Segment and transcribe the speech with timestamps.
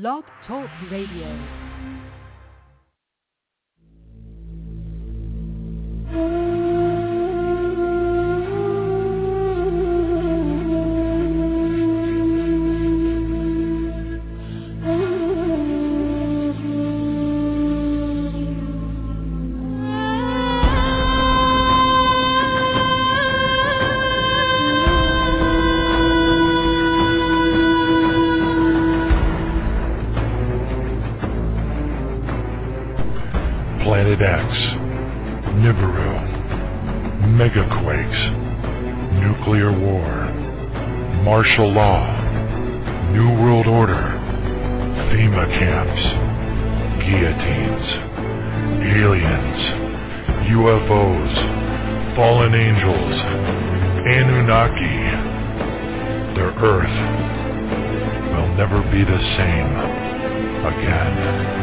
[0.00, 1.28] Blog Talk Radio.
[6.10, 6.43] Mm.
[53.04, 53.20] Angels,
[54.06, 55.00] Anunnaki.
[56.34, 56.98] Their Earth
[58.32, 59.70] will never be the same
[60.64, 61.62] again.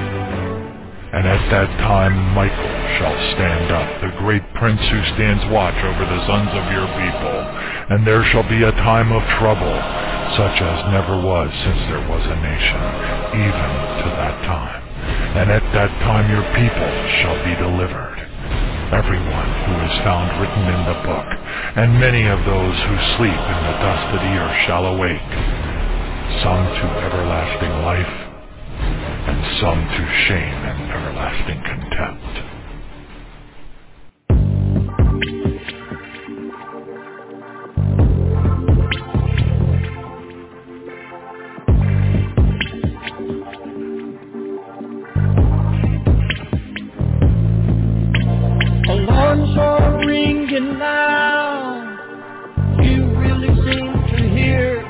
[1.12, 6.06] And at that time Michael shall stand up, the great prince who stands watch over
[6.06, 7.38] the sons of your people.
[7.92, 9.76] And there shall be a time of trouble,
[10.40, 12.82] such as never was since there was a nation,
[13.44, 14.82] even to that time.
[15.36, 18.11] And at that time your people shall be delivered.
[18.92, 21.28] Everyone who is found written in the book,
[21.80, 25.32] and many of those who sleep in the dust of the earth shall awake,
[26.44, 28.16] some to everlasting life,
[29.32, 32.51] and some to shame and everlasting contempt.
[50.52, 51.98] Ringing now.
[52.82, 54.84] You really seem to hear.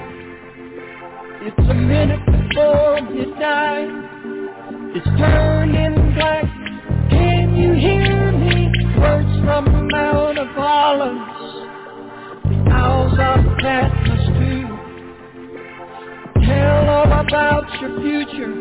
[1.42, 3.89] It's a minute before midnight.
[4.95, 6.45] It's turning black.
[7.09, 8.72] Can you hear me?
[9.00, 11.70] Words from Mount of Olives.
[12.45, 14.67] The owls of Patmos too.
[16.45, 18.54] Tell all about your future.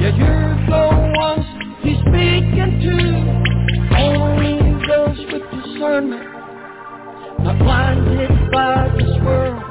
[0.00, 1.46] Yeah, you're the ones
[1.82, 3.96] he's speaking to.
[3.96, 4.57] Only
[5.78, 6.24] discernment,
[7.38, 9.62] not blinded by this world,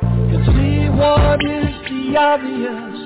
[0.00, 2.96] can see what is the obvious.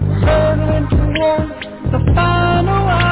[0.00, 3.11] We're hurtling toward the final hour.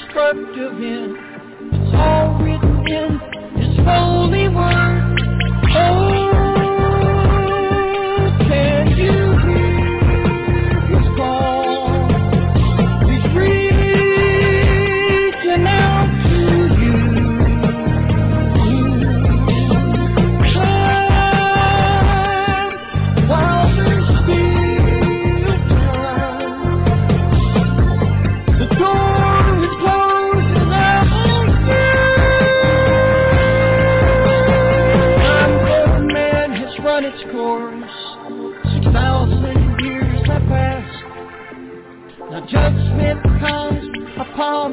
[0.00, 1.16] destructive end.
[1.72, 3.20] It's all written in
[3.56, 4.99] His holy word.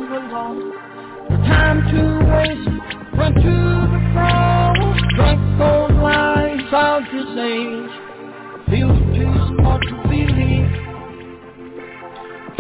[0.06, 1.38] The.
[1.48, 2.02] Time to
[2.32, 2.70] waste.
[3.18, 3.58] Run to
[3.94, 4.98] the cross.
[5.16, 7.94] Drunk on lies of his age.
[8.70, 10.88] Feel too smart to believe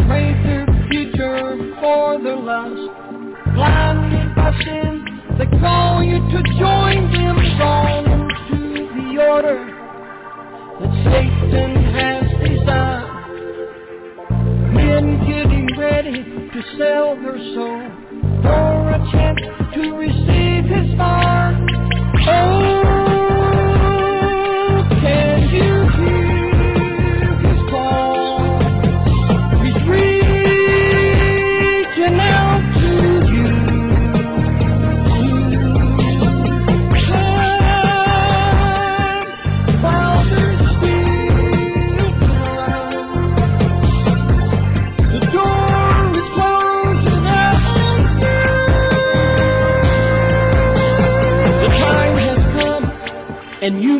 [0.07, 2.91] trade their future for their lust.
[3.53, 5.05] Blinded by sin,
[5.37, 9.59] they call you to join them wrong into the order
[10.79, 13.13] that Satan has designed.
[14.73, 17.91] Men getting ready to sell their soul
[18.41, 19.39] for a chance
[19.75, 21.55] to receive his fire.
[22.29, 23.06] Oh.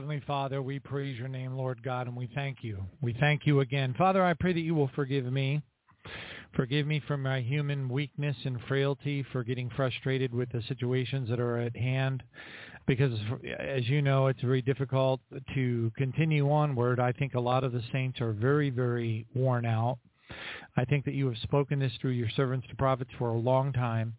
[0.00, 2.78] Heavenly Father, we praise your name, Lord God, and we thank you.
[3.02, 3.94] We thank you again.
[3.98, 5.60] Father, I pray that you will forgive me.
[6.56, 11.38] Forgive me for my human weakness and frailty, for getting frustrated with the situations that
[11.38, 12.22] are at hand.
[12.86, 13.12] Because,
[13.58, 15.20] as you know, it's very difficult
[15.54, 16.98] to continue onward.
[16.98, 19.98] I think a lot of the saints are very, very worn out.
[20.78, 23.74] I think that you have spoken this through your servants, to prophets, for a long
[23.74, 24.14] time.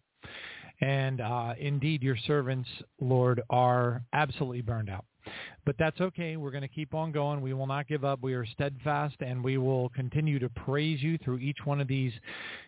[0.80, 2.68] And uh, indeed, your servants,
[3.00, 5.06] Lord, are absolutely burned out.
[5.64, 6.36] But that's okay.
[6.36, 7.40] We're going to keep on going.
[7.40, 8.22] We will not give up.
[8.22, 12.12] We are steadfast, and we will continue to praise you through each one of these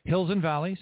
[0.04, 0.78] hills and valleys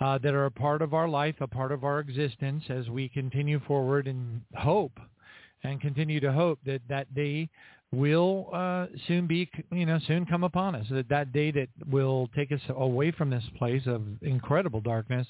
[0.00, 3.08] uh, that are a part of our life, a part of our existence as we
[3.08, 4.98] continue forward and hope
[5.64, 7.48] and continue to hope that that day
[7.92, 10.86] will uh, soon be, you know, soon come upon us.
[10.90, 15.26] That that day that will take us away from this place of incredible darkness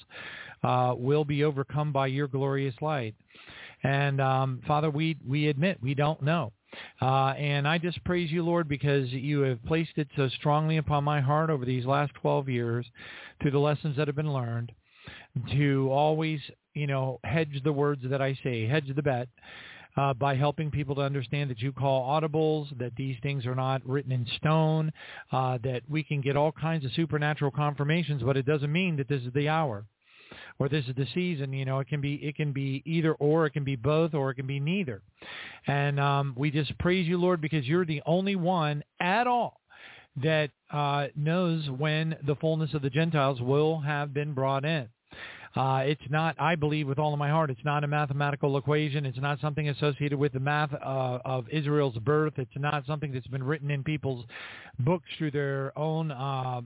[0.63, 3.15] uh, will be overcome by your glorious light.
[3.83, 6.51] And um, Father, we we admit we don't know.
[7.01, 11.03] Uh, and I just praise you, Lord, because you have placed it so strongly upon
[11.03, 12.85] my heart over these last 12 years
[13.41, 14.71] through the lessons that have been learned
[15.53, 16.39] to always,
[16.73, 19.29] you know, hedge the words that I say, hedge the bet.
[19.95, 23.83] Uh, by helping people to understand that you call audibles, that these things are not
[23.83, 24.91] written in stone,
[25.31, 29.07] uh, that we can get all kinds of supernatural confirmations, but it doesn't mean that
[29.07, 29.85] this is the hour
[30.59, 31.53] or this is the season.
[31.53, 34.31] You know, it can be it can be either or, it can be both, or
[34.31, 35.01] it can be neither.
[35.67, 39.61] And um, we just praise you, Lord, because you're the only one at all
[40.23, 44.87] that uh, knows when the fullness of the Gentiles will have been brought in.
[45.55, 49.05] Uh, it's not, I believe with all of my heart, it's not a mathematical equation.
[49.05, 52.33] It's not something associated with the math uh, of Israel's birth.
[52.37, 54.25] It's not something that's been written in people's
[54.79, 56.61] books through their own uh,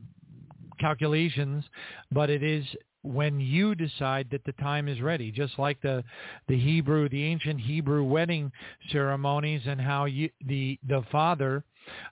[0.80, 1.64] calculations,
[2.12, 2.66] but it is
[3.04, 6.04] when you decide that the time is ready, just like the
[6.48, 8.52] the Hebrew, the ancient Hebrew wedding
[8.92, 11.64] ceremonies, and how you, the the father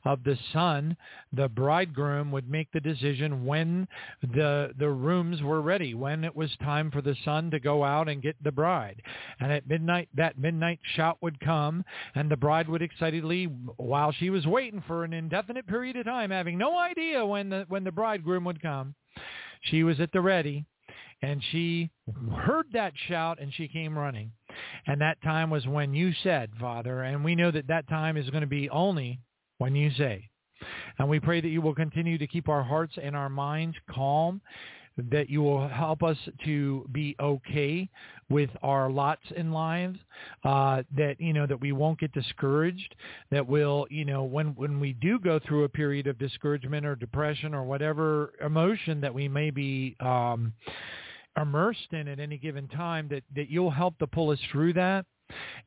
[0.03, 0.97] of the son,
[1.31, 3.87] the bridegroom, would make the decision when
[4.21, 8.09] the the rooms were ready, when it was time for the son to go out
[8.09, 9.01] and get the bride.
[9.39, 13.45] And at midnight, that midnight shout would come, and the bride would excitedly,
[13.77, 17.65] while she was waiting for an indefinite period of time, having no idea when the
[17.67, 18.95] when the bridegroom would come,
[19.61, 20.65] she was at the ready
[21.21, 21.89] and she
[22.35, 24.31] heard that shout and she came running.
[24.87, 28.29] And that time was when you said, Father, and we know that that time is
[28.29, 29.19] going to be only
[29.57, 30.29] when you say.
[30.97, 34.41] And we pray that you will continue to keep our hearts and our minds calm,
[35.11, 37.89] that you will help us to be okay
[38.29, 39.97] with our lots in lives,
[40.43, 42.95] uh, that, you know, that we won't get discouraged,
[43.31, 46.95] that we'll, you know, when, when we do go through a period of discouragement or
[46.95, 50.51] depression or whatever emotion that we may be um,
[51.41, 55.05] immersed in at any given time, that, that you'll help to pull us through that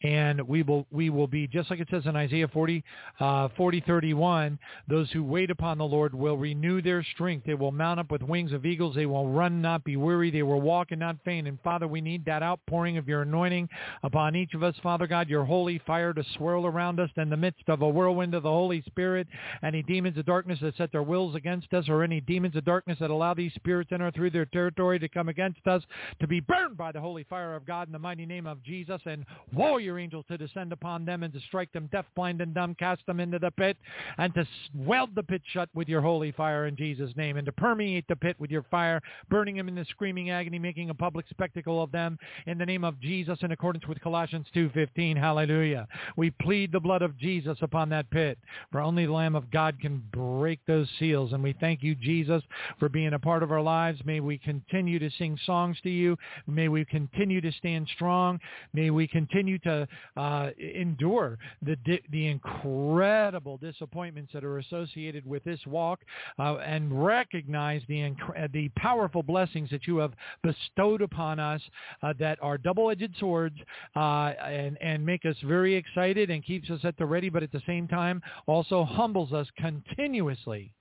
[0.03, 2.85] and we will we will be just like it says in Isaiah 40,
[3.21, 4.59] uh, 40 31.
[4.89, 7.47] Those who wait upon the Lord will renew their strength.
[7.47, 8.95] They will mount up with wings of eagles.
[8.95, 10.31] They will run, not be weary.
[10.31, 11.47] They will walk and not faint.
[11.47, 13.69] And Father, we need that outpouring of your anointing
[14.03, 15.29] upon each of us, Father God.
[15.29, 18.51] Your holy fire to swirl around us in the midst of a whirlwind of the
[18.51, 19.27] Holy Spirit.
[19.63, 22.99] Any demons of darkness that set their wills against us, or any demons of darkness
[23.01, 25.83] that allow these spirits enter through their territory to come against us,
[26.21, 29.01] to be burned by the holy fire of God in the mighty name of Jesus.
[29.07, 32.75] And your angels to descend upon them and to strike them deaf, blind, and dumb,
[32.75, 33.77] cast them into the pit,
[34.19, 37.53] and to weld the pit shut with your holy fire in Jesus' name, and to
[37.53, 41.27] permeate the pit with your fire, burning them in the screaming agony, making a public
[41.31, 45.17] spectacle of them in the name of Jesus in accordance with Colossians 2.15.
[45.17, 45.87] Hallelujah.
[46.17, 48.39] We plead the blood of Jesus upon that pit,
[48.71, 51.33] for only the Lamb of God can break those seals.
[51.33, 52.43] And we thank you, Jesus,
[52.79, 54.01] for being a part of our lives.
[54.05, 56.17] May we continue to sing songs to you.
[56.47, 58.39] May we continue to stand strong.
[58.73, 65.45] May we continue to uh, endure the di- the incredible disappointments that are associated with
[65.45, 66.01] this walk,
[66.39, 71.61] uh, and recognize the inc- the powerful blessings that you have bestowed upon us
[72.03, 73.57] uh, that are double-edged swords,
[73.97, 77.53] uh, and and make us very excited and keeps us at the ready, but at
[77.53, 80.73] the same time also humbles us continuously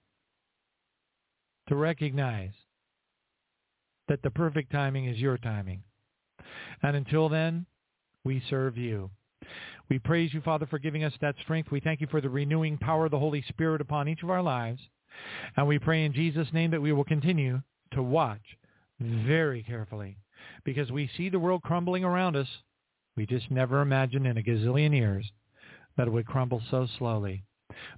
[1.68, 2.52] to recognize
[4.08, 5.82] that the perfect timing is your timing.
[6.84, 7.66] And until then,
[8.24, 9.10] we serve you.
[9.90, 11.72] We praise you, Father, for giving us that strength.
[11.72, 14.42] We thank you for the renewing power of the Holy Spirit upon each of our
[14.42, 14.80] lives.
[15.58, 17.62] And we pray in Jesus' name that we will continue
[17.94, 18.42] to watch
[19.00, 20.18] very carefully
[20.64, 22.48] because we see the world crumbling around us.
[23.18, 25.30] We just never imagined in a gazillion years
[25.98, 27.44] that it would crumble so slowly.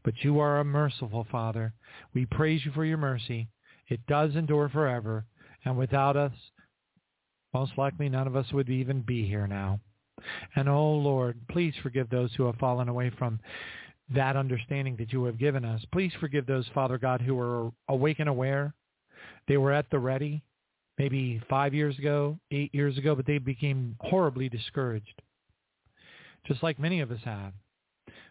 [0.03, 1.73] But you are a merciful Father.
[2.13, 3.49] We praise you for your mercy.
[3.87, 5.25] It does endure forever.
[5.65, 6.33] And without us,
[7.53, 9.79] most likely none of us would even be here now.
[10.55, 13.39] And oh Lord, please forgive those who have fallen away from
[14.13, 15.83] that understanding that you have given us.
[15.91, 18.73] Please forgive those, Father God, who are awake and aware.
[19.47, 20.43] They were at the ready
[20.97, 25.21] maybe five years ago, eight years ago, but they became horribly discouraged,
[26.45, 27.53] just like many of us have.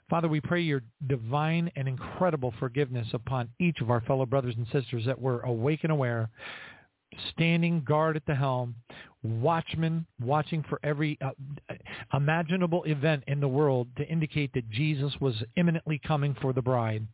[0.09, 4.67] Father, we pray your divine and incredible forgiveness upon each of our fellow brothers and
[4.71, 6.29] sisters that were awake and aware,
[7.31, 8.75] standing guard at the helm,
[9.23, 11.31] watchmen watching for every uh,
[12.13, 17.07] imaginable event in the world to indicate that Jesus was imminently coming for the bride.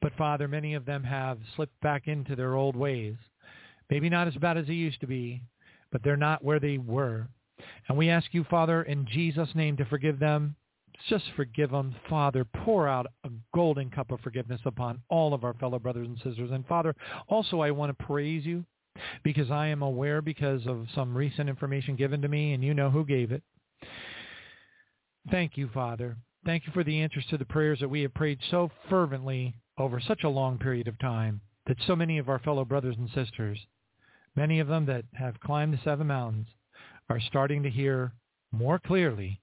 [0.00, 3.16] But Father, many of them have slipped back into their old ways.
[3.90, 5.42] Maybe not as bad as they used to be,
[5.92, 7.28] but they're not where they were.
[7.88, 10.56] And we ask you, Father, in Jesus' name to forgive them.
[11.08, 12.44] Just forgive them, Father.
[12.44, 16.50] Pour out a golden cup of forgiveness upon all of our fellow brothers and sisters.
[16.50, 16.94] And Father,
[17.28, 18.64] also I want to praise you
[19.22, 22.90] because I am aware because of some recent information given to me, and you know
[22.90, 23.42] who gave it.
[25.30, 26.16] Thank you, Father.
[26.44, 30.00] Thank you for the answers to the prayers that we have prayed so fervently over
[30.00, 33.58] such a long period of time that so many of our fellow brothers and sisters,
[34.36, 36.48] many of them that have climbed the seven mountains,
[37.08, 38.12] are starting to hear
[38.52, 39.40] more clearly.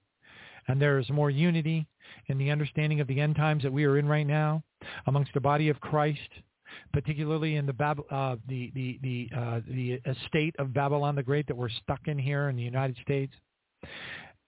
[0.68, 1.86] And there is more unity
[2.26, 4.62] in the understanding of the end times that we are in right now
[5.06, 6.20] amongst the body of Christ
[6.92, 11.46] particularly in the Bab- uh, the the the uh, the estate of Babylon the Great
[11.46, 13.34] that we're stuck in here in the United States,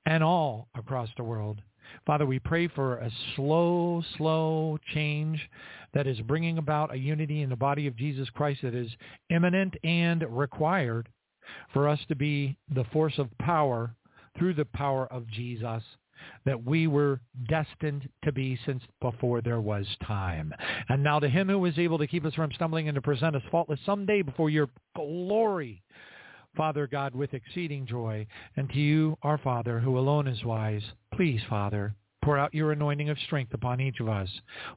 [0.06, 1.60] and all across the world.
[2.06, 5.38] Father, we pray for a slow, slow change
[5.92, 8.90] that is bringing about a unity in the body of Jesus Christ that is
[9.28, 11.08] imminent and required
[11.72, 13.94] for us to be the force of power
[14.38, 15.82] through the power of Jesus
[16.44, 20.52] that we were destined to be since before there was time.
[20.88, 23.36] And now to him who is able to keep us from stumbling and to present
[23.36, 25.82] us faultless someday before your glory,
[26.56, 30.82] Father God, with exceeding joy, and to you, our Father, who alone is wise,
[31.14, 34.28] please, Father, pour out your anointing of strength upon each of us.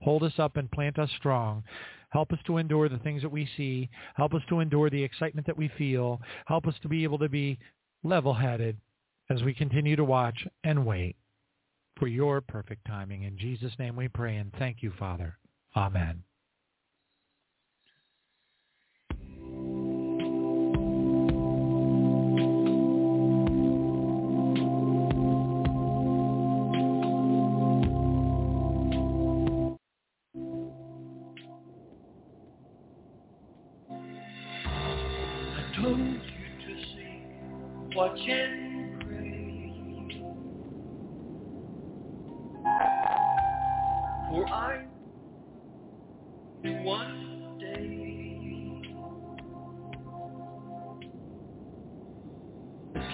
[0.02, 1.64] Hold us up and plant us strong.
[2.10, 3.90] Help us to endure the things that we see.
[4.16, 6.22] Help us to endure the excitement that we feel.
[6.46, 7.60] Help us to be able to be
[8.04, 8.78] level-headed
[9.30, 11.16] as we continue to watch and wait
[11.98, 13.24] for your perfect timing.
[13.24, 15.38] In Jesus' name we pray and thank you, Father.
[15.76, 16.24] Amen.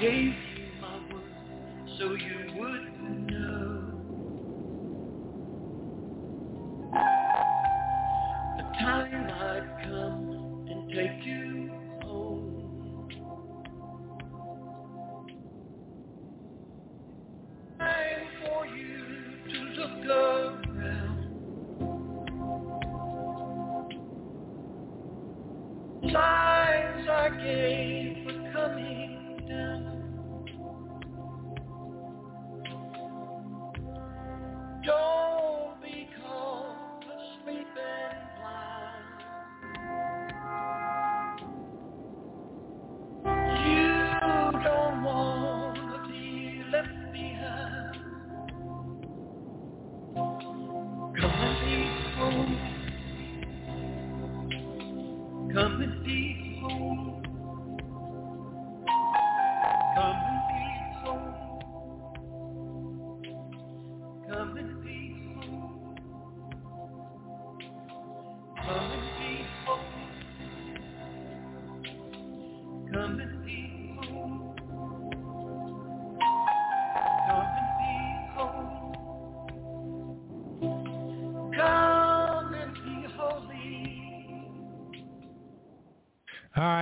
[0.03, 0.33] Gave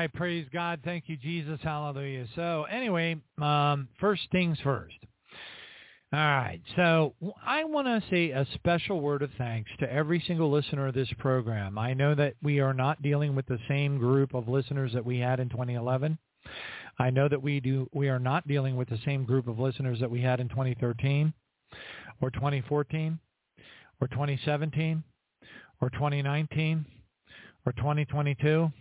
[0.01, 0.79] right, praise God.
[0.83, 1.59] Thank you, Jesus.
[1.61, 2.25] Hallelujah.
[2.35, 4.95] So anyway, um, first things first.
[6.13, 7.13] All right, so
[7.45, 11.07] I want to say a special word of thanks to every single listener of this
[11.19, 11.77] program.
[11.77, 15.19] I know that we are not dealing with the same group of listeners that we
[15.19, 16.17] had in 2011.
[16.99, 17.87] I know that we do.
[17.93, 21.31] We are not dealing with the same group of listeners that we had in 2013,
[22.19, 23.19] or 2014,
[24.01, 25.03] or 2017,
[25.79, 26.85] or 2019,
[27.65, 28.71] or 2022.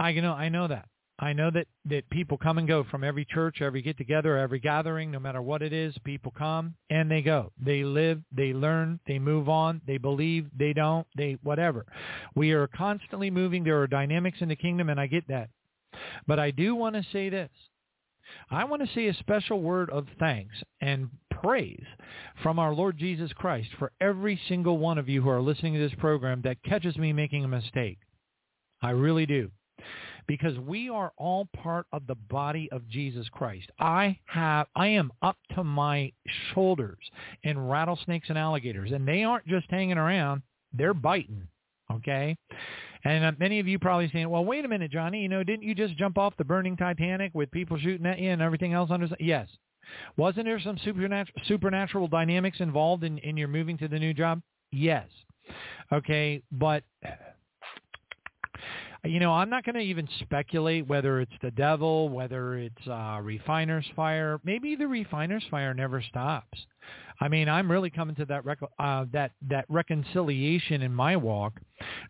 [0.00, 0.32] I know.
[0.32, 0.88] I know that.
[1.18, 4.58] I know that, that people come and go from every church, every get together, every
[4.58, 7.52] gathering, no matter what it is, people come and they go.
[7.62, 11.84] They live, they learn, they move on, they believe, they don't, they whatever.
[12.34, 13.62] We are constantly moving.
[13.62, 15.50] There are dynamics in the kingdom and I get that.
[16.26, 17.50] But I do want to say this.
[18.50, 21.10] I want to say a special word of thanks and
[21.42, 21.84] praise
[22.42, 25.80] from our Lord Jesus Christ for every single one of you who are listening to
[25.80, 27.98] this program that catches me making a mistake.
[28.80, 29.50] I really do
[30.26, 33.70] because we are all part of the body of Jesus Christ.
[33.78, 36.12] I have I am up to my
[36.52, 36.98] shoulders
[37.42, 41.46] in rattlesnakes and alligators and they aren't just hanging around, they're biting,
[41.90, 42.36] okay?
[43.04, 45.62] And uh, many of you probably saying, "Well, wait a minute, Johnny, you know, didn't
[45.62, 48.90] you just jump off the burning Titanic with people shooting at you and everything else
[48.90, 49.48] under Yes.
[50.16, 54.42] Wasn't there some supernatural supernatural dynamics involved in in your moving to the new job?
[54.70, 55.08] Yes.
[55.92, 56.84] Okay, but
[59.04, 63.20] you know, I'm not going to even speculate whether it's the devil, whether it's uh,
[63.22, 64.40] refiner's fire.
[64.44, 66.58] Maybe the refiner's fire never stops.
[67.22, 71.60] I mean, I'm really coming to that rec- uh, that that reconciliation in my walk,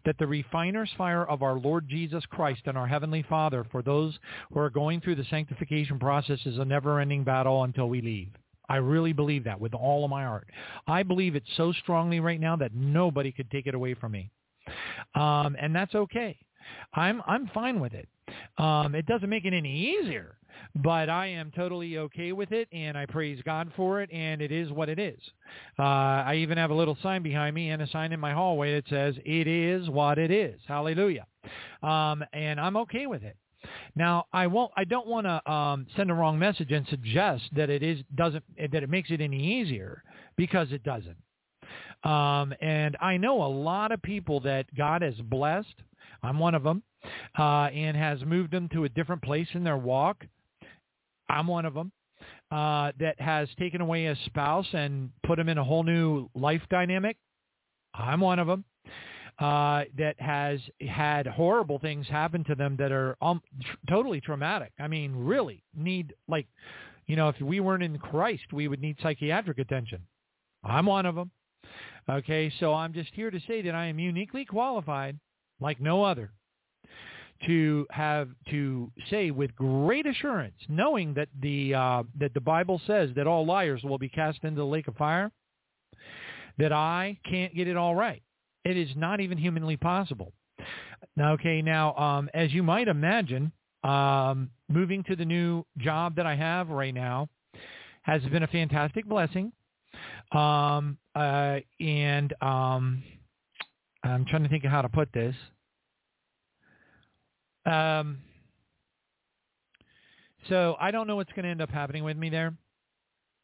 [0.04, 4.18] that the refiner's fire of our Lord Jesus Christ and our Heavenly Father for those
[4.52, 8.28] who are going through the sanctification process is a never-ending battle until we leave.
[8.68, 10.48] I really believe that with all of my heart.
[10.86, 14.30] I believe it so strongly right now that nobody could take it away from me.
[15.16, 16.38] Um, and that's okay.
[16.94, 18.08] I'm I'm fine with it.
[18.58, 20.36] Um, it doesn't make it any easier,
[20.76, 24.52] but I am totally okay with it, and I praise God for it, and it
[24.52, 25.18] is what it is.
[25.78, 28.74] Uh, I even have a little sign behind me and a sign in my hallway
[28.74, 31.26] that says, "It is what it is." Hallelujah.
[31.82, 33.36] Um, and I'm okay with it.
[33.96, 34.72] Now, I won't.
[34.76, 38.44] I don't want to um, send a wrong message and suggest that it is doesn't
[38.56, 40.02] that it makes it any easier
[40.36, 41.16] because it doesn't.
[42.02, 45.74] Um, and I know a lot of people that God has blessed
[46.22, 46.82] I'm one of them,
[47.38, 50.24] uh, and has moved them to a different place in their walk.
[51.28, 51.92] I'm one of them.
[52.50, 56.62] Uh, that has taken away a spouse and put them in a whole new life
[56.68, 57.16] dynamic.
[57.94, 58.64] I'm one of them.
[59.38, 64.70] Uh, that has had horrible things happen to them that are um, tr- totally traumatic.
[64.78, 66.46] I mean, really need like,
[67.06, 70.00] you know, if we weren't in Christ, we would need psychiatric attention.
[70.62, 71.30] I'm one of them.
[72.08, 75.18] Okay, so I'm just here to say that I am uniquely qualified
[75.60, 76.32] like no other
[77.46, 83.10] to have to say with great assurance, knowing that the uh, that the Bible says
[83.16, 85.30] that all liars will be cast into the lake of fire,
[86.58, 88.22] that I can't get it all right.
[88.64, 90.32] It is not even humanly possible.
[91.18, 93.52] Okay, now um, as you might imagine,
[93.84, 97.28] um, moving to the new job that I have right now
[98.02, 99.52] has been a fantastic blessing,
[100.32, 103.02] um, uh, and um,
[104.02, 105.34] I'm trying to think of how to put this.
[107.66, 108.18] Um,
[110.48, 112.54] so I don't know what's going to end up happening with me there.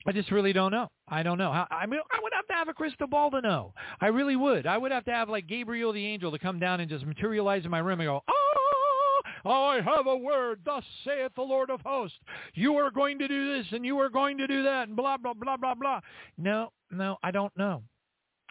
[0.06, 0.88] I just really don't know.
[1.08, 1.50] I don't know.
[1.50, 3.74] I, I mean, I would have to have a crystal ball to know.
[4.00, 4.66] I really would.
[4.66, 7.64] I would have to have like Gabriel the angel to come down and just materialize
[7.64, 10.60] in my room and go, oh, I have a word.
[10.64, 12.18] Thus saith the Lord of hosts.
[12.54, 15.16] You are going to do this and you are going to do that and blah,
[15.16, 16.00] blah, blah, blah, blah.
[16.38, 17.82] No, no, I don't know.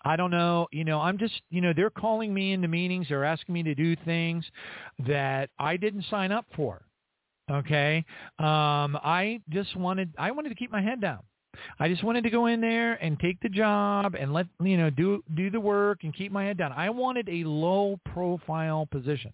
[0.05, 0.67] I don't know.
[0.71, 3.07] You know, I'm just, you know, they're calling me into meetings.
[3.09, 4.45] They're asking me to do things
[5.07, 6.85] that I didn't sign up for.
[7.51, 8.05] Okay.
[8.39, 11.19] Um, I just wanted, I wanted to keep my head down.
[11.79, 14.89] I just wanted to go in there and take the job and let you know
[14.89, 16.71] do do the work and keep my head down.
[16.71, 19.31] I wanted a low profile position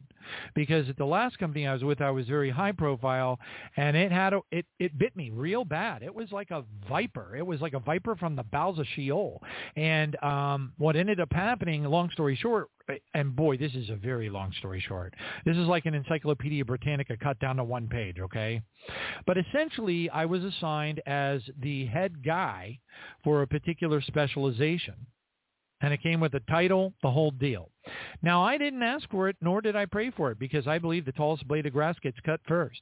[0.53, 3.39] because at the last company I was with, I was very high profile,
[3.77, 6.03] and it had a, it it bit me real bad.
[6.03, 7.35] It was like a viper.
[7.35, 9.41] It was like a viper from the bowels of Sheol.
[9.75, 12.67] And um, what ended up happening, long story short,
[13.13, 15.13] and boy, this is a very long story short.
[15.45, 18.61] This is like an Encyclopedia Britannica cut down to one page, okay?
[19.25, 22.79] But essentially, I was assigned as the head guy
[23.23, 24.95] for a particular specialization.
[25.81, 27.69] And it came with a title, the whole deal.
[28.21, 31.05] Now, I didn't ask for it, nor did I pray for it, because I believe
[31.05, 32.81] the tallest blade of grass gets cut first.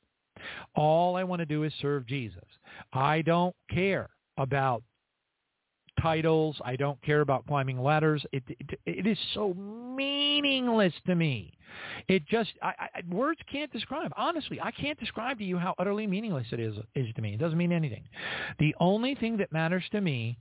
[0.75, 2.43] All I want to do is serve Jesus.
[2.91, 4.83] I don't care about
[6.01, 6.59] titles.
[6.63, 8.25] I don't care about climbing ladders.
[8.31, 11.53] It, it, it is so meaningless to me.
[12.07, 14.11] It just, I, I, words can't describe.
[14.17, 17.33] Honestly, I can't describe to you how utterly meaningless it is, is to me.
[17.33, 18.03] It doesn't mean anything.
[18.59, 20.37] The only thing that matters to me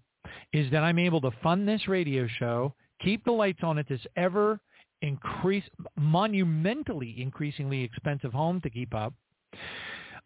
[0.52, 4.00] is that I'm able to fund this radio show, keep the lights on at this
[4.16, 4.60] ever
[5.02, 5.64] increase,
[5.96, 9.14] monumentally increasingly expensive home to keep up,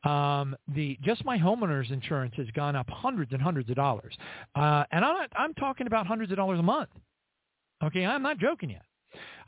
[0.04, 4.14] um, the just my homeowner's insurance has gone up hundreds and hundreds of dollars,
[4.54, 6.90] uh, and I'm not, I'm talking about hundreds of dollars a month.
[7.82, 8.82] Okay, I'm not joking yet.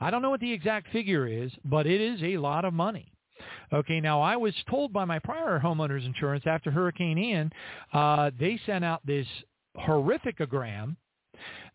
[0.01, 3.13] I don't know what the exact figure is, but it is a lot of money.
[3.73, 7.51] Okay, now I was told by my prior homeowner's insurance after Hurricane Ian,
[7.93, 9.27] uh, they sent out this
[9.77, 10.97] horrificogram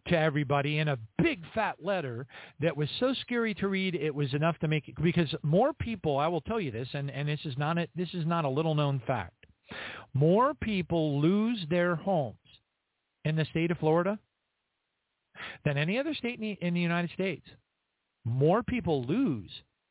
[0.07, 2.25] to everybody in a big fat letter
[2.59, 6.17] that was so scary to read it was enough to make it because more people
[6.17, 8.49] I will tell you this and, and this is not a, this is not a
[8.49, 9.45] little known fact.
[10.13, 12.37] More people lose their homes
[13.25, 14.17] in the state of Florida
[15.65, 17.45] than any other state in the, United States.
[18.25, 19.49] More people lose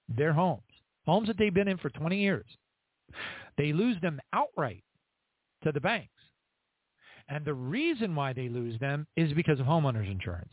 [0.08, 0.62] their homes,
[1.06, 2.46] homes that they've been in for 20 years.
[3.56, 4.84] They lose them outright
[5.64, 6.12] to the banks.
[7.28, 10.52] And the reason why they lose them is because of homeowners insurance.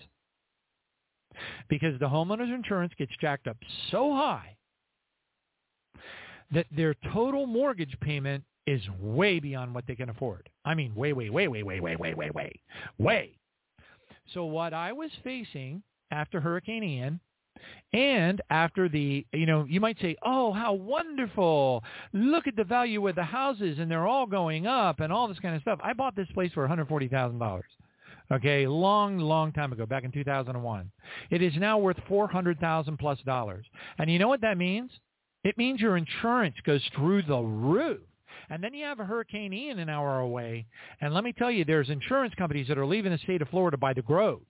[1.69, 3.57] Because the homeowners insurance gets jacked up
[3.91, 4.55] so high
[6.51, 10.49] that their total mortgage payment is way beyond what they can afford.
[10.63, 12.51] I mean, way, way, way, way, way, way, way, way, way,
[12.97, 13.37] way.
[14.33, 17.19] So what I was facing after Hurricane Ian
[17.93, 21.83] and after the, you know, you might say, oh, how wonderful.
[22.13, 25.39] Look at the value of the houses and they're all going up and all this
[25.39, 25.79] kind of stuff.
[25.83, 27.61] I bought this place for $140,000.
[28.31, 30.91] Okay, long, long time ago, back in 2001.
[31.29, 33.65] It is now worth 400,000 plus dollars.
[33.99, 34.91] And you know what that means?
[35.43, 38.01] It means your insurance goes through the roof.
[38.49, 40.65] And then you have a Hurricane Ian an hour away.
[41.01, 43.77] And let me tell you, there's insurance companies that are leaving the state of Florida
[43.77, 44.45] by the groves.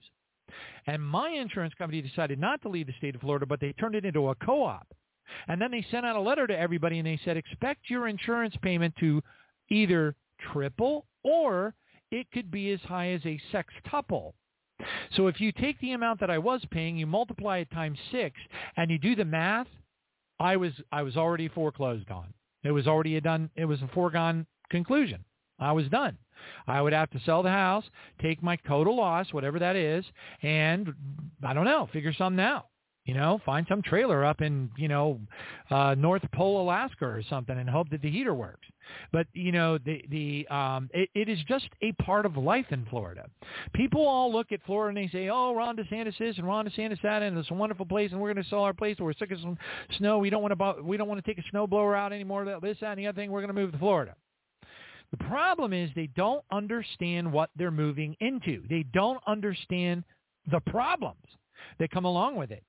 [0.88, 3.96] And my insurance company decided not to leave the state of Florida, but they turned
[3.96, 4.88] it into a co-op.
[5.48, 8.56] And then they sent out a letter to everybody and they said, expect your insurance
[8.62, 9.24] payment to
[9.70, 10.16] either
[10.52, 11.74] triple or
[12.12, 14.34] it could be as high as a sextuple.
[15.16, 18.36] So if you take the amount that I was paying, you multiply it times six,
[18.78, 19.68] and you do the math,
[20.40, 22.34] I was I was already foreclosed on.
[22.64, 23.50] It was already a done.
[23.56, 25.24] It was a foregone conclusion.
[25.60, 26.18] I was done.
[26.68, 27.86] I would have to sell the house,
[28.22, 30.06] take my total loss, whatever that is,
[30.42, 30.94] and
[31.44, 32.68] I don't know, figure something out.
[33.06, 35.20] You know, find some trailer up in, you know,
[35.70, 38.68] uh, North Pole, Alaska or something and hope that the heater works.
[39.12, 42.84] But, you know, the, the, um, it, it is just a part of life in
[42.90, 43.28] Florida.
[43.74, 47.00] People all look at Florida and they say, oh, Ron DeSantis is and Ron DeSantis
[47.04, 48.98] that and it's a wonderful place and we're going to sell our place.
[49.00, 49.60] We're sick of some
[50.00, 50.18] snow.
[50.18, 52.60] We don't want to, we don't want to take a snowblower out anymore.
[52.60, 53.30] This, that, and the other thing.
[53.30, 54.16] We're going to move to Florida.
[55.18, 58.64] The problem is they don't understand what they're moving into.
[58.70, 60.04] They don't understand
[60.52, 61.24] the problems
[61.80, 62.64] that come along with it.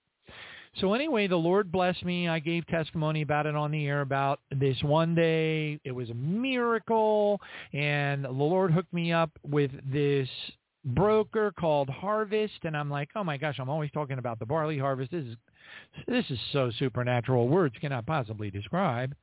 [0.81, 2.29] So anyway, the Lord blessed me.
[2.29, 5.81] I gave testimony about it on the air about this one day.
[5.85, 7.41] It was a miracle.
[7.73, 10.29] And the Lord hooked me up with this
[10.85, 12.61] broker called Harvest.
[12.63, 15.11] And I'm like, oh my gosh, I'm always talking about the barley harvest.
[15.11, 15.37] This is
[16.07, 17.49] this is so supernatural.
[17.49, 19.15] Words cannot possibly describe.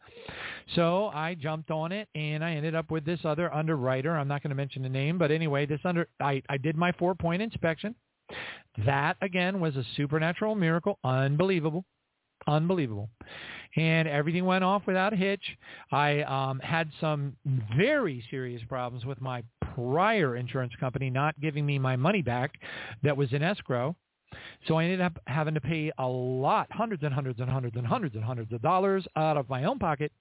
[0.76, 4.16] So I jumped on it and I ended up with this other underwriter.
[4.16, 6.92] I'm not going to mention the name, but anyway, this under I, I did my
[6.94, 7.96] four point inspection.
[8.86, 11.00] That again was a supernatural miracle.
[11.04, 11.86] Unbelievable.
[12.48, 13.10] Unbelievable.
[13.76, 15.44] And everything went off without a hitch.
[15.92, 17.36] I um, had some
[17.76, 19.44] very serious problems with my
[19.76, 22.54] prior insurance company not giving me my money back
[23.02, 23.96] that was in escrow.
[24.68, 27.86] So I ended up having to pay a lot, hundreds and hundreds and hundreds and
[27.86, 30.12] hundreds and hundreds of dollars out of my own pocket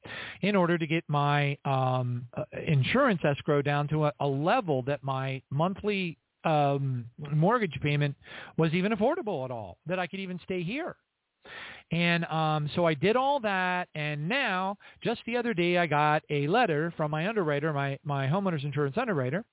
[0.43, 5.03] in order to get my um, uh, insurance escrow down to a, a level that
[5.03, 8.17] my monthly um, mortgage payment
[8.57, 10.97] was even affordable at all, that I could even stay here.
[11.91, 16.23] And um, so I did all that, and now, just the other day, I got
[16.31, 19.45] a letter from my underwriter, my, my homeowner's insurance underwriter,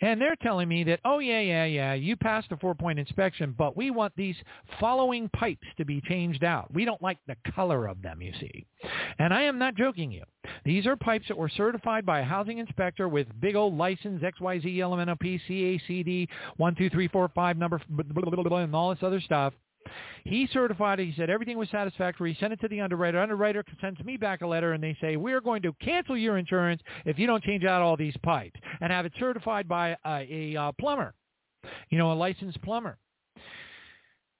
[0.00, 3.76] and they're telling me that, oh, yeah, yeah, yeah, you passed the four-point inspection, but
[3.76, 4.36] we want these
[4.78, 6.72] following pipes to be changed out.
[6.72, 8.66] We don't like the color of them, you see.
[9.18, 10.24] And I am not joking you.
[10.64, 14.76] These are pipes that were certified by a housing inspector with big old license, XYZ,
[14.76, 19.52] LMNOP, CACD, 1, 2, 3, 4, 5 number, and all this other stuff.
[20.24, 21.06] He certified it.
[21.06, 22.32] He said everything was satisfactory.
[22.32, 23.20] He sent it to the underwriter.
[23.20, 26.82] Underwriter sends me back a letter, and they say, we're going to cancel your insurance
[27.04, 30.60] if you don't change out all these pipes and have it certified by a, a
[30.60, 31.14] uh, plumber,
[31.88, 32.98] you know, a licensed plumber.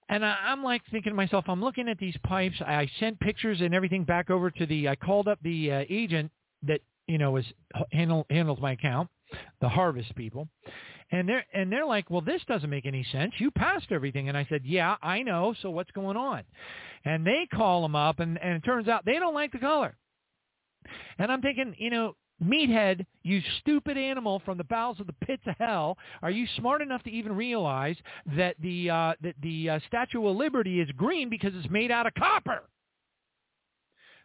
[0.08, 2.56] And I, I'm like thinking to myself, I'm looking at these pipes.
[2.60, 6.30] I sent pictures and everything back over to the, I called up the uh, agent
[6.64, 7.44] that, you know, was
[7.92, 9.08] handle, handles my account,
[9.60, 10.48] the harvest people.
[11.12, 13.32] And they're and they're like, well, this doesn't make any sense.
[13.38, 15.54] You passed everything, and I said, yeah, I know.
[15.60, 16.44] So what's going on?
[17.04, 19.96] And they call them up, and and it turns out they don't like the color.
[21.18, 25.42] And I'm thinking, you know, meathead, you stupid animal from the bowels of the pits
[25.46, 27.96] of hell, are you smart enough to even realize
[28.36, 32.06] that the uh, that the uh, Statue of Liberty is green because it's made out
[32.06, 32.62] of copper?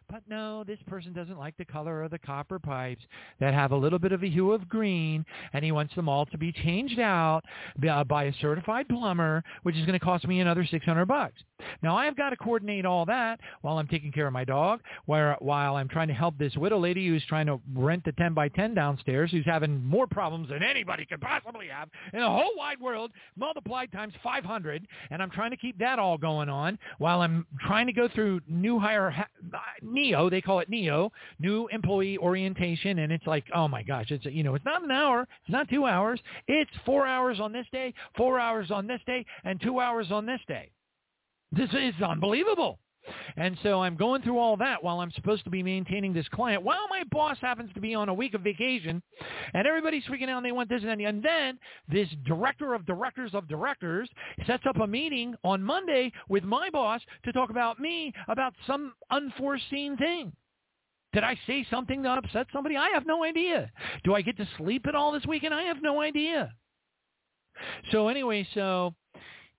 [0.08, 3.02] But no, this person doesn't like the color of the copper pipes
[3.40, 6.26] that have a little bit of a hue of green, and he wants them all
[6.26, 7.42] to be changed out
[7.88, 11.42] uh, by a certified plumber, which is going to cost me another 600 bucks.
[11.82, 15.76] Now, I've got to coordinate all that while I'm taking care of my dog, while
[15.76, 18.74] I'm trying to help this widow lady who's trying to rent the 10 by 10
[18.74, 23.10] downstairs, who's having more problems than anybody could possibly have in the whole wide world,
[23.36, 27.86] multiplied times 500, and I'm trying to keep that all going on while I'm trying
[27.86, 29.26] to go through new hire
[29.96, 34.26] Neo, they call it Neo, new employee orientation, and it's like, oh my gosh, it's
[34.26, 37.66] you know, it's not an hour, it's not two hours, it's four hours on this
[37.72, 40.70] day, four hours on this day, and two hours on this day.
[41.50, 42.78] This is unbelievable.
[43.36, 46.62] And so I'm going through all that while I'm supposed to be maintaining this client
[46.62, 49.02] while my boss happens to be on a week of vacation
[49.54, 51.06] and everybody's freaking out and they want this and that.
[51.06, 54.08] And then this director of directors of directors
[54.46, 58.92] sets up a meeting on Monday with my boss to talk about me about some
[59.10, 60.32] unforeseen thing.
[61.12, 62.76] Did I say something that upset somebody?
[62.76, 63.70] I have no idea.
[64.04, 65.54] Do I get to sleep at all this weekend?
[65.54, 66.52] I have no idea.
[67.90, 68.94] So anyway, so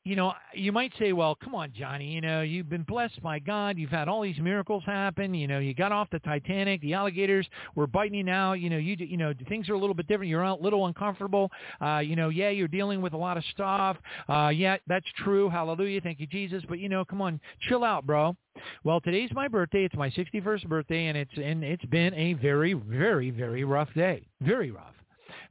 [0.08, 3.40] you know, you might say, well, come on, Johnny, you know, you've been blessed by
[3.40, 3.78] God.
[3.78, 5.34] You've had all these miracles happen.
[5.34, 6.80] You know, you got off the Titanic.
[6.80, 8.54] The alligators were biting you now.
[8.54, 10.30] You know, you, you know, things are a little bit different.
[10.30, 11.52] You're a little uncomfortable.
[11.82, 13.98] Uh, you know, yeah, you're dealing with a lot of stuff.
[14.30, 15.50] Uh, yeah, that's true.
[15.50, 16.00] Hallelujah.
[16.00, 16.64] Thank you, Jesus.
[16.70, 18.34] But, you know, come on, chill out, bro.
[18.86, 19.84] Well, today's my birthday.
[19.84, 24.26] It's my 61st birthday, and it's and it's been a very, very, very rough day.
[24.42, 24.97] Very rough.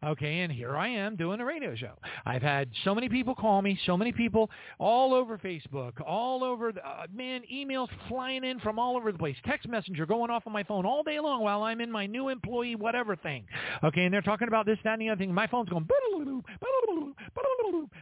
[0.06, 1.94] Okay, and here I am doing a radio show.
[2.24, 6.70] I've had so many people call me, so many people all over Facebook, all over,
[6.70, 10.44] the, uh, man, emails flying in from all over the place, text messenger going off
[10.46, 13.46] on my phone all day long while I'm in my new employee whatever thing.
[13.82, 15.34] Okay, and they're talking about this, that, and the other thing.
[15.34, 15.88] My phone's going,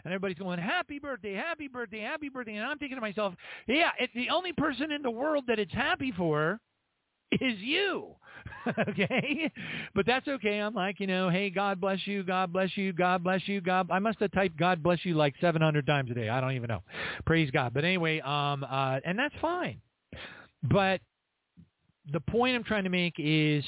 [0.05, 2.57] and everybody's going, happy birthday, happy birthday, happy birthday.
[2.57, 3.33] And I'm thinking to myself,
[3.67, 6.61] yeah, it's the only person in the world that it's happy for
[7.33, 8.15] is you.
[8.89, 9.51] okay?
[9.95, 10.59] But that's okay.
[10.59, 13.91] I'm like, you know, hey, God bless you, God bless you, God bless you, God.
[13.91, 16.29] I must have typed God bless you like 700 times a day.
[16.29, 16.83] I don't even know.
[17.27, 17.75] Praise God.
[17.75, 19.81] But anyway, um, uh, and that's fine.
[20.63, 21.01] But
[22.13, 23.65] the point I'm trying to make is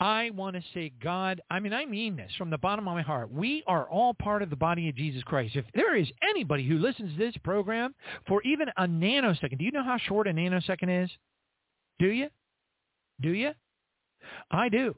[0.00, 3.02] I want to say, God, I mean, I mean this from the bottom of my
[3.02, 3.32] heart.
[3.32, 5.56] We are all part of the body of Jesus Christ.
[5.56, 7.94] If there is anybody who listens to this program
[8.26, 11.10] for even a nanosecond, do you know how short a nanosecond is?
[12.00, 12.28] Do you?
[13.20, 13.52] Do you?
[14.50, 14.94] I do.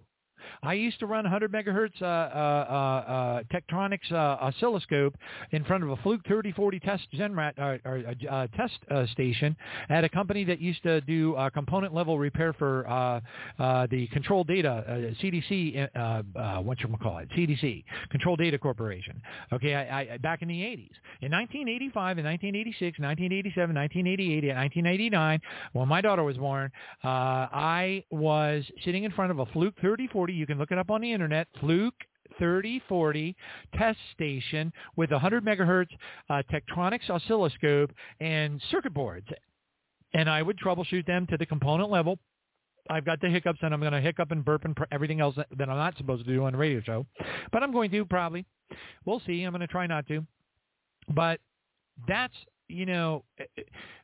[0.63, 5.17] I used to run 100 megahertz uh, uh, uh, uh, Tektronix uh, oscilloscope
[5.53, 9.57] in front of a Fluke 3040 test Zenrat, uh, test station
[9.89, 12.85] at a company that used to do component level repair for
[13.59, 16.65] the Control Data CDC.
[16.65, 17.29] what you call it?
[17.31, 19.21] CDC Control Data Corporation.
[19.53, 20.91] Okay, I, I, back in the 80s.
[21.23, 25.41] In 1985, in 1986, 1987, 1988, and 1989,
[25.73, 26.71] when my daughter was born,
[27.03, 31.01] I was sitting in front of a Fluke 3040 you can look it up on
[31.01, 31.49] the internet.
[31.61, 31.95] Fluke
[32.39, 33.37] 3040
[33.77, 35.89] test station with 100 megahertz
[36.29, 39.27] uh, Tektronix oscilloscope and circuit boards.
[40.15, 42.19] And I would troubleshoot them to the component level.
[42.89, 45.35] I've got the hiccups, and I'm going to hiccup and burp and pr- everything else
[45.37, 47.07] that, that I'm not supposed to do on a radio show.
[47.53, 48.47] But I'm going to probably.
[49.05, 49.43] We'll see.
[49.43, 50.25] I'm going to try not to.
[51.09, 51.41] But
[52.07, 52.35] that's
[52.69, 53.25] you know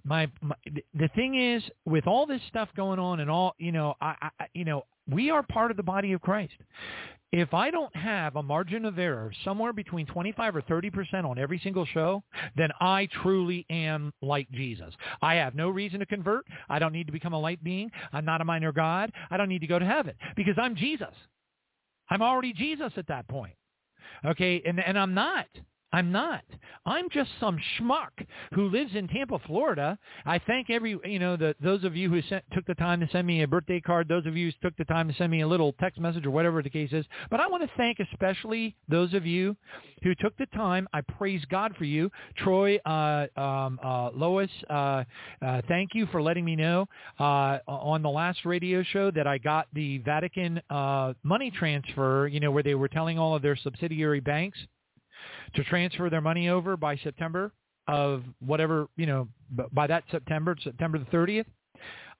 [0.05, 0.55] my, my
[0.95, 4.47] the thing is with all this stuff going on and all you know I, I
[4.55, 6.55] you know we are part of the body of Christ.
[7.33, 11.59] If I don't have a margin of error somewhere between 25 or 30% on every
[11.65, 12.23] single show,
[12.57, 14.93] then I truly am like Jesus.
[15.23, 16.45] I have no reason to convert.
[16.69, 17.91] I don't need to become a light being.
[18.13, 19.13] I'm not a minor God.
[19.31, 21.15] I don't need to go to heaven because I'm Jesus.
[22.11, 23.55] I'm already Jesus at that point.
[24.27, 25.47] Okay, and, and I'm not.
[25.93, 26.43] I'm not.
[26.87, 28.11] I'm just some schmuck
[28.55, 29.99] who lives in Tampa, Florida.
[30.25, 33.09] I thank every, you know, the, those of you who sent, took the time to
[33.13, 35.43] send me a birthday card, those of you who took the time to send me
[35.43, 37.05] a little text message or whatever the case is.
[37.31, 39.57] But I want to thank especially those of you
[40.03, 40.89] who took the time.
[40.93, 42.11] I praise God for you.
[42.37, 45.05] Troy, uh, um, uh, Lois, uh,
[45.45, 46.87] uh, thank you for letting me know
[47.21, 52.41] uh, on the last radio show that I got the Vatican uh, money transfer, you
[52.41, 54.59] know, where they were telling all of their subsidiary banks
[55.55, 57.53] to transfer their money over by September
[57.89, 59.29] of whatever, you know,
[59.73, 61.47] by that September, September the 30th.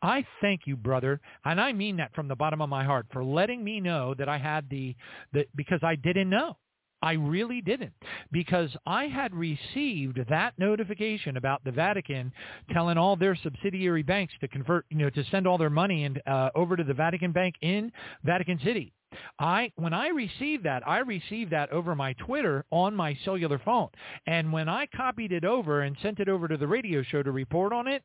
[0.03, 3.23] I thank you, brother, and I mean that from the bottom of my heart for
[3.23, 4.97] letting me know that I had the,
[5.33, 6.57] that because I didn't know.
[7.03, 7.93] I really didn't
[8.31, 12.33] because I had received that notification about the Vatican
[12.73, 16.23] telling all their subsidiary banks to convert, you know, to send all their money and
[16.27, 17.91] uh, over to the Vatican Bank in
[18.23, 18.93] Vatican City.
[19.39, 23.89] I when I received that, I received that over my Twitter on my cellular phone.
[24.27, 27.33] And when I copied it over and sent it over to the radio show to
[27.33, 28.03] report on it,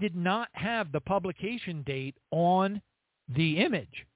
[0.00, 2.80] did not have the publication date on
[3.28, 4.06] the image.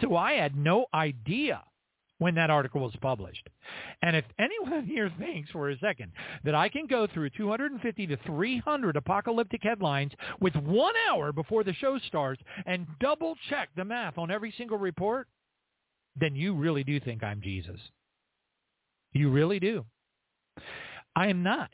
[0.00, 1.62] So I had no idea
[2.20, 3.48] when that article was published.
[4.02, 6.12] And if anyone here thinks for a second
[6.44, 11.72] that I can go through 250 to 300 apocalyptic headlines with one hour before the
[11.72, 15.26] show starts and double check the math on every single report,
[16.14, 17.80] then you really do think I'm Jesus.
[19.12, 19.86] You really do.
[21.16, 21.70] I am not.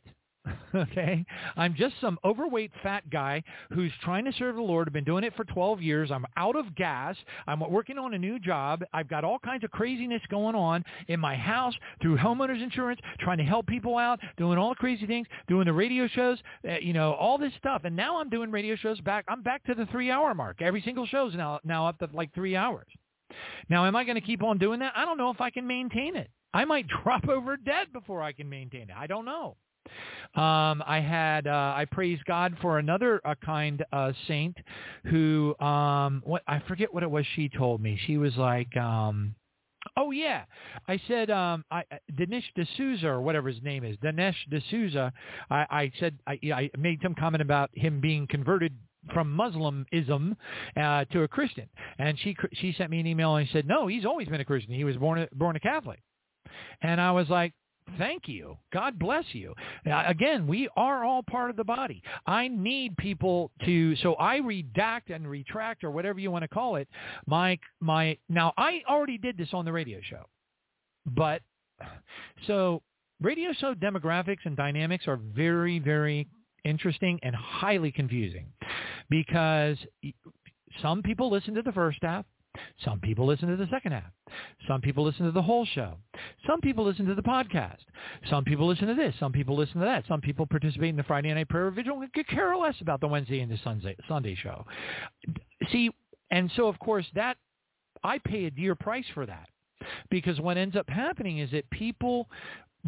[0.75, 1.25] okay?
[1.57, 4.89] I'm just some overweight fat guy who's trying to serve the Lord.
[4.89, 6.11] I've been doing it for 12 years.
[6.11, 7.17] I'm out of gas.
[7.47, 8.85] I'm working on a new job.
[8.93, 13.39] I've got all kinds of craziness going on in my house through homeowners insurance, trying
[13.39, 16.93] to help people out, doing all the crazy things, doing the radio shows, uh, you
[16.93, 17.83] know, all this stuff.
[17.85, 19.25] And now I'm doing radio shows back.
[19.29, 20.63] I'm back to the three-hour mark.
[20.63, 22.87] Every single show's now now up to like three hours.
[23.69, 24.93] Now, am I going to keep on doing that?
[24.97, 26.31] I don't know if I can maintain it.
[26.55, 28.97] I might drop over dead before I can maintain it.
[28.97, 29.57] I don't know.
[30.35, 34.57] Um, I had uh, I praise God for another uh, kind uh, saint
[35.05, 37.99] who um, what I forget what it was she told me.
[38.07, 38.77] She was like.
[38.77, 39.35] Um,
[39.97, 40.45] Oh yeah,
[40.89, 45.13] I said um, I, Dinesh D'Souza or whatever his name is, Dinesh D'Souza.
[45.49, 48.77] I, I said I, I made some comment about him being converted
[49.15, 50.37] from Muslimism
[50.77, 51.69] uh, to a Christian,
[51.99, 54.75] and she she sent me an email and said, no, he's always been a Christian.
[54.75, 56.01] He was born a, born a Catholic,
[56.83, 57.53] and I was like,
[57.99, 58.59] Thank you.
[58.73, 59.55] God bless you.
[59.85, 62.03] again, we are all part of the body.
[62.27, 66.77] I need people to, so I redact and retract or whatever you want to call
[66.77, 66.89] it.
[67.27, 70.25] My, my, now I already did this on the radio show,
[71.07, 71.43] but
[72.47, 72.83] so
[73.23, 76.29] radio show demographics and dynamics are very, very
[76.65, 78.47] interesting and highly confusing
[79.09, 79.77] because
[80.83, 82.25] some people listen to the first half,
[82.85, 84.11] some people listen to the second half.
[84.69, 85.95] Some people listen to the whole show.
[86.47, 87.79] Some people listen to the podcast.
[88.29, 89.15] Some people listen to this.
[89.19, 90.05] Some people listen to that.
[90.09, 93.09] Some people participate in the Friday night prayer vigil and could care less about the
[93.09, 94.65] Wednesday and the Sunday, Sunday show.
[95.71, 95.91] See,
[96.31, 97.37] and so of course that
[98.03, 99.49] I pay a dear price for that
[100.11, 102.29] because what ends up happening is that people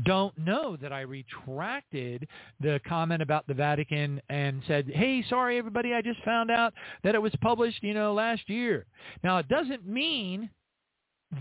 [0.04, 2.28] don't know that I retracted
[2.60, 7.14] the comment about the Vatican and said, hey, sorry, everybody, I just found out that
[7.14, 8.86] it was published, you know, last year.
[9.22, 10.50] Now, it doesn't mean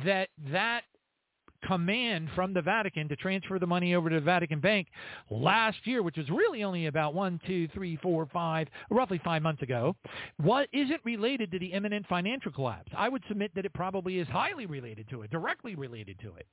[0.06, 0.84] that that
[1.66, 4.88] command from the Vatican to transfer the money over to the Vatican Bank
[5.30, 9.62] last year, which was really only about one, two, three, four, five, roughly five months
[9.62, 9.96] ago,
[10.38, 12.92] what isn't related to the imminent financial collapse.
[12.96, 16.48] I would submit that it probably is highly related to it, directly related to it.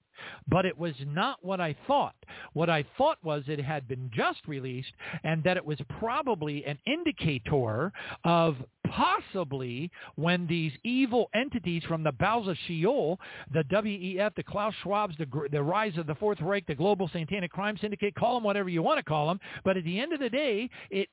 [0.49, 2.15] But it was not what I thought.
[2.53, 4.93] What I thought was it had been just released
[5.25, 7.93] and that it was probably an indicator
[8.25, 8.57] of
[8.89, 13.19] possibly when these evil entities from the bowels of Sheol,
[13.53, 17.51] the WEF, the Klaus Schwabs, the, the rise of the Fourth Reich, the global satanic
[17.51, 20.21] crime syndicate, call them whatever you want to call them, but at the end of
[20.21, 21.09] the day, it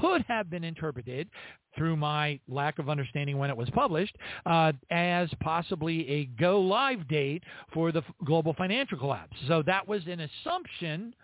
[0.00, 1.28] could have been interpreted
[1.76, 7.06] through my lack of understanding when it was published uh, as possibly a go live
[7.08, 9.36] date for the global financial collapse.
[9.48, 11.14] So that was an assumption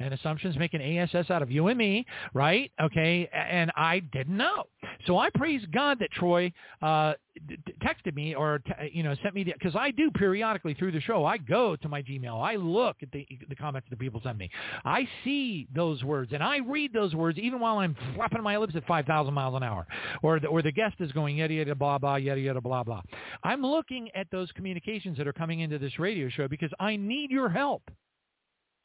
[0.00, 2.72] and assumptions make an ASS out of you and me, right?
[2.80, 4.64] Okay, and I didn't know.
[5.06, 7.14] So I praise God that Troy uh,
[7.46, 11.00] d- texted me or t- you know sent me because I do periodically through the
[11.00, 11.24] show.
[11.24, 12.42] I go to my Gmail.
[12.42, 14.50] I look at the the comments that people send me.
[14.84, 18.74] I see those words and I read those words even while I'm flapping my lips
[18.76, 19.86] at 5,000 miles an hour,
[20.22, 23.02] or the, or the guest is going yada yada blah blah yada yada blah blah.
[23.44, 27.30] I'm looking at those communications that are coming into this radio show because I need
[27.30, 27.82] your help.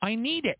[0.01, 0.59] I need it.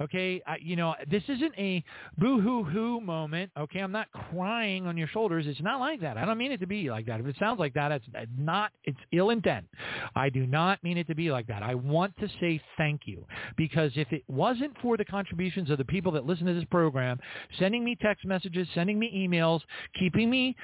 [0.00, 1.84] Okay, I, you know, this isn't a
[2.18, 3.50] boo-hoo-hoo moment.
[3.58, 5.44] Okay, I'm not crying on your shoulders.
[5.46, 6.16] It's not like that.
[6.16, 7.20] I don't mean it to be like that.
[7.20, 8.06] If it sounds like that, it's
[8.38, 8.72] not.
[8.84, 9.66] It's ill intent.
[10.14, 11.62] I do not mean it to be like that.
[11.62, 13.26] I want to say thank you
[13.56, 17.18] because if it wasn't for the contributions of the people that listen to this program,
[17.58, 19.60] sending me text messages, sending me emails,
[19.98, 20.56] keeping me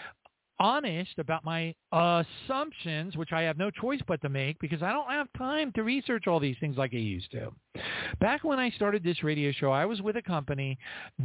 [0.58, 5.10] honest about my assumptions, which I have no choice but to make because I don't
[5.10, 7.52] have time to research all these things like I used to.
[8.20, 10.78] Back when I started this radio show, I was with a company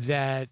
[0.08, 0.50] that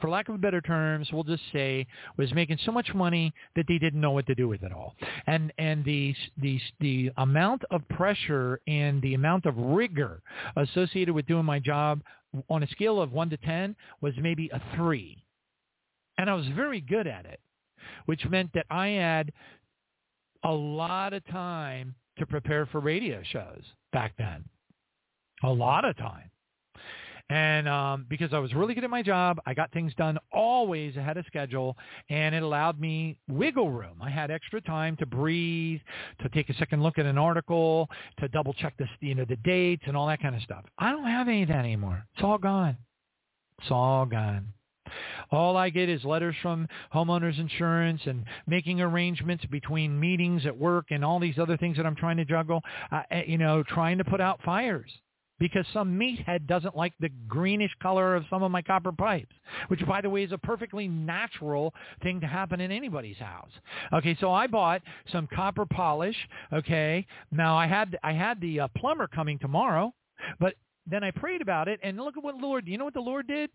[0.00, 1.86] for lack of better terms, we'll just say,
[2.16, 4.94] was making so much money that they didn't know what to do with it all.
[5.26, 10.22] And and the the the amount of pressure and the amount of rigor
[10.56, 12.00] associated with doing my job
[12.48, 15.22] on a scale of one to ten was maybe a three.
[16.18, 17.40] And I was very good at it
[18.06, 19.32] which meant that I had
[20.44, 23.62] a lot of time to prepare for radio shows
[23.92, 24.44] back then.
[25.42, 26.30] A lot of time.
[27.30, 30.96] And um, because I was really good at my job, I got things done always
[30.96, 31.76] ahead of schedule,
[32.08, 34.02] and it allowed me wiggle room.
[34.02, 35.80] I had extra time to breathe,
[36.22, 37.88] to take a second look at an article,
[38.18, 40.64] to double check the you know the dates and all that kind of stuff.
[40.76, 42.04] I don't have any of that anymore.
[42.14, 42.76] It's all gone.
[43.60, 44.52] It's all gone.
[45.30, 50.86] All I get is letters from homeowners insurance and making arrangements between meetings at work
[50.90, 52.62] and all these other things that I'm trying to juggle.
[52.90, 54.90] Uh, you know, trying to put out fires
[55.40, 59.34] because some meathead doesn't like the greenish color of some of my copper pipes,
[59.68, 63.50] which by the way is a perfectly natural thing to happen in anybody's house.
[63.92, 66.16] Okay, so I bought some copper polish.
[66.52, 69.92] Okay, now I had I had the uh, plumber coming tomorrow,
[70.38, 70.54] but
[70.86, 72.68] then I prayed about it and look at what the Lord.
[72.68, 73.50] You know what the Lord did?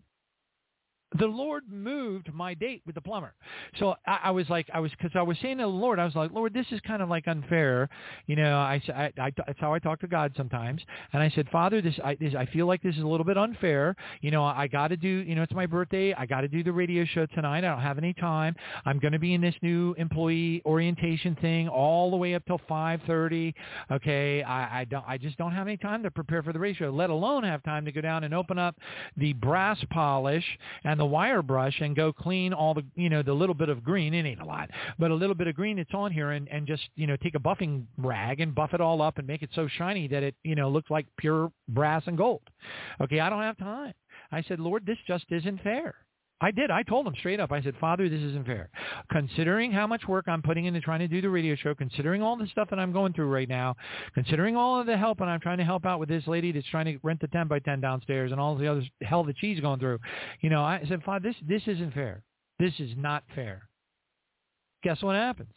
[1.19, 3.33] The Lord moved my date with the plumber.
[3.79, 6.05] So I, I was like, I was, because I was saying to the Lord, I
[6.05, 7.89] was like, Lord, this is kind of like unfair.
[8.27, 10.81] You know, I, I, I, that's how I talk to God sometimes.
[11.13, 13.37] And I said, Father, this, I, this, I feel like this is a little bit
[13.37, 13.95] unfair.
[14.21, 16.13] You know, I got to do, you know, it's my birthday.
[16.13, 17.59] I got to do the radio show tonight.
[17.59, 18.55] I don't have any time.
[18.85, 22.59] I'm going to be in this new employee orientation thing all the way up till
[22.69, 23.53] 5:30.
[23.91, 26.87] Okay, I, I don't, I just don't have any time to prepare for the radio
[26.87, 28.75] show, let alone have time to go down and open up
[29.17, 30.45] the brass polish
[30.83, 33.69] and the the wire brush and go clean all the, you know, the little bit
[33.69, 34.15] of green.
[34.15, 36.65] It ain't a lot, but a little bit of green that's on here and, and
[36.65, 39.51] just, you know, take a buffing rag and buff it all up and make it
[39.53, 42.41] so shiny that it, you know, looks like pure brass and gold.
[42.99, 43.93] Okay, I don't have time.
[44.31, 45.93] I said, Lord, this just isn't fair.
[46.41, 46.69] I did.
[46.69, 47.51] I told him straight up.
[47.51, 48.69] I said, Father, this isn't fair.
[49.09, 52.35] Considering how much work I'm putting into trying to do the radio show, considering all
[52.35, 53.75] the stuff that I'm going through right now,
[54.13, 56.67] considering all of the help, and I'm trying to help out with this lady that's
[56.67, 59.61] trying to rent the 10 by 10 downstairs and all the other hell that she's
[59.61, 59.99] going through,
[60.41, 62.21] you know, I said, Father, this, this isn't fair.
[62.59, 63.69] This is not fair.
[64.83, 65.53] Guess what happens?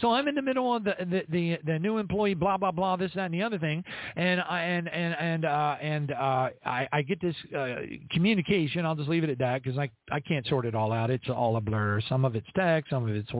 [0.00, 2.96] So I'm in the middle of the, the the the new employee, blah blah blah,
[2.96, 3.84] this that and the other thing,
[4.16, 7.76] and I and and and uh, and uh, I I get this uh,
[8.10, 8.84] communication.
[8.84, 11.10] I'll just leave it at that because I I can't sort it all out.
[11.10, 12.00] It's all a blur.
[12.08, 13.30] Some of it's text, some of it's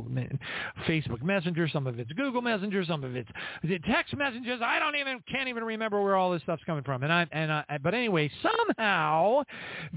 [0.89, 3.31] Facebook Messenger, some of it's Google Messenger, some of it's
[3.87, 4.61] text messages.
[4.65, 7.03] I don't even can't even remember where all this stuff's coming from.
[7.03, 9.43] And I and I, but anyway, somehow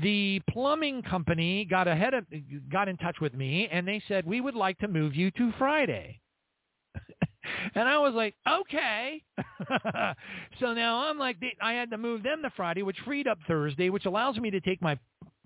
[0.02, 2.26] the plumbing company got ahead of
[2.72, 5.53] got in touch with me and they said we would like to move you to
[5.58, 6.20] Friday.
[7.76, 9.22] and I was like, okay.
[10.60, 13.90] so now I'm like, I had to move them to Friday, which freed up Thursday,
[13.90, 14.98] which allows me to take my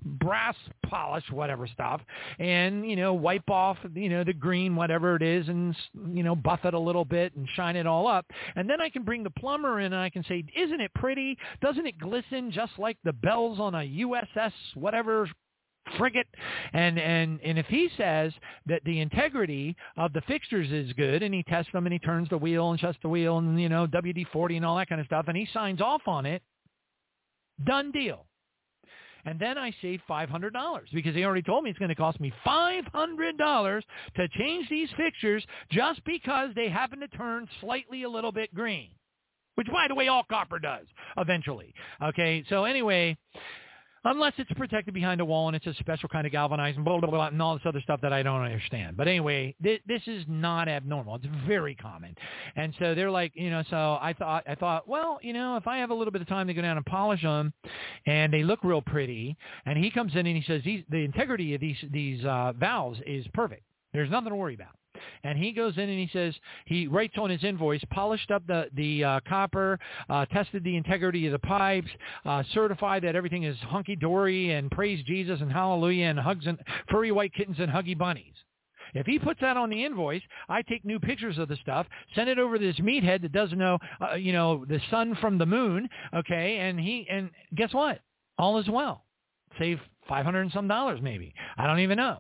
[0.04, 0.56] brass
[0.86, 2.02] polish whatever stuff
[2.40, 5.76] and you know wipe off you know the green whatever it is and
[6.14, 8.90] you know buff it a little bit and shine it all up and then I
[8.90, 12.52] can bring the plumber in and I can say isn't it pretty doesn't it glisten
[12.52, 15.28] just like the bells on a USS whatever
[15.98, 16.28] frigate.
[16.74, 18.34] And and and if he says
[18.66, 22.30] that the integrity of the fixtures is good and he tests them and he turns
[22.30, 25.08] the wheel and shuts the wheel and you know WD-40 and all that kind of
[25.08, 26.42] stuff and he signs off on it
[27.66, 28.26] done deal.
[29.26, 30.52] And then I save $500
[30.94, 33.82] because he already told me it's going to cost me $500
[34.16, 38.90] to change these fixtures just because they happen to turn slightly a little bit green,
[39.56, 40.86] which, by the way, all copper does
[41.18, 41.74] eventually.
[42.02, 43.18] Okay, so anyway,
[44.10, 47.10] unless it's protected behind a wall and it's a special kind of galvanizing, blah, blah,
[47.10, 48.98] blah, and all this other stuff that I don't understand.
[48.98, 51.16] But anyway, th- this is not abnormal.
[51.16, 52.16] It's very common.
[52.56, 55.68] And so they're like, you know, so I thought, I thought, well, you know, if
[55.68, 57.54] I have a little bit of time to go down and polish them
[58.06, 61.54] and they look real pretty, and he comes in and he says, these, the integrity
[61.54, 63.64] of these, these uh, valves is perfect.
[63.94, 64.76] There's nothing to worry about
[65.24, 66.34] and he goes in and he says
[66.66, 69.80] he writes on his invoice, polished up the the uh, copper,
[70.10, 71.90] uh, tested the integrity of the pipes,
[72.26, 76.58] uh, certified that everything is hunky dory, and praise Jesus and hallelujah and hugs and
[76.90, 78.34] furry white kittens and huggy bunnies.
[78.94, 82.30] If he puts that on the invoice, I take new pictures of the stuff, send
[82.30, 85.46] it over to this meathead that doesn't know, uh, you know, the sun from the
[85.46, 85.90] moon.
[86.16, 88.00] Okay, and he and guess what?
[88.38, 89.04] All is well.
[89.60, 91.34] Save five hundred and some dollars maybe.
[91.58, 92.20] I don't even know.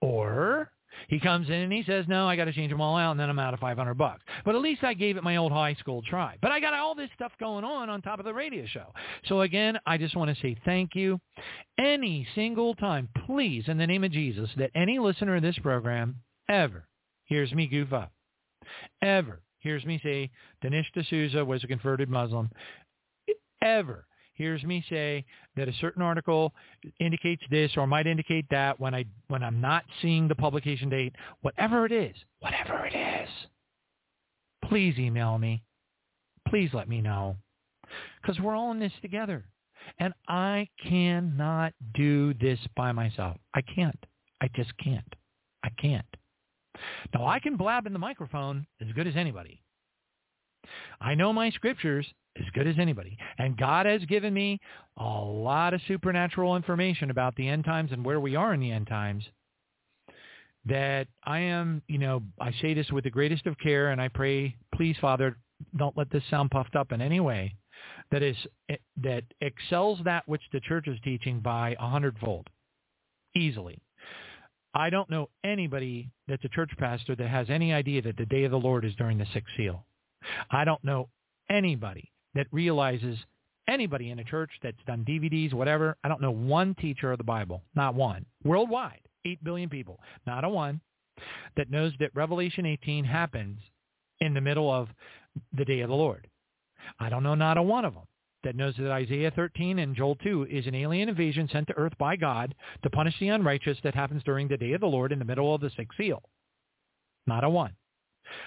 [0.00, 0.70] Or
[1.08, 3.20] he comes in and he says, no, I got to change them all out, and
[3.20, 4.22] then I'm out of 500 bucks.
[4.44, 6.36] But at least I gave it my old high school try.
[6.42, 8.92] But I got all this stuff going on on top of the radio show.
[9.26, 11.20] So again, I just want to say thank you.
[11.78, 16.16] Any single time, please, in the name of Jesus, that any listener of this program
[16.48, 16.86] ever
[17.24, 18.12] hears me goof up,
[19.02, 20.30] ever hears me say
[20.62, 22.50] Dinesh D'Souza was a converted Muslim,
[23.62, 24.07] ever
[24.38, 25.24] hears me say
[25.56, 26.54] that a certain article
[27.00, 31.14] indicates this or might indicate that when I when I'm not seeing the publication date,
[31.42, 33.28] whatever it is, whatever it is,
[34.64, 35.62] please email me.
[36.48, 37.36] Please let me know.
[38.22, 39.44] Because we're all in this together.
[39.98, 43.36] And I cannot do this by myself.
[43.54, 43.98] I can't.
[44.40, 45.14] I just can't.
[45.64, 46.06] I can't.
[47.14, 49.62] Now I can blab in the microphone as good as anybody.
[51.00, 52.06] I know my scriptures
[52.38, 53.16] as good as anybody.
[53.38, 54.60] And God has given me
[54.96, 58.72] a lot of supernatural information about the end times and where we are in the
[58.72, 59.24] end times
[60.66, 64.08] that I am, you know, I say this with the greatest of care and I
[64.08, 65.36] pray, please, Father,
[65.76, 67.54] don't let this sound puffed up in any way,
[68.10, 68.36] that is,
[68.68, 72.48] eh, that excels that which the church is teaching by a hundredfold,
[73.34, 73.78] easily.
[74.74, 78.44] I don't know anybody that's a church pastor that has any idea that the day
[78.44, 79.84] of the Lord is during the sixth seal.
[80.50, 81.08] I don't know
[81.48, 83.18] anybody that realizes
[83.68, 85.96] anybody in a church that's done DVDs, whatever.
[86.02, 90.44] I don't know one teacher of the Bible, not one, worldwide, 8 billion people, not
[90.44, 90.80] a one,
[91.56, 93.60] that knows that Revelation 18 happens
[94.20, 94.88] in the middle of
[95.56, 96.26] the day of the Lord.
[96.98, 98.04] I don't know not a one of them
[98.44, 101.92] that knows that Isaiah 13 and Joel 2 is an alien invasion sent to earth
[101.98, 105.18] by God to punish the unrighteous that happens during the day of the Lord in
[105.18, 106.22] the middle of the sixth seal.
[107.26, 107.72] Not a one.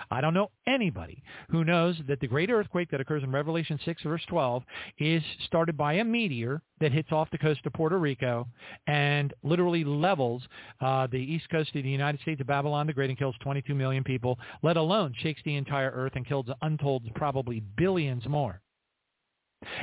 [0.09, 4.03] I don't know anybody who knows that the great earthquake that occurs in Revelation 6
[4.03, 4.63] verse 12
[4.99, 8.47] is started by a meteor that hits off the coast of Puerto Rico
[8.87, 10.43] and literally levels
[10.81, 13.75] uh, the east coast of the United States of Babylon the Great and kills 22
[13.75, 18.61] million people, let alone shakes the entire earth and kills untold probably billions more.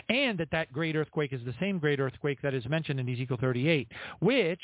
[0.09, 3.39] And that that great earthquake is the same great earthquake that is mentioned in Ezekiel
[3.41, 3.89] 38,
[4.21, 4.61] which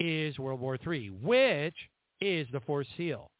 [0.00, 1.74] is World War III, which
[2.20, 3.30] is the fourth seal.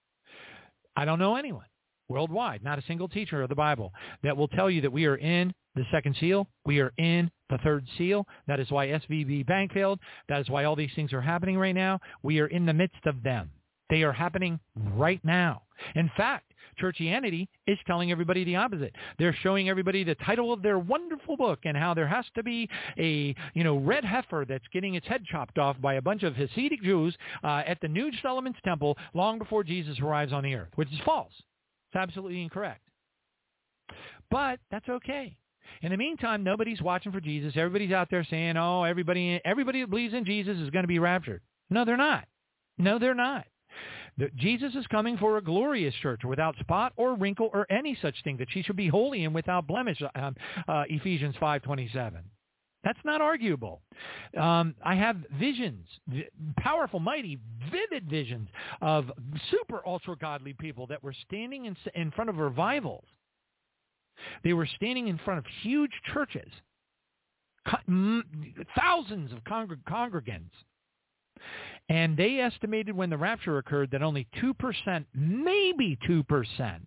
[0.99, 1.67] I don't know anyone
[2.09, 3.93] worldwide, not a single teacher of the Bible,
[4.25, 6.49] that will tell you that we are in the second seal.
[6.67, 8.27] We are in the third seal.
[8.49, 10.01] That is why SVB Bank failed.
[10.29, 12.01] That is why all these things are happening right now.
[12.25, 13.53] We are in the midst of them.
[13.91, 14.61] They are happening
[14.95, 15.63] right now.
[15.95, 18.95] In fact, churchianity is telling everybody the opposite.
[19.19, 22.69] They're showing everybody the title of their wonderful book and how there has to be
[22.99, 26.35] a, you know, red heifer that's getting its head chopped off by a bunch of
[26.35, 30.71] Hasidic Jews uh, at the New Solomon's Temple long before Jesus arrives on the earth,
[30.77, 31.33] which is false.
[31.91, 32.83] It's absolutely incorrect.
[34.31, 35.37] But that's okay.
[35.83, 37.55] In the meantime, nobody's watching for Jesus.
[37.57, 40.99] Everybody's out there saying, "Oh, everybody, everybody that believes in Jesus is going to be
[40.99, 42.27] raptured." No, they're not.
[42.79, 43.47] No, they're not.
[44.37, 48.37] Jesus is coming for a glorious church without spot or wrinkle or any such thing,
[48.39, 50.31] that she should be holy and without blemish, uh,
[50.67, 52.23] uh, Ephesians 5.27.
[52.85, 53.83] That's not arguable.
[54.41, 55.87] Um, I have visions,
[56.59, 57.39] powerful, mighty,
[57.71, 58.49] vivid visions
[58.81, 59.11] of
[59.51, 63.05] super ultra godly people that were standing in, in front of revivals.
[64.45, 66.51] They were standing in front of huge churches,
[68.77, 70.51] thousands of congreg- congregants,
[71.89, 76.81] and they estimated when the rapture occurred that only 2%, maybe 2%,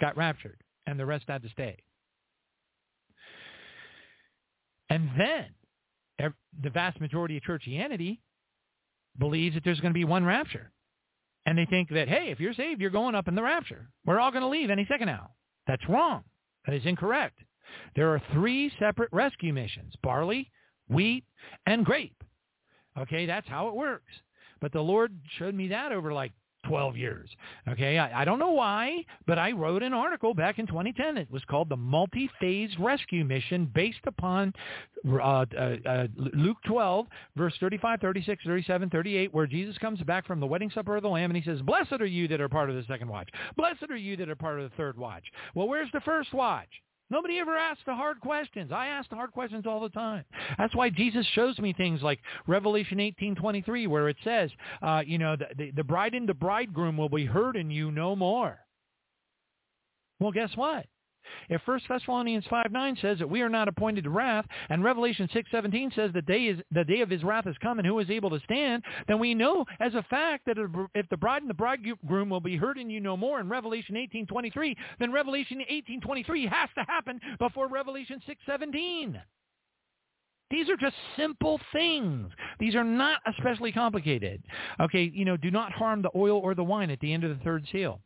[0.00, 1.76] got raptured, and the rest had to stay.
[4.90, 5.46] And then
[6.62, 8.18] the vast majority of churchianity
[9.18, 10.70] believes that there's going to be one rapture.
[11.46, 13.88] And they think that, hey, if you're saved, you're going up in the rapture.
[14.04, 15.30] We're all going to leave any second now.
[15.66, 16.24] That's wrong.
[16.66, 17.38] That is incorrect.
[17.96, 20.50] There are three separate rescue missions, barley,
[20.88, 21.24] wheat,
[21.66, 22.22] and grape.
[22.98, 24.12] Okay, that's how it works.
[24.60, 26.32] But the Lord showed me that over like
[26.66, 27.28] 12 years.
[27.68, 31.16] Okay, I, I, don't know why, but I wrote an article back in 2010.
[31.16, 34.52] It was called the Multi-Phase Rescue Mission based upon
[35.08, 35.44] uh, uh,
[35.86, 40.70] uh, Luke 12, verse 35, 36, 37, 38, where Jesus comes back from the wedding
[40.70, 42.84] supper of the Lamb and he says, blessed are you that are part of the
[42.88, 43.28] second watch.
[43.56, 45.24] Blessed are you that are part of the third watch.
[45.54, 46.68] Well, where's the first watch?
[47.10, 48.70] Nobody ever asks the hard questions.
[48.70, 50.24] I ask the hard questions all the time.
[50.58, 54.50] That's why Jesus shows me things like Revelation 18:23, where it says,
[54.82, 57.90] uh, you know, the, the, the bride and the bridegroom will be heard in you
[57.90, 58.58] no more.
[60.20, 60.86] Well, guess what?
[61.48, 65.28] If 1 Thessalonians 5, 9 says that we are not appointed to wrath, and Revelation
[65.32, 67.98] 6, 17 says the day, is, the day of his wrath is come and who
[67.98, 70.56] is able to stand, then we know as a fact that
[70.94, 73.96] if the bride and the bridegroom will be heard in you no more in Revelation
[73.96, 79.20] 18, 23, then Revelation 18, 23 has to happen before Revelation 6, 17.
[80.50, 82.30] These are just simple things.
[82.58, 84.42] These are not especially complicated.
[84.80, 87.36] Okay, you know, do not harm the oil or the wine at the end of
[87.36, 88.00] the third seal.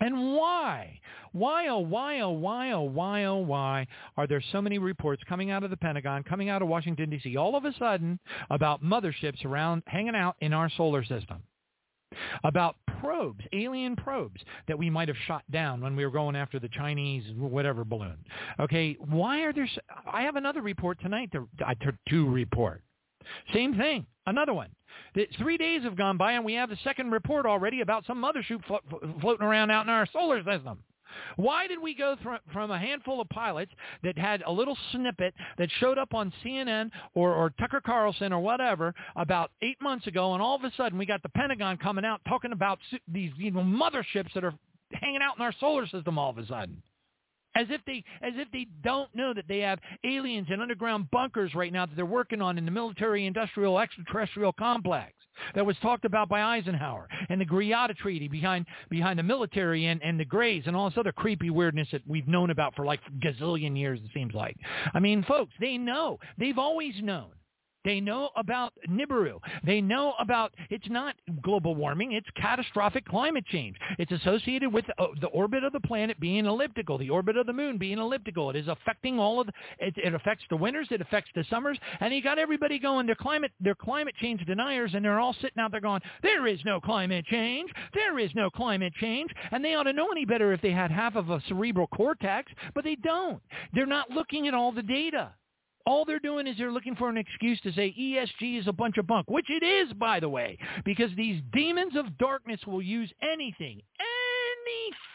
[0.00, 0.98] And why?
[1.32, 3.86] Why, oh, why, oh, why, oh, why, oh, why
[4.16, 7.36] are there so many reports coming out of the Pentagon, coming out of Washington, D.C.,
[7.36, 11.42] all of a sudden about motherships around hanging out in our solar system?
[12.42, 16.58] About probes, alien probes that we might have shot down when we were going after
[16.58, 18.16] the Chinese whatever balloon.
[18.58, 19.68] Okay, why are there?
[20.10, 22.82] I have another report tonight to, to, to report.
[23.52, 24.70] Same thing, another one.
[25.14, 28.22] The, three days have gone by and we have the second report already about some
[28.22, 28.80] mothership flo-
[29.20, 30.78] floating around out in our solar system.
[31.36, 32.16] Why did we go
[32.52, 33.72] from a handful of pilots
[34.02, 38.40] that had a little snippet that showed up on CNN or, or Tucker Carlson or
[38.40, 42.04] whatever about eight months ago, and all of a sudden we got the Pentagon coming
[42.04, 42.78] out talking about
[43.08, 44.54] these you know, motherships that are
[44.92, 46.82] hanging out in our solar system all of a sudden.
[47.56, 51.54] As if they as if they don't know that they have aliens in underground bunkers
[51.54, 55.12] right now that they're working on in the military industrial extraterrestrial complex
[55.54, 60.02] that was talked about by Eisenhower and the Greada Treaty behind behind the military and,
[60.02, 63.00] and the Greys and all this other creepy weirdness that we've known about for like
[63.18, 64.56] gazillion years it seems like.
[64.94, 66.18] I mean, folks, they know.
[66.38, 67.30] They've always known.
[67.84, 69.38] They know about Nibiru.
[69.64, 73.76] They know about, it's not global warming, it's catastrophic climate change.
[73.98, 77.52] It's associated with uh, the orbit of the planet being elliptical, the orbit of the
[77.52, 78.50] moon being elliptical.
[78.50, 81.78] It is affecting all of, the, it, it affects the winters, it affects the summers,
[82.00, 85.58] and you got everybody going, they're climate, they're climate change deniers, and they're all sitting
[85.58, 89.74] out there going, there is no climate change, there is no climate change, and they
[89.74, 92.96] ought to know any better if they had half of a cerebral cortex, but they
[92.96, 93.40] don't.
[93.72, 95.32] They're not looking at all the data.
[95.90, 98.96] All they're doing is they're looking for an excuse to say ESG is a bunch
[98.96, 103.12] of bunk, which it is, by the way, because these demons of darkness will use
[103.20, 103.82] anything,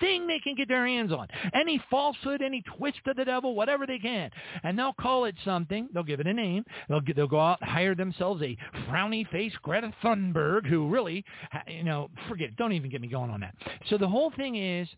[0.02, 3.88] anything they can get their hands on, any falsehood, any twist of the devil, whatever
[3.88, 4.30] they can,
[4.64, 5.88] and they'll call it something.
[5.94, 6.66] They'll give it a name.
[6.90, 8.58] They'll they'll go out and hire themselves a
[8.90, 11.24] frowny face Greta Thunberg, who really,
[11.70, 12.58] you know, forget it.
[12.58, 13.56] Don't even get me going on that.
[13.90, 14.90] So the whole thing is,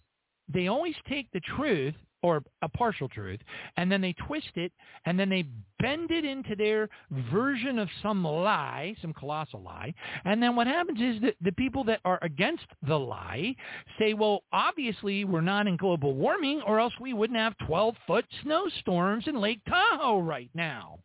[0.51, 1.93] they always take the truth
[2.23, 3.39] or a partial truth,
[3.77, 4.71] and then they twist it,
[5.05, 5.45] and then they
[5.79, 6.89] bend it into their
[7.31, 9.93] version of some lie, some colossal lie,
[10.25, 13.55] and then what happens is that the people that are against the lie
[13.99, 19.27] say, well, obviously we're not in global warming, or else we wouldn't have 12-foot snowstorms
[19.27, 20.99] in Lake Tahoe right now.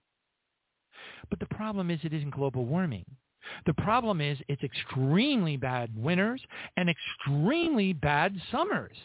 [1.30, 3.04] But the problem is it isn't global warming.
[3.66, 6.42] The problem is it's extremely bad winters
[6.76, 8.96] and extremely bad summers.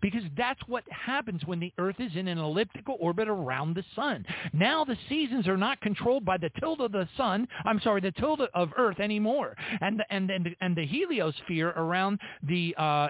[0.00, 4.24] Because that's what happens when the Earth is in an elliptical orbit around the sun.
[4.52, 8.12] Now the seasons are not controlled by the tilt of the sun, I'm sorry, the
[8.12, 9.56] tilt of Earth anymore.
[9.80, 13.08] And the, and, and, and the heliosphere around the, uh,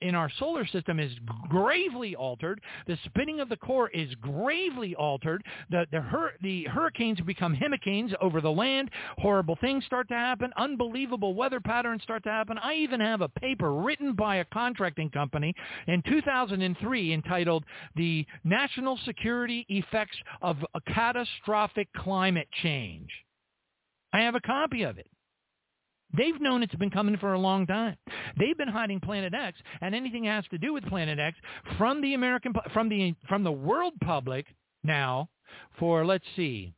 [0.00, 1.12] in our solar system is
[1.48, 2.60] gravely altered.
[2.86, 5.42] The spinning of the core is gravely altered.
[5.70, 8.90] The, the, hur- the hurricanes become hemicanes over the land.
[9.18, 10.52] Horrible things start to happen.
[10.56, 12.58] Unbelievable weather patterns start to happen.
[12.58, 15.54] I even have a paper written by a contracting company
[15.86, 17.64] in 2003 entitled
[17.96, 23.08] The National Security Effects of a Catastrophic Climate Change.
[24.12, 25.06] I have a copy of it.
[26.16, 27.96] They've known it's been coming for a long time.
[28.38, 31.36] They've been hiding Planet X and anything that has to do with Planet X
[31.76, 34.46] from the American from the from the world public
[34.84, 35.28] now
[35.78, 36.72] for let's see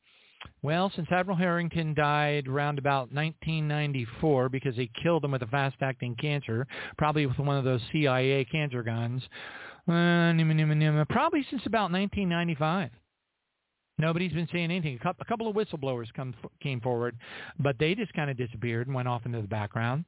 [0.66, 6.16] well, since Admiral Harrington died around about 1994 because they killed him with a fast-acting
[6.16, 6.66] cancer,
[6.98, 9.22] probably with one of those CIA cancer guns,
[9.86, 10.34] uh,
[11.08, 12.90] probably since about 1995.
[13.98, 14.98] Nobody's been saying anything.
[15.04, 17.16] A couple of whistleblowers come, came forward,
[17.60, 20.04] but they just kind of disappeared and went off into the background.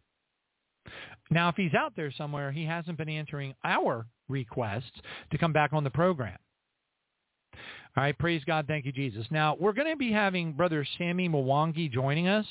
[1.30, 5.72] Now, if he's out there somewhere, he hasn't been answering our requests to come back
[5.72, 6.38] on the program.
[7.94, 8.66] All right, praise God.
[8.66, 9.26] Thank you, Jesus.
[9.30, 12.46] Now, we're going to be having Brother Sammy Mwangi joining us,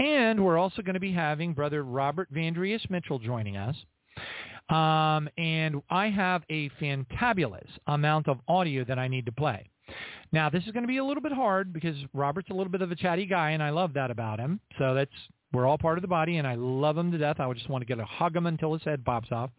[0.00, 3.76] and we're also going to be having Brother Robert Vandriest Mitchell joining us.
[4.68, 9.70] Um, and I have a fantabulous amount of audio that I need to play.
[10.32, 12.82] Now, this is going to be a little bit hard because Robert's a little bit
[12.82, 14.60] of a chatty guy, and I love that about him.
[14.78, 15.10] So that's
[15.52, 17.40] we're all part of the body, and I love him to death.
[17.40, 19.50] I would just want to get a hug him until his head pops off.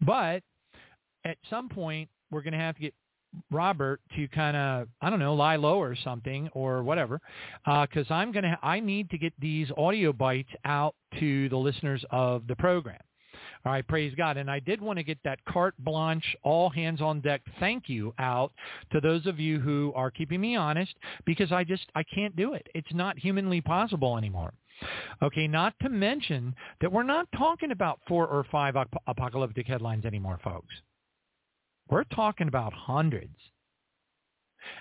[0.00, 0.42] But
[1.24, 2.94] at some point, we're going to have to get
[3.50, 7.20] Robert to kind of I don't know lie low or something or whatever
[7.64, 12.04] because uh, I'm gonna I need to get these audio bites out to the listeners
[12.12, 13.00] of the program.
[13.64, 14.36] All right, praise God.
[14.36, 18.12] And I did want to get that carte blanche, all hands on deck thank you
[18.18, 18.52] out
[18.92, 20.94] to those of you who are keeping me honest
[21.24, 22.66] because I just, I can't do it.
[22.74, 24.52] It's not humanly possible anymore.
[25.22, 30.04] Okay, not to mention that we're not talking about four or five ap- apocalyptic headlines
[30.04, 30.74] anymore, folks.
[31.88, 33.36] We're talking about hundreds.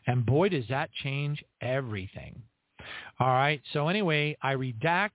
[0.08, 2.42] And boy, does that change everything.
[3.20, 3.62] All right.
[3.72, 5.12] So anyway, I redact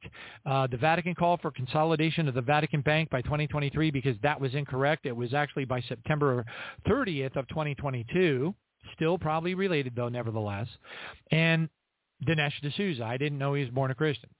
[0.47, 4.55] uh, the Vatican call for consolidation of the Vatican Bank by 2023 because that was
[4.55, 5.07] incorrect.
[5.07, 6.45] It was actually by September
[6.87, 8.55] 30th of 2022.
[8.95, 10.69] Still probably related though, nevertheless.
[11.31, 11.69] And
[12.27, 13.05] Dinesh D'Souza.
[13.05, 14.31] I didn't know he was born a Christian.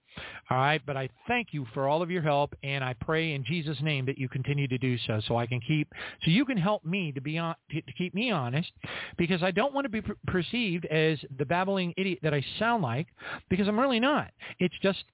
[0.51, 3.45] All right, but I thank you for all of your help, and I pray in
[3.45, 5.93] Jesus' name that you continue to do so, so I can keep,
[6.25, 8.71] so you can help me to be on, to, keep me honest,
[9.17, 12.83] because I don't want to be per- perceived as the babbling idiot that I sound
[12.83, 13.09] like,
[13.51, 14.31] because I'm really not.
[14.59, 15.05] It's just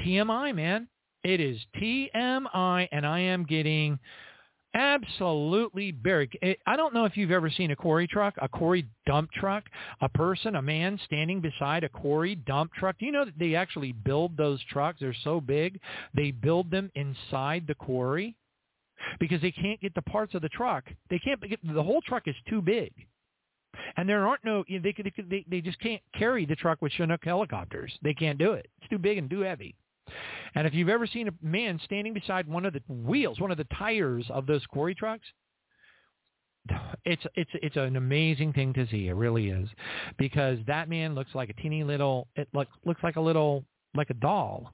[0.00, 0.88] TMI, man.
[1.24, 3.98] It is TMI, and I am getting
[4.74, 6.38] absolutely buried.
[6.42, 9.64] Eh, I don't know if you've ever seen a quarry truck, a quarry dump truck,
[10.00, 12.98] a person, a man standing beside a quarry dump truck.
[12.98, 14.98] Do you know that they actually build those trucks?
[15.00, 15.80] They're so big.
[16.14, 18.36] They build them inside the quarry
[19.18, 20.84] because they can't get the parts of the truck.
[21.10, 22.92] They can't get the whole truck is too big.
[23.96, 24.94] And there aren't no they
[25.28, 27.92] they, they just can't carry the truck with Chinook helicopters.
[28.02, 28.68] They can't do it.
[28.80, 29.74] It's too big and too heavy.
[30.54, 33.58] And if you've ever seen a man standing beside one of the wheels, one of
[33.58, 35.26] the tires of those quarry trucks,
[37.04, 39.08] it's it's it's an amazing thing to see.
[39.08, 39.68] It really is,
[40.18, 42.28] because that man looks like a teeny little.
[42.36, 44.72] It looks looks like a little like a doll.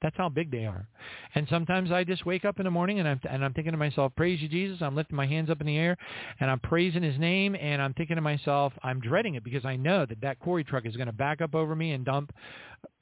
[0.00, 0.88] That's how big they are.
[1.34, 3.78] And sometimes I just wake up in the morning and I'm and I'm thinking to
[3.78, 5.96] myself, "Praise you, Jesus." I'm lifting my hands up in the air
[6.38, 7.56] and I'm praising His name.
[7.56, 10.86] And I'm thinking to myself, I'm dreading it because I know that that quarry truck
[10.86, 12.32] is going to back up over me and dump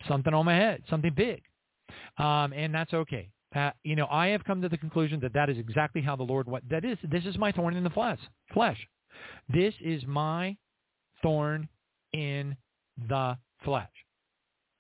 [0.09, 1.43] something on my head, something big,
[2.19, 3.29] um, and that's okay.
[3.55, 6.23] Uh, you know, I have come to the conclusion that that is exactly how the
[6.23, 6.49] Lord.
[6.49, 8.19] What that is, this is my thorn in the flesh.
[8.53, 8.79] Flesh.
[9.49, 10.57] This is my
[11.23, 11.69] thorn
[12.13, 12.57] in
[13.09, 13.89] the flesh.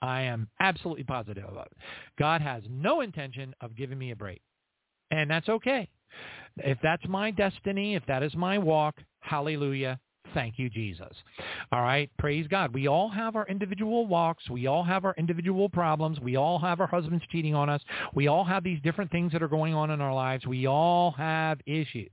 [0.02, 1.78] I am absolutely positive about it.
[2.18, 4.40] God has no intention of giving me a break.
[5.10, 5.88] And that's okay.
[6.58, 10.00] If that's my destiny, if that is my walk, hallelujah,
[10.34, 11.14] Thank you, Jesus.
[11.72, 12.10] All right.
[12.18, 12.74] Praise God.
[12.74, 14.48] We all have our individual walks.
[14.50, 16.20] We all have our individual problems.
[16.20, 17.80] We all have our husbands cheating on us.
[18.14, 20.46] We all have these different things that are going on in our lives.
[20.46, 22.10] We all have issues.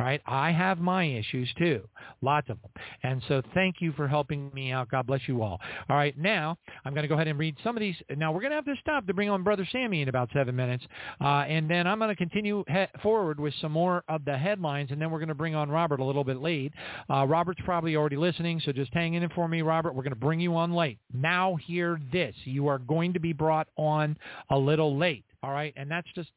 [0.00, 0.22] Right.
[0.26, 1.86] I have my issues too.
[2.22, 2.70] Lots of them.
[3.02, 4.90] And so thank you for helping me out.
[4.90, 5.60] God bless you all.
[5.90, 6.16] All right.
[6.16, 7.96] Now I'm going to go ahead and read some of these.
[8.16, 10.56] Now we're going to have to stop to bring on Brother Sammy in about seven
[10.56, 10.84] minutes.
[11.20, 14.90] Uh, and then I'm going to continue he- forward with some more of the headlines.
[14.90, 16.72] And then we're going to bring on Robert a little bit late.
[17.10, 18.58] Uh, Robert's probably already listening.
[18.64, 19.94] So just hang in for me, Robert.
[19.94, 20.98] We're going to bring you on late.
[21.12, 22.34] Now hear this.
[22.44, 24.16] You are going to be brought on
[24.48, 25.26] a little late.
[25.42, 25.74] All right.
[25.76, 26.30] And that's just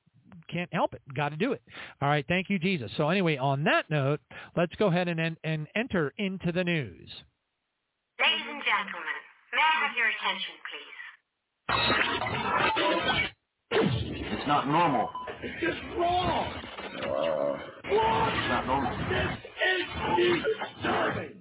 [0.47, 1.01] can't help it.
[1.15, 1.61] Got to do it.
[2.01, 2.25] All right.
[2.27, 2.91] Thank you, Jesus.
[2.97, 4.19] So anyway, on that note,
[4.55, 7.09] let's go ahead and, and enter into the news.
[8.19, 9.19] Ladies and gentlemen,
[9.53, 10.93] may I have your attention, please?
[13.71, 15.09] It's not normal.
[15.41, 16.53] It's just wrong.
[17.03, 17.57] Uh,
[17.91, 18.29] wrong.
[18.29, 18.91] It's not normal.
[19.09, 19.31] This
[19.69, 20.43] is
[20.81, 21.35] disturbing.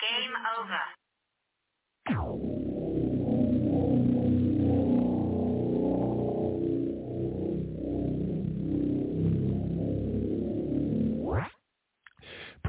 [0.00, 0.99] Game over.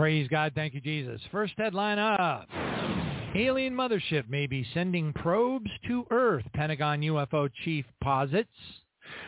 [0.01, 0.53] Praise God.
[0.55, 1.21] Thank you, Jesus.
[1.31, 2.47] First headline up.
[3.35, 8.49] Alien mothership may be sending probes to Earth, Pentagon UFO chief posits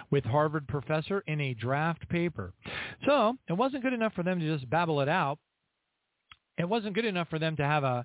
[0.09, 2.53] with Harvard professor in a draft paper.
[3.05, 5.38] So it wasn't good enough for them to just babble it out.
[6.57, 8.03] It wasn't good enough for them to have a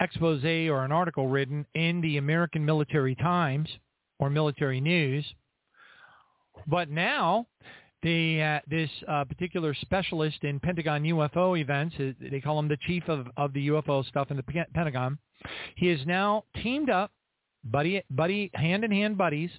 [0.00, 3.68] expose or an article written in the American Military Times
[4.18, 5.26] or Military News.
[6.66, 7.46] But now
[8.02, 12.78] the uh, this uh, particular specialist in Pentagon UFO events, uh, they call him the
[12.86, 15.18] chief of, of the UFO stuff in the Pentagon.
[15.76, 17.10] He is now teamed up,
[17.64, 19.50] buddy, buddy, hand in hand buddies,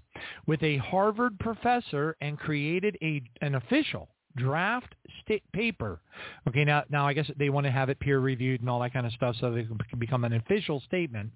[0.46, 6.00] with a Harvard professor and created a an official draft sta- paper.
[6.48, 8.94] Okay, now now I guess they want to have it peer reviewed and all that
[8.94, 11.32] kind of stuff so it can become an official statement.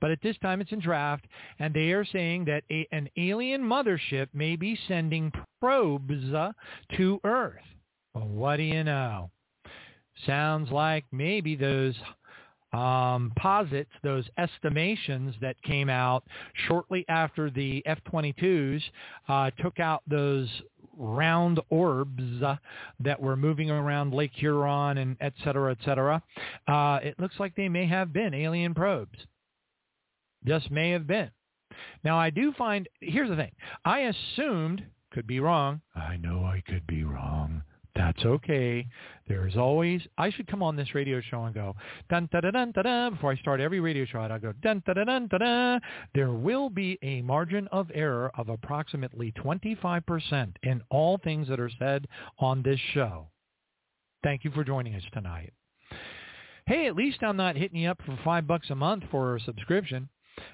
[0.00, 1.26] But at this time it's in draft,
[1.58, 6.52] and they are saying that a, an alien mothership may be sending probes uh,
[6.96, 7.60] to Earth.
[8.14, 9.30] Well, what do you know?
[10.26, 11.94] Sounds like maybe those
[12.72, 16.24] um, posits, those estimations that came out
[16.66, 18.82] shortly after the F-22s
[19.28, 20.48] uh, took out those
[20.96, 22.56] round orbs uh,
[23.00, 26.22] that were moving around Lake Huron and et cetera, et cetera.
[26.66, 29.18] Uh, it looks like they may have been alien probes.
[30.44, 31.30] Just may have been.
[32.04, 33.52] Now, I do find, here's the thing.
[33.84, 35.80] I assumed, could be wrong.
[35.94, 37.62] I know I could be wrong.
[37.94, 38.86] That's okay.
[39.28, 41.76] There's always, I should come on this radio show and go,
[42.08, 44.82] dun da da dun da da, before I start every radio show, I'll go, dun
[44.86, 45.78] da da dun da da.
[46.14, 51.70] There will be a margin of error of approximately 25% in all things that are
[51.78, 52.06] said
[52.38, 53.28] on this show.
[54.22, 55.52] Thank you for joining us tonight.
[56.66, 59.40] Hey, at least I'm not hitting you up for five bucks a month for a
[59.40, 60.08] subscription.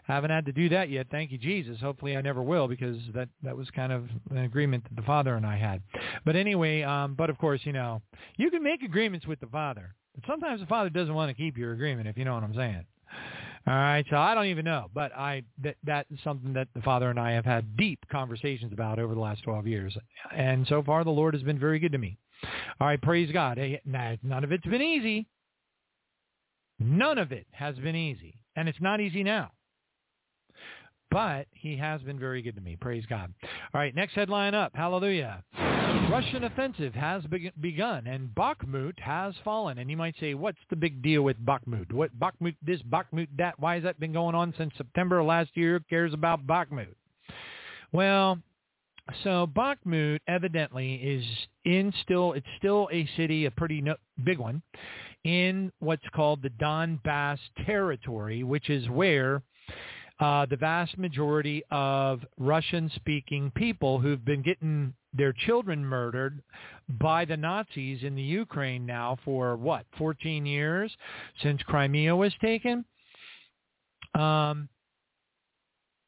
[0.05, 1.07] Haven't had to do that yet.
[1.11, 1.81] Thank you, Jesus.
[1.81, 5.35] Hopefully I never will because that, that was kind of an agreement that the Father
[5.35, 5.83] and I had.
[6.25, 8.01] But anyway, um, but of course, you know,
[8.37, 9.95] you can make agreements with the Father.
[10.15, 12.55] But sometimes the Father doesn't want to keep your agreement, if you know what I'm
[12.55, 12.85] saying.
[13.67, 16.81] All right, so I don't even know, but I that that is something that the
[16.81, 19.95] Father and I have had deep conversations about over the last 12 years,
[20.35, 22.17] and so far the Lord has been very good to me.
[22.81, 23.59] All right, praise God.
[23.59, 25.27] Hey, none of it's been easy.
[26.79, 29.51] None of it has been easy, and it's not easy now
[31.11, 32.77] but he has been very good to me.
[32.77, 33.33] Praise God.
[33.43, 34.73] All right, next headline up.
[34.75, 35.43] Hallelujah.
[36.11, 37.23] Russian offensive has
[37.61, 39.79] begun and Bakhmut has fallen.
[39.79, 41.93] And you might say, what's the big deal with Bakhmut?
[41.93, 43.59] What Bakhmut this, Bakhmut that?
[43.59, 45.79] Why has that been going on since September last year?
[45.79, 46.95] Who cares about Bakhmut?
[47.93, 48.39] Well,
[49.25, 51.25] so Bakhmut evidently is
[51.65, 54.63] in still, it's still a city, a pretty no, big one,
[55.25, 59.43] in what's called the Donbass territory, which is where
[60.21, 66.43] uh, the vast majority of Russian-speaking people who've been getting their children murdered
[66.89, 70.95] by the Nazis in the Ukraine now for what 14 years
[71.43, 72.85] since Crimea was taken.
[74.15, 74.69] Um,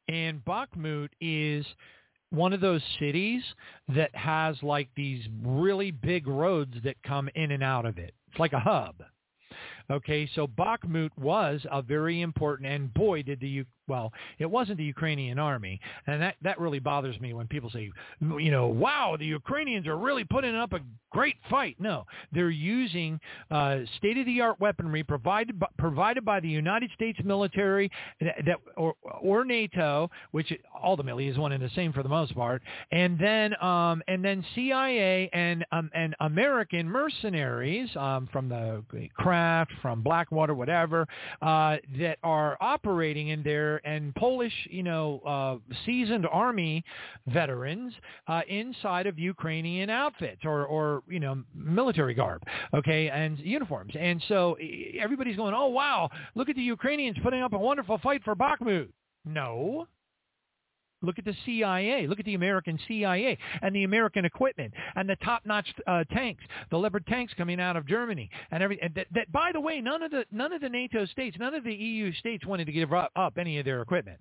[0.07, 1.65] and Bakhmut is
[2.31, 3.43] one of those cities
[3.95, 8.13] that has like these really big roads that come in and out of it.
[8.29, 8.95] It's like a hub.
[9.91, 14.77] Okay, so Bakhmut was a very important, and boy, did the U- well, it wasn't
[14.77, 19.17] the Ukrainian army, and that that really bothers me when people say, you know, wow,
[19.19, 20.79] the Ukrainians are really putting up a
[21.11, 21.75] great fight.
[21.77, 23.19] No, they're using
[23.49, 29.43] uh, state-of-the-art weaponry provided by, provided by the United States military that, that or, or
[29.43, 32.61] NATO, which ultimately is one and the same for the most part,
[32.93, 38.81] and then um, and then CIA and um, and American mercenaries um, from the
[39.17, 41.07] Kraft, from Blackwater, whatever,
[41.41, 46.83] uh, that are operating in there and Polish, you know, uh, seasoned army
[47.27, 47.93] veterans
[48.27, 53.93] uh, inside of Ukrainian outfits or, or, you know, military garb, okay, and uniforms.
[53.99, 54.57] And so
[54.99, 58.89] everybody's going, oh, wow, look at the Ukrainians putting up a wonderful fight for Bakhmut.
[59.25, 59.87] No,
[61.01, 62.07] Look at the CIA.
[62.07, 66.77] Look at the American CIA and the American equipment and the top-notch uh, tanks, the
[66.77, 68.81] Leopard tanks coming out of Germany and every.
[68.81, 71.53] And that, that, by the way, none of the none of the NATO states, none
[71.53, 74.19] of the EU states wanted to give up, up any of their equipment.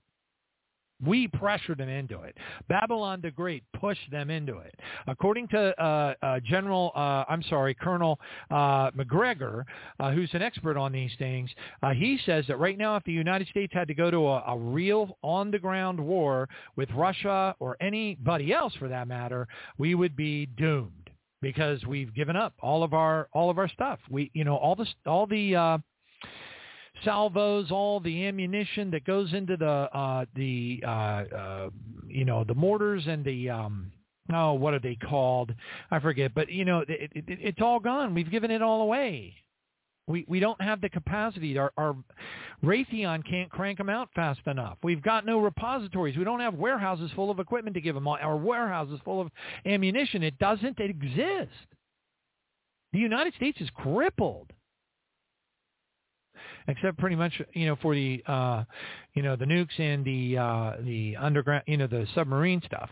[1.05, 2.37] We pressured them into it.
[2.69, 4.75] Babylon the Great pushed them into it.
[5.07, 8.19] According to uh, uh, General, uh, I'm sorry, Colonel
[8.51, 9.65] uh, Macgregor,
[9.99, 11.51] uh, who's an expert on these things,
[11.83, 14.45] uh, he says that right now if the United States had to go to a,
[14.49, 19.49] a real on-the-ground war with Russia or anybody else for that matter,
[19.79, 21.11] we would be doomed
[21.43, 23.99] because we've given up all of our all of our stuff.
[24.11, 25.81] We, you know, all the all the
[27.05, 31.71] salvos, all the ammunition that goes into the uh, the uh, uh,
[32.07, 33.93] you know the mortars and the um,
[34.33, 35.53] oh what are they called?
[35.91, 38.15] I forget, but you know it, it, it's all gone.
[38.15, 39.35] We've given it all away.
[40.07, 41.57] We we don't have the capacity.
[41.59, 41.97] Our, our
[42.65, 44.79] Raytheon can't crank them out fast enough.
[44.83, 46.17] We've got no repositories.
[46.17, 48.07] We don't have warehouses full of equipment to give them.
[48.09, 49.29] All, Our warehouses full of
[49.65, 50.23] ammunition.
[50.23, 51.51] It doesn't exist.
[52.93, 54.53] The United States is crippled
[56.71, 58.65] except pretty much you know for the uh,
[59.15, 62.91] you know the nukes and the uh, the underground you know the submarine stuff.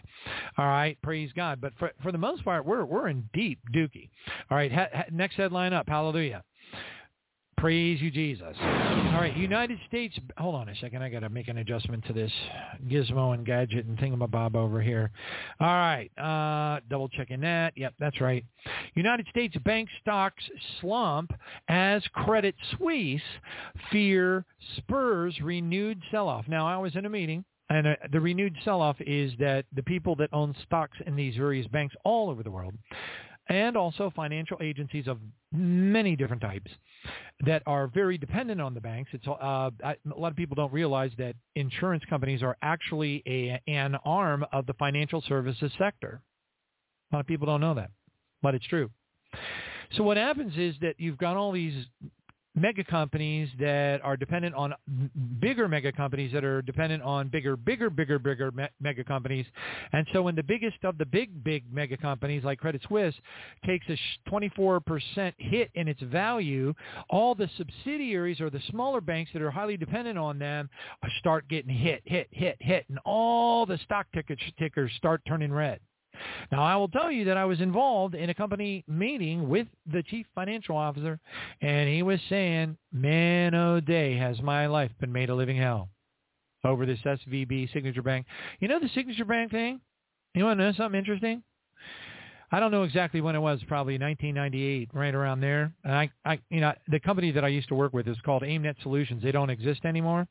[0.57, 1.61] All right, praise God.
[1.61, 4.09] But for for the most part, we're we're in deep dookie.
[4.51, 5.89] All right, ha- ha- next headline up.
[5.89, 6.43] Hallelujah.
[7.59, 8.57] Praise you, Jesus.
[8.61, 10.17] All right, United States.
[10.37, 11.03] Hold on a second.
[11.03, 12.31] I got to make an adjustment to this
[12.87, 15.11] gizmo and gadget and thingamabob over here.
[15.59, 17.73] All right, uh, double checking that.
[17.77, 18.45] Yep, that's right.
[18.95, 20.45] United States bank stocks
[20.81, 21.33] slump
[21.69, 23.21] as Credit Suisse
[23.91, 24.45] fear
[24.77, 26.47] spurs renewed sell-off.
[26.47, 27.45] Now, I was in a meeting.
[27.71, 31.67] And uh, the renewed sell-off is that the people that own stocks in these various
[31.67, 32.73] banks all over the world
[33.49, 35.19] and also financial agencies of
[35.53, 36.71] many different types
[37.47, 39.11] that are very dependent on the banks.
[39.13, 39.71] It's uh,
[40.17, 44.75] lot of people don't realize that insurance companies are actually a, an arm of the
[44.75, 46.21] financial services sector.
[47.11, 47.91] A lot of people don't know that,
[48.43, 48.91] but it's true.
[49.97, 51.87] So what happens is that you've got all these
[52.59, 54.75] mega companies that are dependent on
[55.41, 59.47] bigger mega companies that are dependent on bigger, bigger, bigger, bigger me- mega companies.
[59.93, 63.15] And so when the biggest of the big, big mega companies like Credit Suisse
[63.65, 63.99] takes a
[64.31, 66.75] 24% hit in its value,
[67.11, 70.69] all the subsidiaries or the smaller banks that are highly dependent on them
[71.19, 75.81] start getting hit, hit, hit, hit, and all the stock tickers, tickers start turning red.
[76.51, 80.03] Now, I will tell you that I was involved in a company meeting with the
[80.03, 81.19] chief financial officer,
[81.61, 85.89] and he was saying, man, oh day, has my life been made a living hell
[86.65, 88.27] over this SVB Signature Bank.
[88.61, 89.81] You know the Signature Bank thing?
[90.35, 91.43] You want to know something interesting?
[92.51, 95.73] I don't know exactly when it was, probably 1998, right around there.
[95.85, 98.43] And I, I, you know, the company that I used to work with is called
[98.43, 99.23] AimNet Solutions.
[99.23, 100.27] They don't exist anymore.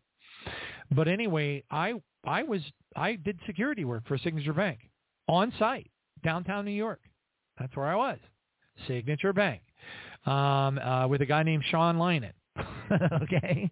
[0.91, 1.93] But anyway, I,
[2.25, 2.61] I was,
[2.95, 4.79] I did security work for Signature Bank
[5.27, 5.89] on site,
[6.23, 7.01] downtown New York.
[7.59, 8.19] That's where I was.
[8.87, 9.61] Signature Bank
[10.25, 12.33] um, uh, with a guy named Sean Linen.
[13.21, 13.69] okay,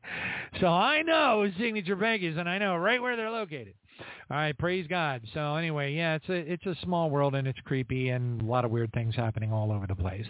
[0.59, 3.73] so I know Signature Bank is, and I know right where they're located.
[4.29, 5.21] All right, praise God.
[5.33, 8.65] So anyway, yeah, it's a it's a small world and it's creepy and a lot
[8.65, 10.25] of weird things happening all over the place.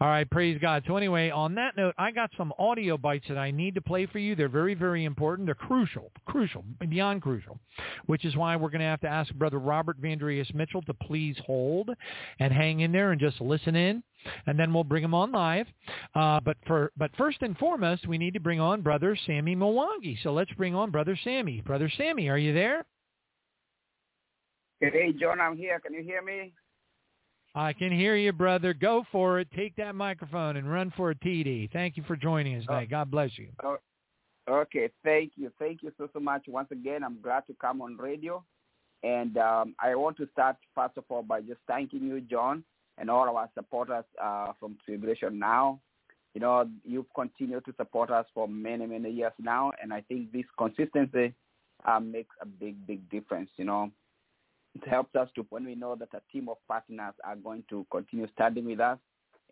[0.00, 0.84] All right, praise God.
[0.86, 4.06] So anyway, on that note, I got some audio bites that I need to play
[4.06, 4.36] for you.
[4.36, 5.46] They're very very important.
[5.46, 7.58] They're crucial, crucial, beyond crucial,
[8.06, 11.36] which is why we're going to have to ask Brother Robert Vandriest Mitchell to please
[11.44, 11.90] hold
[12.38, 14.02] and hang in there and just listen in
[14.46, 15.66] and then we'll bring him on live.
[16.14, 20.22] Uh, but for but first and foremost, we need to bring on Brother Sammy Mwangi.
[20.22, 21.60] So let's bring on Brother Sammy.
[21.60, 22.84] Brother Sammy, are you there?
[24.80, 25.78] Hey, John, I'm here.
[25.78, 26.52] Can you hear me?
[27.54, 28.72] I can hear you, brother.
[28.72, 29.48] Go for it.
[29.54, 31.70] Take that microphone and run for a TD.
[31.70, 32.86] Thank you for joining us today.
[32.86, 32.90] Oh.
[32.90, 33.48] God bless you.
[33.62, 33.76] Oh,
[34.48, 35.52] okay, thank you.
[35.58, 36.44] Thank you so, so much.
[36.48, 38.42] Once again, I'm glad to come on radio.
[39.02, 42.64] And um, I want to start, first of all, by just thanking you, John,
[42.96, 45.80] and all of our supporters uh, from Tribulation Now.
[46.34, 50.32] You know, you've continued to support us for many, many years now, and I think
[50.32, 51.34] this consistency
[51.84, 53.90] uh, makes a big, big difference, you know
[54.82, 57.86] it helps us to when we know that a team of partners are going to
[57.90, 58.98] continue studying with us.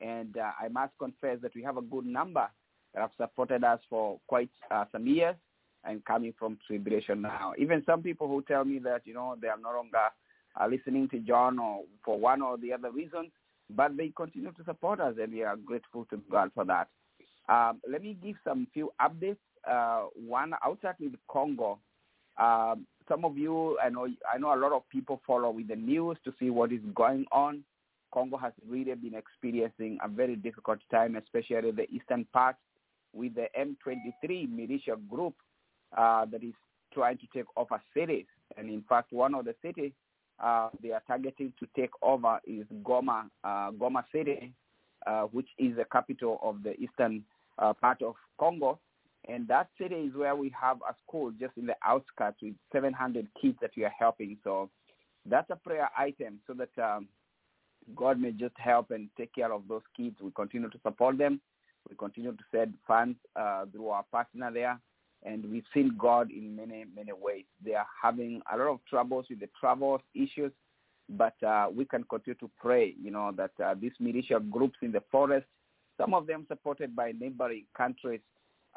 [0.01, 2.49] And uh, I must confess that we have a good number
[2.95, 5.35] that have supported us for quite uh, some years
[5.85, 7.53] and coming from tribulation now.
[7.59, 9.99] Even some people who tell me that, you know, they are no longer
[10.61, 13.31] uh, listening to John or for one or the other reason,
[13.71, 16.89] but they continue to support us and we are grateful to God for that.
[17.49, 19.37] Um, let me give some few updates.
[19.69, 21.79] Uh, one, outside with Congo,
[22.39, 25.77] um, some of you, I know, I know a lot of people follow with the
[25.77, 27.65] news to see what is going on.
[28.13, 32.57] Congo has really been experiencing a very difficult time, especially the eastern part,
[33.13, 35.35] with the M23 militia group
[35.97, 36.55] uh, that is
[36.93, 38.27] trying to take over cities.
[38.57, 39.93] And in fact, one of the cities
[40.43, 44.53] uh, they are targeting to take over is Goma, uh, Goma City,
[45.07, 47.25] uh, which is the capital of the eastern
[47.59, 48.79] uh, part of Congo.
[49.29, 53.29] And that city is where we have a school just in the outskirts with 700
[53.41, 54.39] kids that we are helping.
[54.43, 54.71] So
[55.27, 57.09] that's a prayer item so that um,
[57.95, 60.17] God may just help and take care of those kids.
[60.23, 61.41] We continue to support them.
[61.89, 64.81] We continue to send funds uh, through our partner there.
[65.25, 67.45] And we've seen God in many, many ways.
[67.65, 70.53] They are having a lot of troubles with the travel issues,
[71.09, 74.93] but uh, we can continue to pray, you know, that uh, these militia groups in
[74.93, 75.47] the forest,
[76.01, 78.21] some of them supported by neighboring countries,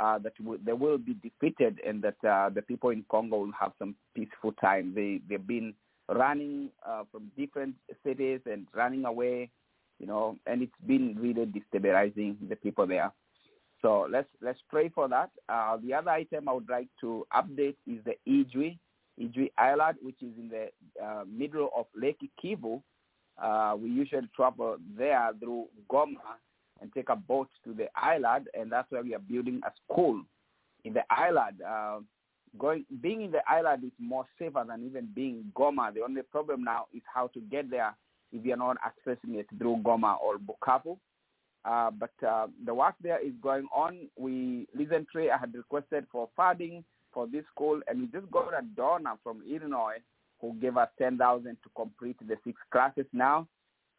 [0.02, 3.52] uh, that w- they will be defeated and that uh, the people in Congo will
[3.60, 4.94] have some peaceful time.
[4.96, 5.74] They they've been
[6.10, 9.52] running uh, from different cities and running away,
[10.00, 13.12] you know, and it's been really destabilizing the people there.
[13.82, 15.30] So let's let's pray for that.
[15.48, 18.78] Uh, the other item I would like to update is the Ijwi,
[19.20, 22.82] Ijwi Island, which is in the uh, middle of Lake Kivu.
[23.42, 26.38] Uh, we usually travel there through Goma
[26.82, 30.22] and take a boat to the island, and that's where we are building a school
[30.84, 31.62] in the island.
[31.62, 32.00] Uh,
[32.58, 35.94] going being in the island is more safer than even being Goma.
[35.94, 37.96] The only problem now is how to get there
[38.34, 40.98] if you're not accessing it through Goma or Bukavu.
[41.64, 44.08] Uh, but uh, the work there is going on.
[44.18, 48.64] We recently I had requested for funding for this school, and we just got a
[48.76, 49.98] donor from Illinois
[50.40, 53.48] who gave us ten thousand to complete the six classes now.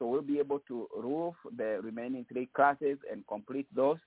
[0.02, 3.98] So we'll be able to roof the remaining three classes and complete those.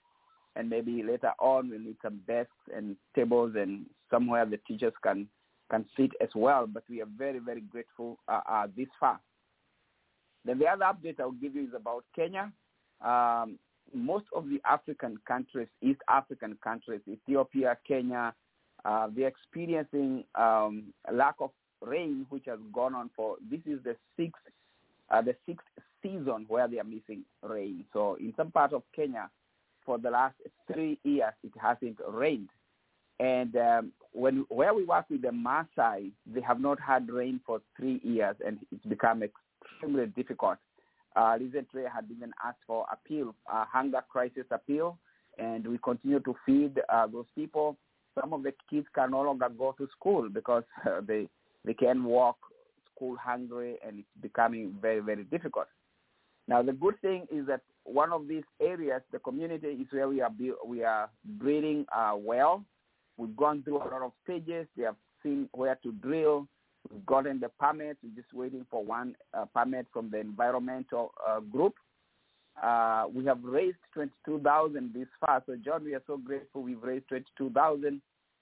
[0.58, 5.30] And maybe later on we'll need some desks and tables and somewhere the teachers can
[5.72, 6.68] can sit as well.
[6.68, 9.22] But we are very very grateful uh, uh, this far.
[10.44, 12.52] Then the other update I'll give you is about Kenya.
[13.00, 13.58] Um,
[13.94, 18.34] most of the African countries, East African countries, Ethiopia, Kenya,
[18.84, 23.82] uh, they're experiencing um, a lack of rain, which has gone on for this is
[23.86, 24.44] the sixth
[25.10, 25.66] uh, the sixth
[26.02, 27.86] season where they are missing rain.
[27.94, 29.30] So in some parts of Kenya,
[29.86, 30.36] for the last
[30.72, 32.50] three years, it hasn't rained.
[33.20, 37.62] And um, when where we work with the Maasai, they have not had rain for
[37.78, 40.58] three years, and it's become extremely difficult.
[41.16, 44.98] Uh, recently, I had even asked for appeal, uh, hunger crisis appeal,
[45.38, 47.78] and we continue to feed uh, those people.
[48.20, 51.30] Some of the kids can no longer go to school because uh, they
[51.64, 52.38] they can walk
[52.96, 55.68] school hungry, and it's becoming very very difficult.
[56.48, 60.22] Now, the good thing is that one of these areas, the community, is where we
[60.22, 60.32] are
[60.66, 62.64] we are breeding uh, well.
[63.18, 64.68] We've gone through a lot of stages.
[64.78, 66.48] They have seen where to drill.
[66.92, 68.00] We've gotten the permits.
[68.04, 71.74] We're just waiting for one uh, permit from the environmental uh, group.
[72.62, 75.44] Uh, we have raised 22,000 this far.
[75.46, 76.62] So, John, we are so grateful.
[76.62, 78.02] We've raised 22,000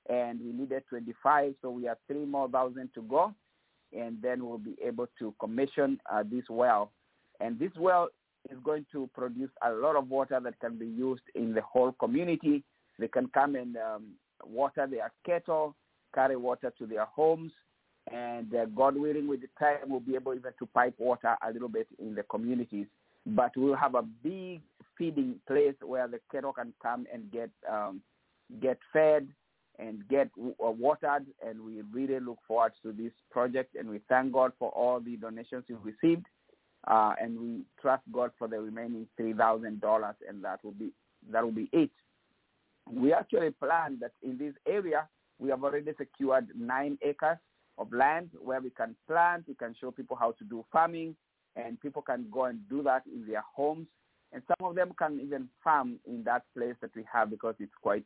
[0.09, 1.55] and we needed 25.
[1.61, 3.33] So we have three more thousand to go.
[3.97, 6.91] And then we'll be able to commission uh, this well.
[7.39, 8.09] And this well
[8.49, 11.91] is going to produce a lot of water that can be used in the whole
[11.93, 12.63] community.
[12.99, 14.07] They can come and um,
[14.45, 15.75] water their cattle,
[16.13, 17.51] carry water to their homes,
[18.11, 21.51] and uh, God willing, with the time, we'll be able even to pipe water a
[21.51, 22.87] little bit in the communities.
[23.25, 24.61] But we'll have a big
[24.97, 28.01] feeding place where the cattle can come and get um,
[28.61, 29.27] get fed
[29.79, 31.25] and get uh, watered.
[31.45, 35.17] And we really look forward to this project, and we thank God for all the
[35.17, 36.25] donations we've received.
[36.85, 40.91] Uh, and we trust God for the remaining three thousand dollars, and that will be
[41.31, 41.91] that will be it.
[42.91, 45.07] We actually plan that in this area
[45.39, 47.37] we have already secured nine acres
[47.77, 49.45] of land where we can plant.
[49.47, 51.15] We can show people how to do farming,
[51.55, 53.87] and people can go and do that in their homes.
[54.31, 57.71] And some of them can even farm in that place that we have because it's
[57.81, 58.03] quite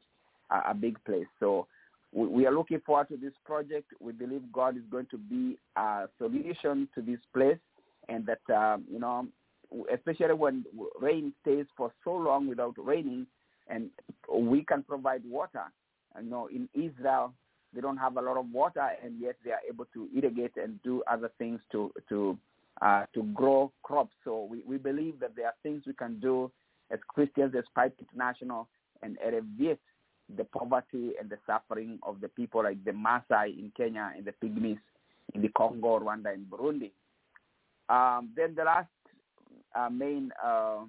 [0.49, 1.27] a, big place.
[1.39, 1.67] So
[2.13, 3.91] we, we are looking forward to this project.
[3.99, 7.59] We believe God is going to be a solution to this place,
[8.09, 9.27] and that um, you know,
[9.93, 10.65] especially when
[10.99, 13.27] rain stays for so long without raining,
[13.67, 13.89] and
[14.31, 15.65] we can provide water.
[16.21, 17.33] You know, in Israel,
[17.73, 20.81] they don't have a lot of water, and yet they are able to irrigate and
[20.83, 22.37] do other things to to
[22.81, 24.13] uh, to grow crops.
[24.23, 26.51] So we, we believe that there are things we can do
[26.91, 28.67] as Christians, as Pipe International,
[29.01, 29.79] and alleviate
[30.35, 34.33] the poverty and the suffering of the people like the Maasai in Kenya and the
[34.43, 34.79] Pygmies
[35.33, 36.91] in the Congo, Rwanda, and Burundi.
[37.89, 38.89] Um, then the last
[39.75, 40.79] uh, main, uh,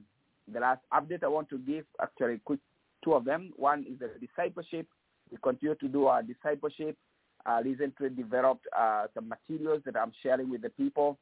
[0.52, 2.58] the last update I want to give, actually, quick
[3.04, 3.52] two of them.
[3.56, 4.86] One is the discipleship.
[5.30, 6.96] We continue to do our discipleship.
[7.46, 11.16] Uh, recently developed uh, some materials that I'm sharing with the people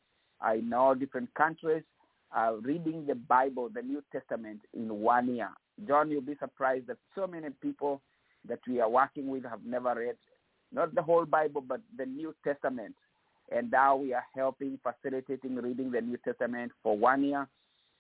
[0.55, 1.82] in all different countries,
[2.62, 5.51] reading the Bible, the New Testament in one year.
[5.86, 8.01] John, you'll be surprised that so many people
[8.48, 10.16] that we are working with have never read
[10.73, 12.94] not the whole Bible, but the New Testament.
[13.51, 17.47] And now we are helping, facilitating reading the New Testament for one year.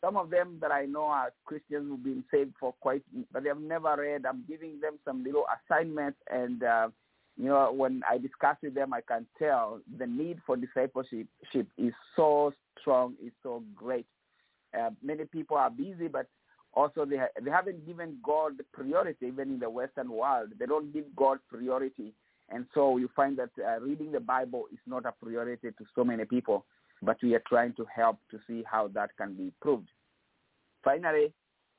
[0.00, 3.02] Some of them that I know are Christians who've been saved for quite,
[3.32, 4.26] but they have never read.
[4.26, 6.88] I'm giving them some little assignments, and uh,
[7.36, 11.26] you know, when I discuss with them, I can tell the need for discipleship
[11.78, 14.06] is so strong, is so great.
[14.78, 16.26] Uh, many people are busy, but
[16.76, 20.50] also they ha- they haven't given God priority, even in the Western world.
[20.58, 22.12] They don't give God priority,
[22.50, 26.04] and so you find that uh, reading the Bible is not a priority to so
[26.04, 26.64] many people.
[27.02, 29.88] But we are trying to help to see how that can be improved.
[30.82, 31.32] Finally,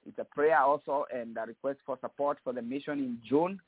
[0.05, 3.59] it's a prayer also and a request for support for the mission in June.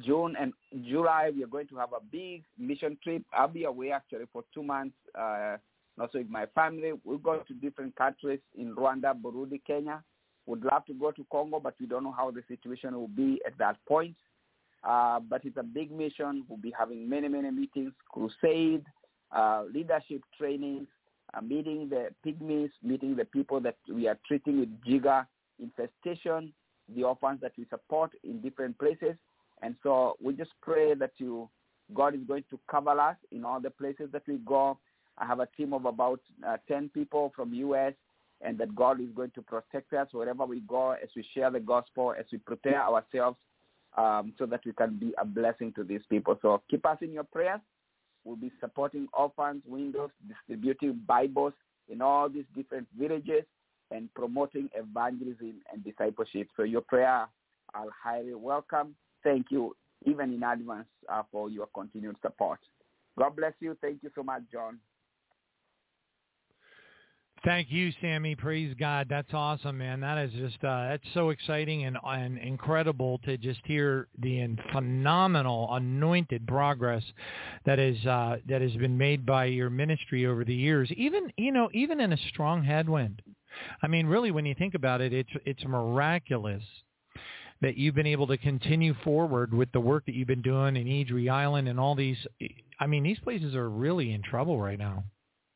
[0.00, 0.52] June and
[0.88, 3.22] July, we are going to have a big mission trip.
[3.32, 5.56] I'll be away actually for two months, uh,
[6.00, 6.92] also with my family.
[7.04, 10.02] We'll go to different countries in Rwanda, Burundi, Kenya.
[10.46, 13.40] Would love to go to Congo, but we don't know how the situation will be
[13.46, 14.16] at that point.
[14.82, 16.44] Uh, but it's a big mission.
[16.48, 18.84] We'll be having many, many meetings, crusade,
[19.30, 20.88] uh, leadership trainings,
[21.34, 25.26] uh, meeting the pygmies, meeting the people that we are treating with jigger
[25.60, 26.52] infestation,
[26.94, 29.14] the orphans that we support in different places.
[29.62, 31.48] And so we just pray that you,
[31.94, 34.78] God is going to cover us in all the places that we go.
[35.18, 37.92] I have a team of about uh, 10 people from U.S.,
[38.42, 41.60] and that God is going to protect us wherever we go as we share the
[41.60, 43.38] gospel, as we prepare ourselves
[43.96, 46.38] um, so that we can be a blessing to these people.
[46.42, 47.60] So keep us in your prayers.
[48.24, 51.54] We'll be supporting orphans, windows, distributing Bibles
[51.88, 53.44] in all these different villages
[53.90, 56.48] and promoting evangelism and discipleship.
[56.56, 57.26] So your prayer,
[57.74, 58.94] I'll highly welcome.
[59.22, 62.58] Thank you even in advance uh, for your continued support.
[63.18, 63.76] God bless you.
[63.80, 64.78] Thank you so much, John.
[67.44, 68.36] Thank you, Sammy.
[68.36, 69.08] Praise God.
[69.10, 69.98] That's awesome, man.
[69.98, 75.68] That is just uh, that's so exciting and, and incredible to just hear the phenomenal
[75.74, 77.02] anointed progress
[77.66, 80.88] that is uh, that has been made by your ministry over the years.
[80.96, 83.20] Even you know, even in a strong headwind.
[83.82, 86.62] I mean, really, when you think about it, it's it's miraculous
[87.60, 90.86] that you've been able to continue forward with the work that you've been doing in
[90.86, 92.18] Eydrey Island and all these.
[92.78, 95.02] I mean, these places are really in trouble right now.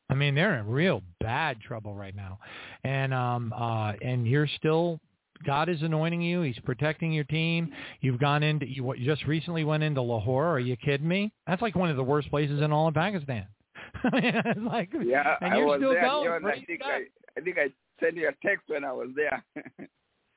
[0.09, 2.39] I mean, they're in real bad trouble right now,
[2.83, 4.99] and um, uh, and you're still.
[5.45, 6.41] God is anointing you.
[6.41, 7.71] He's protecting your team.
[8.01, 10.47] You've gone into you just recently went into Lahore.
[10.47, 11.31] Are you kidding me?
[11.45, 13.45] That's like one of the worst places in all of Pakistan.
[14.03, 16.01] like, yeah, and you're I was still there.
[16.01, 16.41] going.
[16.41, 17.01] John, I think I,
[17.37, 17.67] I think I
[18.03, 19.45] sent you a text when I was there.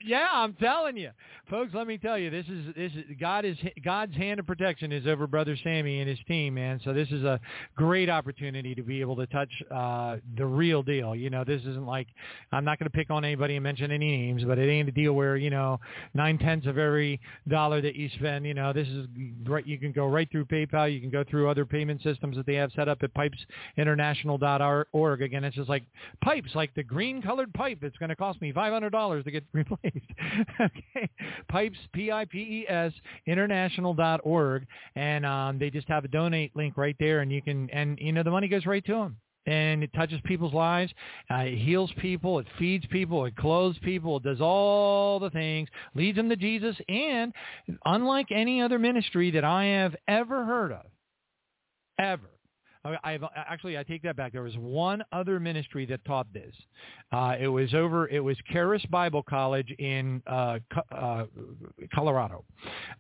[0.03, 1.11] Yeah, I'm telling you,
[1.51, 1.75] folks.
[1.75, 3.55] Let me tell you, this is this is God is
[3.85, 6.81] God's hand of protection is over Brother Sammy and his team, man.
[6.83, 7.39] So this is a
[7.77, 11.15] great opportunity to be able to touch uh, the real deal.
[11.15, 12.07] You know, this isn't like
[12.51, 14.93] I'm not going to pick on anybody and mention any names, but it ain't a
[14.93, 15.79] deal where you know
[16.15, 18.47] nine tenths of every dollar that you spend.
[18.47, 19.07] You know, this is
[19.45, 19.67] right.
[19.67, 20.91] You can go right through PayPal.
[20.91, 23.11] You can go through other payment systems that they have set up at
[23.77, 25.21] PipesInternational.org.
[25.23, 25.85] Again, it's just like
[26.25, 27.81] pipes, like the green colored pipe.
[27.83, 29.90] It's going to cost me five hundred dollars to get replaced.
[30.61, 31.09] okay,
[31.49, 32.93] pipes p i p e s
[33.27, 37.99] international.org, and um, they just have a donate link right there, and you can and
[38.01, 39.17] you know the money goes right to them.
[39.47, 40.93] And it touches people's lives.
[41.31, 42.39] Uh, it heals people.
[42.39, 43.25] It feeds people.
[43.25, 44.19] It clothes people.
[44.19, 45.69] It does all the things.
[45.95, 46.77] Leads them to Jesus.
[46.89, 47.33] And
[47.87, 50.85] unlike any other ministry that I have ever heard of,
[51.99, 52.29] ever,
[52.85, 54.33] I've actually I take that back.
[54.33, 56.55] There was one other ministry that taught this.
[57.13, 58.09] Uh, it was over.
[58.09, 60.59] It was Charis Bible College in uh,
[60.91, 61.25] uh,
[61.95, 62.45] Colorado.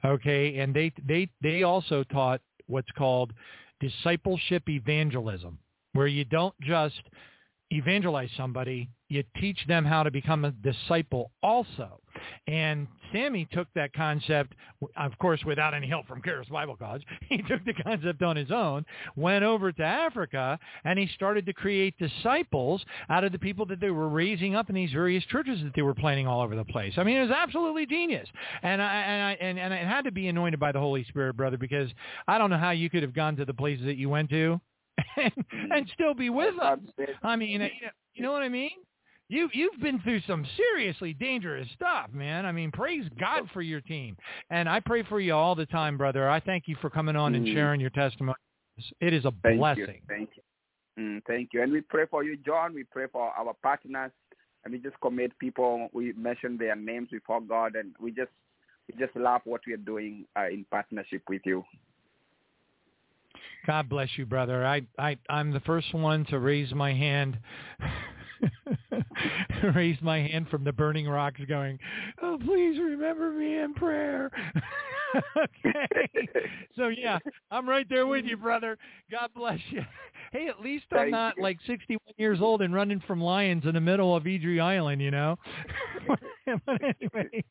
[0.04, 3.32] Okay, and they they they also taught what's called
[3.80, 5.58] discipleship evangelism,
[5.94, 7.00] where you don't just
[7.70, 12.00] evangelize somebody, you teach them how to become a disciple also.
[12.46, 14.54] And Sammy took that concept,
[14.96, 17.02] of course, without any help from Charis Bible College.
[17.28, 18.84] He took the concept on his own,
[19.14, 23.80] went over to Africa, and he started to create disciples out of the people that
[23.80, 26.64] they were raising up in these various churches that they were planting all over the
[26.64, 26.94] place.
[26.96, 28.28] I mean, it was absolutely genius,
[28.62, 31.36] and I and I and, and it had to be anointed by the Holy Spirit,
[31.36, 31.88] brother, because
[32.26, 34.60] I don't know how you could have gone to the places that you went to
[35.16, 35.32] and,
[35.70, 36.78] and still be with us.
[37.22, 37.68] I mean,
[38.14, 38.70] you know, what I mean?
[39.28, 42.44] You you've been through some seriously dangerous stuff, man.
[42.46, 44.16] I mean, praise God for your team,
[44.50, 46.28] and I pray for you all the time, brother.
[46.28, 47.54] I thank you for coming on and Mm.
[47.54, 48.36] sharing your testimony.
[49.00, 49.84] It is a Thank blessing.
[49.86, 50.00] you.
[50.08, 50.42] Thank you.
[50.98, 51.62] Mm, thank you.
[51.62, 52.74] And we pray for you, John.
[52.74, 54.10] We pray for our partners.
[54.64, 55.88] And we just commit people.
[55.92, 57.76] We mention their names before God.
[57.76, 58.30] And we just
[58.88, 61.64] we just love what we are doing uh, in partnership with you.
[63.66, 64.64] God bless you, brother.
[64.64, 67.38] I, I, I'm the first one to raise my hand,
[69.74, 71.78] raise my hand from the burning rocks going,
[72.22, 74.30] oh, please remember me in prayer.
[75.36, 76.28] okay.
[76.76, 77.18] So, yeah,
[77.50, 78.78] I'm right there with you, brother.
[79.10, 79.82] God bless you.
[80.32, 81.42] Hey, at least I'm Thank not you.
[81.42, 85.10] like 61 years old and running from lions in the middle of Eydrey Island, you
[85.10, 85.36] know?
[86.66, 87.44] but anyway,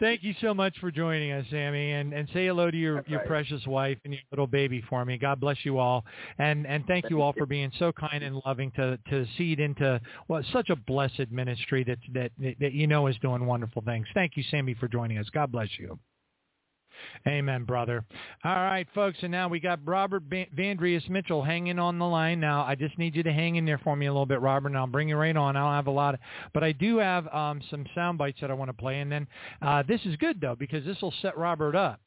[0.00, 3.08] thank you so much for joining us, Sammy, and, and say hello to your, That's
[3.08, 3.28] your right.
[3.28, 5.18] precious wife and your little baby for me.
[5.18, 6.04] God bless you all,
[6.38, 10.00] and and thank you all for being so kind and loving to to seed into
[10.28, 14.06] well such a blessed ministry that that that you know is doing wonderful things.
[14.14, 15.26] Thank you, Sammy, for joining us.
[15.32, 15.98] God bless you.
[17.26, 18.04] Amen, brother.
[18.44, 22.40] All right, folks, and now we got Robert Van- Vandriest Mitchell hanging on the line.
[22.40, 24.68] Now, I just need you to hang in there for me a little bit, Robert,
[24.68, 25.56] and I'll bring you right on.
[25.56, 26.20] I don't have a lot, of,
[26.52, 29.26] but I do have um, some sound bites that I want to play, and then
[29.62, 32.00] uh, this is good though because this will set Robert up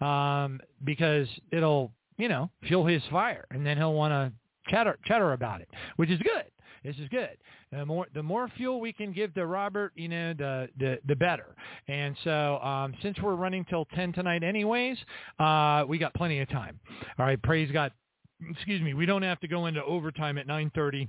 [0.00, 5.32] um, because it'll you know fuel his fire, and then he'll want to chatter chatter
[5.32, 6.44] about it, which is good.
[6.84, 7.38] This is good.
[7.72, 11.16] The more the more fuel we can give to Robert, you know, the the, the
[11.16, 11.56] better.
[11.88, 14.98] And so um, since we're running till ten tonight, anyways,
[15.38, 16.78] uh, we got plenty of time.
[17.18, 17.90] All right, praise God.
[18.50, 18.92] Excuse me.
[18.92, 21.08] We don't have to go into overtime at nine thirty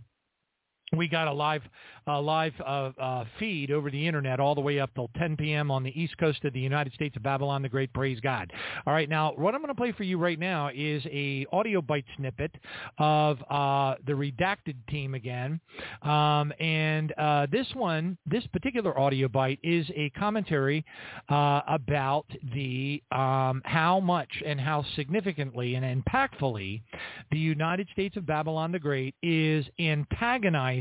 [0.93, 1.61] we got a live
[2.07, 5.71] uh, live uh, uh, feed over the internet all the way up till 10 p.m.
[5.71, 7.91] on the east coast of the United States of Babylon the Great.
[7.93, 8.53] Praise God.
[8.85, 11.81] All right, now what I'm going to play for you right now is a audio
[11.81, 12.51] bite snippet
[12.99, 15.59] of uh, the redacted team again,
[16.03, 20.85] um, and uh, this one, this particular audio bite is a commentary
[21.29, 26.83] uh, about the um, how much and how significantly and impactfully
[27.31, 30.74] the United States of Babylon the Great is antagonizing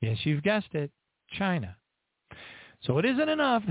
[0.00, 0.90] Yes, you've guessed it,
[1.32, 1.76] China.
[2.82, 3.62] So it isn't enough.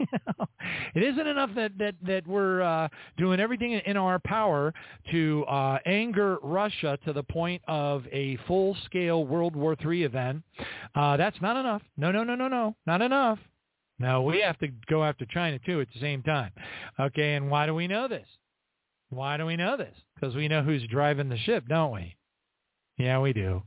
[0.94, 4.72] it isn't enough that that that we're uh, doing everything in our power
[5.10, 10.42] to uh, anger Russia to the point of a full-scale World War III event.
[10.94, 11.82] Uh, that's not enough.
[11.96, 13.38] No, no, no, no, no, not enough.
[14.00, 16.52] No, we have to go after China too at the same time.
[17.00, 18.26] Okay, and why do we know this?
[19.10, 19.94] Why do we know this?
[20.14, 22.16] Because we know who's driving the ship, don't we?
[22.98, 23.62] Yeah, we do.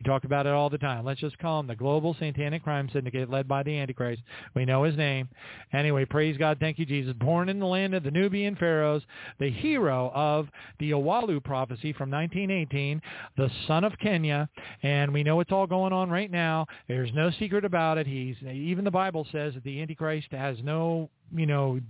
[0.00, 1.04] We talk about it all the time.
[1.04, 4.22] Let's just call him the Global Satanic Crime Syndicate led by the Antichrist.
[4.54, 5.28] We know his name.
[5.74, 6.56] Anyway, praise God.
[6.58, 7.12] Thank you, Jesus.
[7.20, 9.02] Born in the land of the Nubian pharaohs,
[9.38, 10.48] the hero of
[10.78, 13.02] the Awalu prophecy from 1918,
[13.36, 14.48] the son of Kenya.
[14.82, 16.66] And we know it's all going on right now.
[16.88, 18.06] There's no secret about it.
[18.06, 21.80] He's Even the Bible says that the Antichrist has no you know,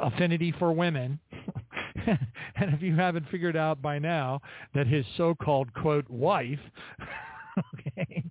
[0.00, 1.18] affinity for women.
[2.06, 4.40] and if you haven't figured out by now
[4.74, 6.60] that his so-called quote wife
[7.58, 8.24] okay,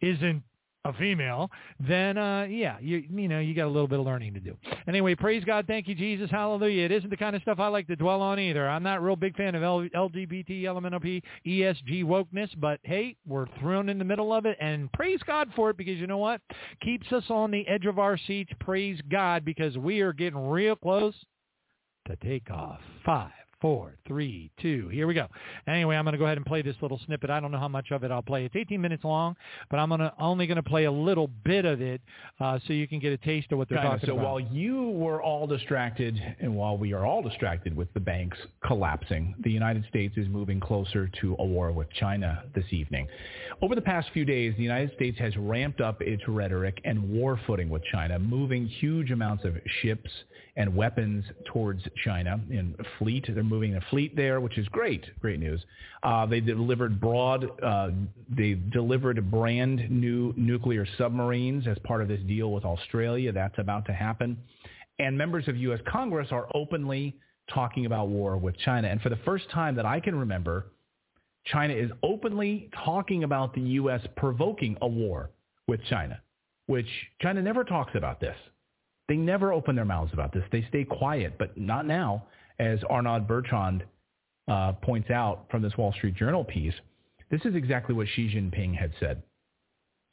[0.00, 0.42] isn't
[0.86, 1.50] a female,
[1.80, 4.54] then uh, yeah, you you know you got a little bit of learning to do.
[4.86, 6.84] Anyway, praise God, thank you Jesus, hallelujah.
[6.84, 8.68] It isn't the kind of stuff I like to dwell on either.
[8.68, 13.46] I'm not a real big fan of L- LGBT, LMNOP, ESG wokeness, but hey, we're
[13.60, 16.42] thrown in the middle of it, and praise God for it because you know what
[16.82, 18.52] keeps us on the edge of our seats.
[18.60, 21.14] Praise God because we are getting real close
[22.08, 22.80] to take off.
[23.06, 23.30] Five
[23.64, 24.88] four, three, two.
[24.88, 25.26] Here we go.
[25.66, 27.30] Anyway, I'm going to go ahead and play this little snippet.
[27.30, 28.44] I don't know how much of it I'll play.
[28.44, 29.36] It's 18 minutes long,
[29.70, 32.02] but I'm gonna, only going to play a little bit of it
[32.40, 34.22] uh, so you can get a taste of what they're talking so about.
[34.22, 38.36] So while you were all distracted and while we are all distracted with the banks
[38.66, 43.08] collapsing, the United States is moving closer to a war with China this evening.
[43.62, 47.40] Over the past few days, the United States has ramped up its rhetoric and war
[47.46, 50.10] footing with China, moving huge amounts of ships
[50.56, 53.24] and weapons towards China in fleet.
[53.26, 55.64] They're moving a fleet there, which is great, great news.
[56.02, 57.90] Uh, they delivered broad, uh,
[58.28, 63.30] they delivered brand new nuclear submarines as part of this deal with Australia.
[63.30, 64.36] That's about to happen.
[64.98, 65.78] And members of U.S.
[65.86, 67.14] Congress are openly
[67.52, 68.88] talking about war with China.
[68.88, 70.66] And for the first time that I can remember,
[71.46, 74.00] China is openly talking about the U.S.
[74.16, 75.30] provoking a war
[75.68, 76.20] with China,
[76.66, 76.88] which
[77.20, 78.36] China never talks about this.
[79.08, 80.42] They never open their mouths about this.
[80.50, 82.24] They stay quiet, but not now,
[82.58, 83.84] as Arnaud Bertrand
[84.48, 86.74] uh, points out from this Wall Street Journal piece.
[87.30, 89.22] This is exactly what Xi Jinping had said.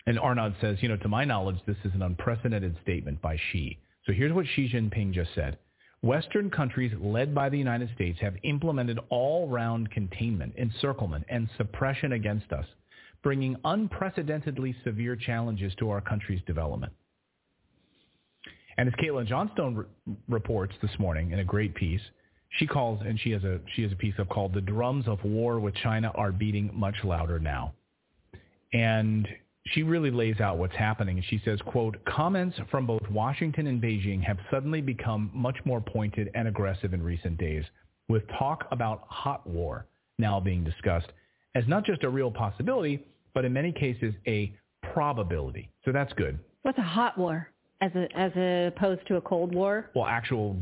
[0.08, 3.78] And Arnaud says, you know, to my knowledge, this is an unprecedented statement by Xi.
[4.06, 5.58] So here's what Xi Jinping just said.
[6.02, 12.52] Western countries led by the United States have implemented all-round containment, encirclement, and suppression against
[12.52, 12.66] us,
[13.22, 16.92] bringing unprecedentedly severe challenges to our country's development.
[18.78, 19.86] And as Caitlin Johnstone re-
[20.28, 22.02] reports this morning in a great piece,
[22.58, 25.24] she calls and she has a she has a piece up called "The Drums of
[25.24, 27.74] War with China Are Beating Much Louder Now,"
[28.74, 29.28] and
[29.68, 31.24] she really lays out what's happening.
[31.30, 36.30] She says, "quote Comments from both Washington and Beijing have suddenly become much more pointed
[36.36, 37.64] and aggressive in recent days,
[38.10, 39.86] with talk about hot war
[40.20, 41.12] now being discussed
[41.56, 43.04] as not just a real possibility,
[43.34, 44.54] but in many cases a
[44.94, 45.70] probability.
[45.86, 46.40] So that's good.
[46.64, 47.50] What's a hot war?
[47.82, 48.32] As a, as
[48.72, 49.90] opposed to a Cold War?
[49.96, 50.56] Well, actual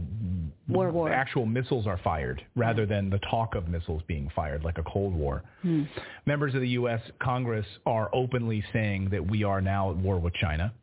[0.70, 1.12] war war.
[1.12, 5.14] Actual missiles are fired rather than the talk of missiles being fired, like a Cold
[5.14, 5.44] War.
[5.62, 5.84] Hmm.
[6.26, 7.02] Members of the U.S.
[7.22, 10.74] Congress are openly saying that we are now at war with China.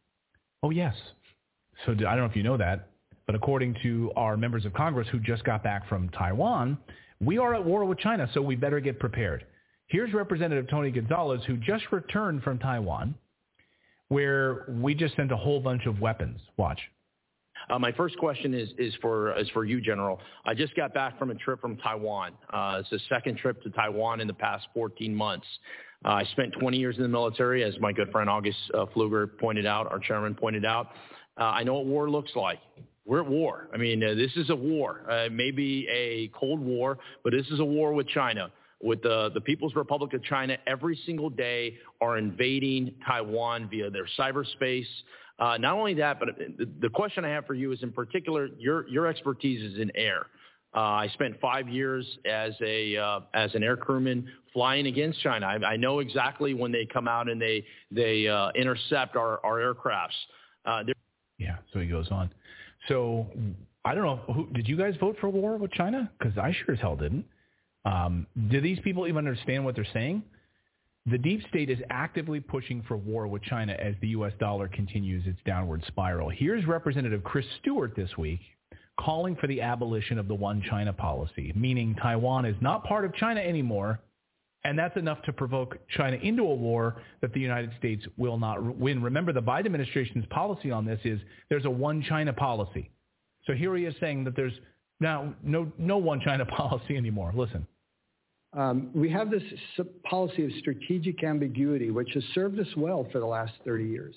[0.62, 0.94] Oh yes.
[1.84, 2.88] So I don't know if you know that,
[3.26, 6.78] but according to our members of Congress who just got back from Taiwan,
[7.20, 9.46] we are at war with China, so we better get prepared.
[9.88, 13.14] Here's Representative Tony Gonzales, who just returned from Taiwan
[14.08, 16.40] where we just sent a whole bunch of weapons.
[16.56, 16.80] Watch.
[17.68, 20.20] Uh, my first question is, is for is for you, General.
[20.44, 22.32] I just got back from a trip from Taiwan.
[22.52, 25.46] Uh, it's the second trip to Taiwan in the past 14 months.
[26.04, 29.36] Uh, I spent 20 years in the military, as my good friend August uh, Pfluger
[29.38, 30.88] pointed out, our chairman pointed out.
[31.38, 32.60] Uh, I know what war looks like.
[33.04, 33.68] We're at war.
[33.72, 35.02] I mean, uh, this is a war.
[35.10, 38.50] Uh, maybe a Cold War, but this is a war with China
[38.82, 44.06] with the, the People's Republic of China every single day are invading Taiwan via their
[44.18, 44.86] cyberspace.
[45.38, 46.28] Uh, not only that, but
[46.80, 50.26] the, question I have for you is in particular, your, your expertise is in air.
[50.74, 55.46] Uh, I spent five years as a uh, as an air crewman flying against China.
[55.46, 59.58] I, I know exactly when they come out and they they uh, intercept our our
[59.58, 60.08] aircrafts.
[60.66, 60.82] Uh,
[61.38, 61.56] yeah.
[61.72, 62.30] So he goes on.
[62.88, 63.26] So
[63.86, 64.34] I don't know.
[64.34, 66.10] Who, did you guys vote for war with China?
[66.18, 67.24] Because I sure as hell didn't.
[67.86, 70.24] Um, do these people even understand what they're saying?
[71.06, 74.32] The deep state is actively pushing for war with China as the U.S.
[74.40, 76.28] dollar continues its downward spiral.
[76.28, 78.40] Here's Representative Chris Stewart this week
[78.98, 83.14] calling for the abolition of the one China policy, meaning Taiwan is not part of
[83.14, 84.00] China anymore,
[84.64, 88.60] and that's enough to provoke China into a war that the United States will not
[88.76, 89.00] win.
[89.00, 92.90] Remember, the Biden administration's policy on this is there's a one China policy.
[93.46, 94.54] So here he is saying that there's
[94.98, 97.32] now no, no one China policy anymore.
[97.32, 97.64] Listen.
[98.52, 99.42] Um, we have this
[100.08, 104.14] policy of strategic ambiguity, which has served us well for the last 30 years.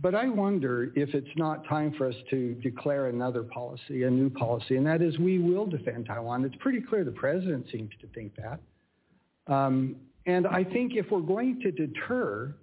[0.00, 4.30] But I wonder if it's not time for us to declare another policy, a new
[4.30, 6.44] policy, and that is we will defend Taiwan.
[6.44, 8.60] It's pretty clear the president seems to think that.
[9.52, 9.96] Um,
[10.26, 12.54] and I think if we're going to deter,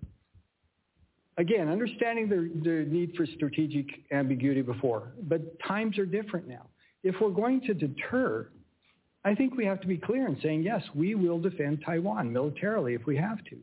[1.38, 6.68] again, understanding the, the need for strategic ambiguity before, but times are different now.
[7.04, 8.48] If we're going to deter,
[9.26, 12.94] I think we have to be clear in saying, yes, we will defend Taiwan militarily
[12.94, 13.58] if we have to.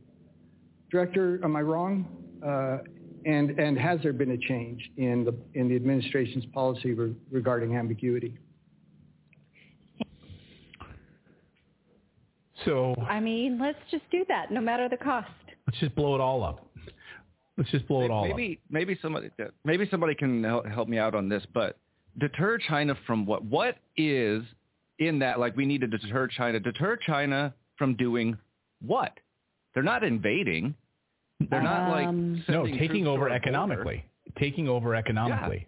[0.90, 2.06] Director, am I wrong?
[2.44, 2.78] Uh,
[3.24, 7.76] and, and has there been a change in the, in the administration's policy re- regarding
[7.76, 8.36] ambiguity?
[12.64, 15.28] So I mean, let's just do that, no matter the cost.
[15.66, 16.66] Let's just blow it all up.
[17.56, 18.70] Let's just blow it all maybe, up.
[18.70, 19.30] Maybe somebody
[19.64, 21.76] maybe somebody can help me out on this, but
[22.18, 23.44] deter China from what?
[23.44, 24.42] What is
[25.08, 26.60] in that, like we need to deter China.
[26.60, 28.36] Deter China from doing
[28.80, 29.18] what?
[29.74, 30.74] They're not invading.
[31.50, 34.04] They're not like Um, no taking over economically.
[34.38, 35.66] Taking over economically.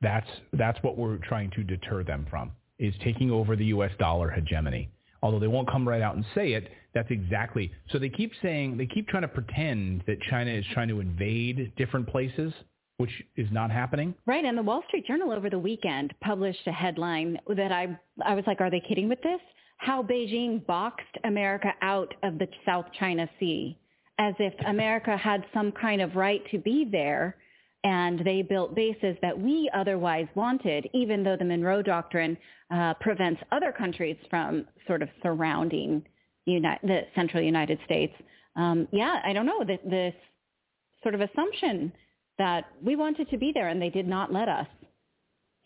[0.00, 3.90] That's that's what we're trying to deter them from is taking over the U.S.
[3.98, 4.88] dollar hegemony.
[5.22, 7.72] Although they won't come right out and say it, that's exactly.
[7.90, 11.72] So they keep saying they keep trying to pretend that China is trying to invade
[11.76, 12.52] different places,
[12.98, 14.14] which is not happening.
[14.26, 18.34] Right, and the Wall Street Journal over the weekend published a headline that I I
[18.34, 19.40] was like, are they kidding with this?
[19.78, 23.78] How Beijing boxed America out of the South China Sea,
[24.18, 27.36] as if America had some kind of right to be there,
[27.84, 32.36] and they built bases that we otherwise wanted, even though the Monroe Doctrine
[32.72, 36.04] uh, prevents other countries from sort of surrounding
[36.46, 38.14] Uni- the central United States.
[38.56, 40.14] Um, yeah, I don't know this, this
[41.04, 41.92] sort of assumption
[42.38, 44.66] that we wanted to be there and they did not let us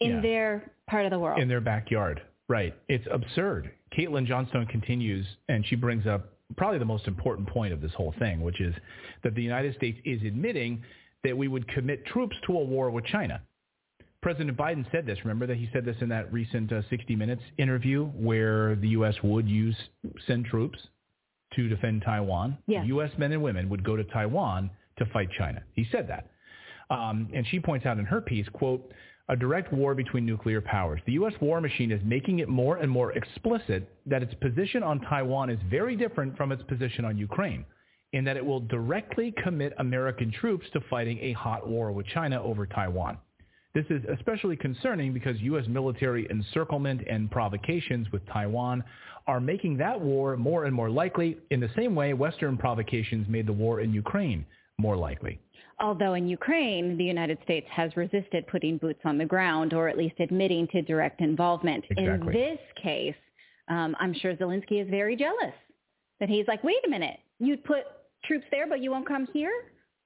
[0.00, 0.20] in Yeah.
[0.20, 1.38] their part of the world.
[1.40, 2.22] in their backyard.
[2.48, 2.74] Right.
[2.88, 3.70] It's absurd.
[3.96, 8.12] Caitlin Johnstone continues, and she brings up probably the most important point of this whole
[8.18, 8.74] thing, which is
[9.22, 10.82] that the United States is admitting
[11.24, 13.40] that we would commit troops to a war with China.
[14.22, 15.18] President Biden said this.
[15.24, 19.14] Remember that he said this in that recent uh, 60 Minutes interview where the U.S.
[19.22, 19.76] would use
[20.26, 20.78] send troops
[21.54, 22.58] to defend Taiwan.
[22.66, 22.86] Yes.
[22.88, 23.10] U.S.
[23.18, 25.62] men and women would go to Taiwan to fight China.
[25.74, 26.28] He said that.
[26.92, 28.92] Um, and she points out in her piece, quote,
[29.28, 31.00] a direct war between nuclear powers.
[31.06, 31.32] The U.S.
[31.40, 35.58] war machine is making it more and more explicit that its position on Taiwan is
[35.70, 37.64] very different from its position on Ukraine
[38.12, 42.42] in that it will directly commit American troops to fighting a hot war with China
[42.42, 43.16] over Taiwan.
[43.74, 45.64] This is especially concerning because U.S.
[45.66, 48.84] military encirclement and provocations with Taiwan
[49.26, 53.46] are making that war more and more likely in the same way Western provocations made
[53.46, 54.44] the war in Ukraine
[54.78, 55.38] more likely.
[55.80, 59.96] Although in Ukraine, the United States has resisted putting boots on the ground or at
[59.98, 61.84] least admitting to direct involvement.
[61.96, 63.14] In this case,
[63.68, 65.54] um, I'm sure Zelensky is very jealous
[66.20, 67.84] that he's like, wait a minute, you'd put
[68.24, 69.52] troops there, but you won't come here?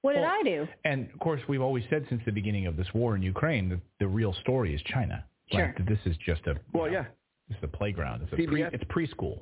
[0.01, 0.67] What did Well, I do?
[0.85, 3.79] And of course, we've always said since the beginning of this war in Ukraine that
[3.99, 5.25] the real story is China.
[5.51, 5.73] Sure.
[5.77, 7.05] Like, this is just a Well, yeah.
[7.49, 8.21] it's the playground.
[8.23, 9.41] It's a pre, CBS it's preschool.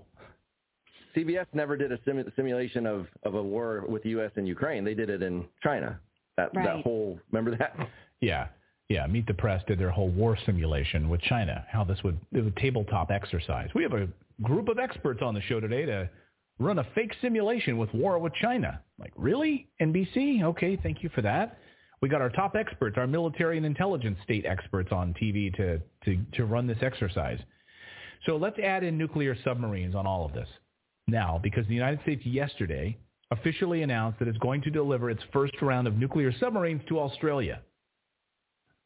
[1.15, 4.31] CBS never did a simu- simulation of, of a war with the U.S.
[4.35, 4.83] and Ukraine.
[4.83, 5.99] They did it in China.
[6.37, 6.65] That Right.
[6.65, 7.75] that whole remember that?
[8.21, 8.47] Yeah.
[8.87, 11.65] Yeah, Meet the Press did their whole war simulation with China.
[11.69, 13.69] How this would it would tabletop exercise.
[13.73, 14.07] We have a
[14.43, 16.09] group of experts on the show today to
[16.59, 18.81] run a fake simulation with war with China.
[18.99, 19.67] Like, really?
[19.81, 20.43] NBC?
[20.43, 21.57] Okay, thank you for that.
[22.01, 26.17] We got our top experts, our military and intelligence state experts on TV to to
[26.33, 27.39] to run this exercise.
[28.25, 30.47] So let's add in nuclear submarines on all of this.
[31.07, 32.97] Now, because the United States yesterday
[33.31, 37.61] officially announced that it's going to deliver its first round of nuclear submarines to Australia.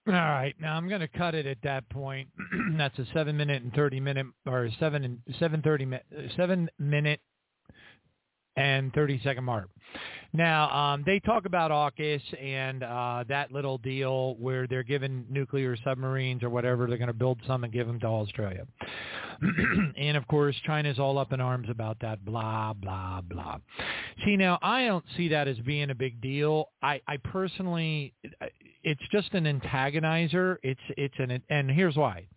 [0.08, 2.30] All right, now I'm going to cut it at that point.
[2.78, 5.88] That's a seven minute and thirty minute, or seven and seven thirty
[6.36, 7.20] seven minute
[8.56, 9.70] and 30 second mark.
[10.32, 15.76] Now, um, they talk about AUKUS and uh, that little deal where they're giving nuclear
[15.84, 18.68] submarines or whatever, they're going to build some and give them to Australia.
[19.98, 23.58] and of course, China's all up in arms about that, blah, blah, blah.
[24.24, 26.70] See, now, I don't see that as being a big deal.
[26.84, 28.14] I, I personally,
[28.84, 30.58] it's just an antagonizer.
[30.62, 32.28] It's, it's an, and here's why.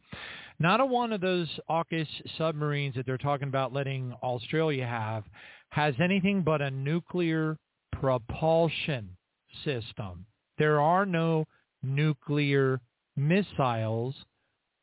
[0.58, 2.06] Not a one of those AUKUS
[2.38, 5.24] submarines that they're talking about letting Australia have
[5.72, 7.56] has anything but a nuclear
[7.98, 9.16] propulsion
[9.64, 10.26] system.
[10.58, 11.46] There are no
[11.82, 12.78] nuclear
[13.16, 14.14] missiles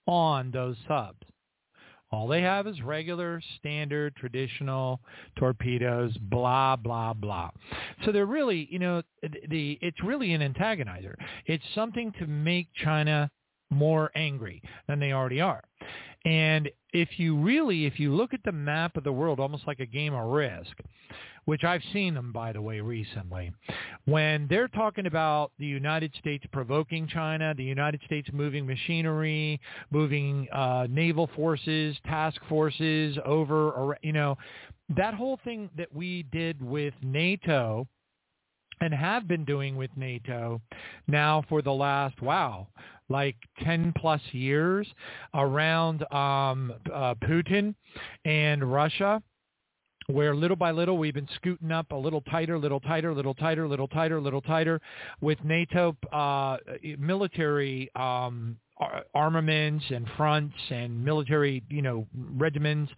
[0.07, 1.19] on those subs.
[2.11, 4.99] All they have is regular, standard, traditional
[5.37, 7.51] torpedoes, blah, blah, blah.
[8.03, 9.03] So they're really, you know,
[9.47, 11.13] the it's really an antagonizer.
[11.45, 13.29] It's something to make China
[13.69, 15.63] more angry than they already are.
[16.25, 19.79] And if you really, if you look at the map of the world, almost like
[19.79, 20.71] a game of risk,
[21.45, 23.51] which I've seen them, by the way, recently,
[24.05, 29.59] when they're talking about the United States provoking China, the United States moving machinery,
[29.91, 34.37] moving uh, naval forces, task forces over, you know,
[34.95, 37.87] that whole thing that we did with NATO
[38.81, 40.61] and have been doing with NATO
[41.07, 42.67] now for the last, wow,
[43.09, 44.87] like 10 plus years
[45.33, 47.75] around um, uh, Putin
[48.25, 49.21] and Russia
[50.09, 53.67] where little by little we've been scooting up a little tighter, little tighter, little tighter,
[53.67, 54.81] little tighter, little tighter
[55.21, 56.57] with NATO uh,
[56.97, 58.57] military um,
[59.13, 62.07] armaments and fronts and military, you know,
[62.37, 62.91] regiments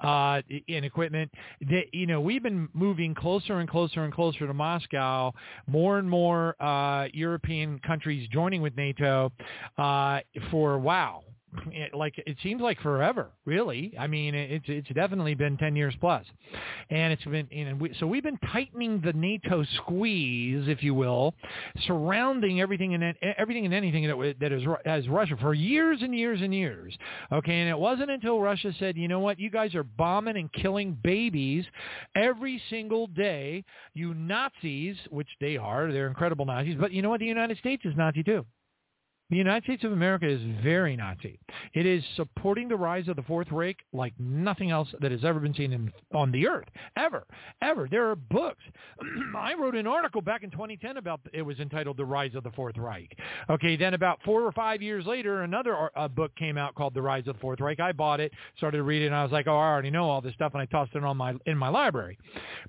[0.00, 1.30] uh, and equipment.
[1.62, 5.32] That, you know, we've been moving closer and closer and closer to Moscow.
[5.66, 9.32] More and more uh, European countries joining with NATO
[9.78, 11.22] uh, for wow,
[11.94, 13.94] like it seems like forever, really.
[13.98, 16.24] I mean, it's it's definitely been ten years plus,
[16.90, 21.34] and it's been know, we, so we've been tightening the NATO squeeze, if you will,
[21.86, 26.40] surrounding everything and everything and anything that that is as Russia for years and years
[26.42, 26.96] and years.
[27.32, 30.52] Okay, and it wasn't until Russia said, you know what, you guys are bombing and
[30.52, 31.64] killing babies
[32.14, 33.64] every single day,
[33.94, 36.76] you Nazis, which they are, they're incredible Nazis.
[36.78, 38.44] But you know what, the United States is Nazi too.
[39.28, 41.40] The United States of America is very Nazi.
[41.74, 45.40] It is supporting the rise of the Fourth Reich like nothing else that has ever
[45.40, 47.26] been seen in, on the earth, ever,
[47.60, 47.88] ever.
[47.90, 48.62] There are books.
[49.36, 52.52] I wrote an article back in 2010 about it was entitled "The Rise of the
[52.52, 53.18] Fourth Reich."
[53.50, 57.26] Okay, then about four or five years later, another book came out called "The Rise
[57.26, 59.72] of the Fourth Reich." I bought it, started reading, and I was like, "Oh, I
[59.72, 62.16] already know all this stuff," and I tossed it on my in my library.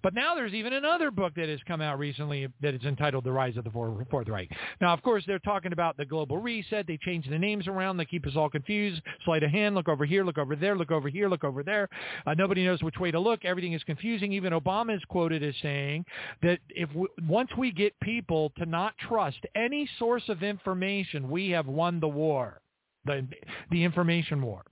[0.01, 3.31] But now there's even another book that has come out recently that is entitled "The
[3.31, 4.49] Rise of the Fourth Reich."
[4.81, 6.87] Now, of course, they're talking about the global reset.
[6.87, 7.97] They change the names around.
[7.97, 9.01] They keep us all confused.
[9.25, 9.75] Sleight of hand.
[9.75, 10.23] Look over here.
[10.23, 10.77] Look over there.
[10.77, 11.27] Look over here.
[11.27, 11.89] Look over there.
[12.25, 13.43] Uh, nobody knows which way to look.
[13.43, 14.31] Everything is confusing.
[14.31, 16.05] Even Obama is quoted as saying
[16.41, 21.49] that if we, once we get people to not trust any source of information, we
[21.49, 22.61] have won the war,
[23.05, 23.27] the
[23.71, 24.63] the information war.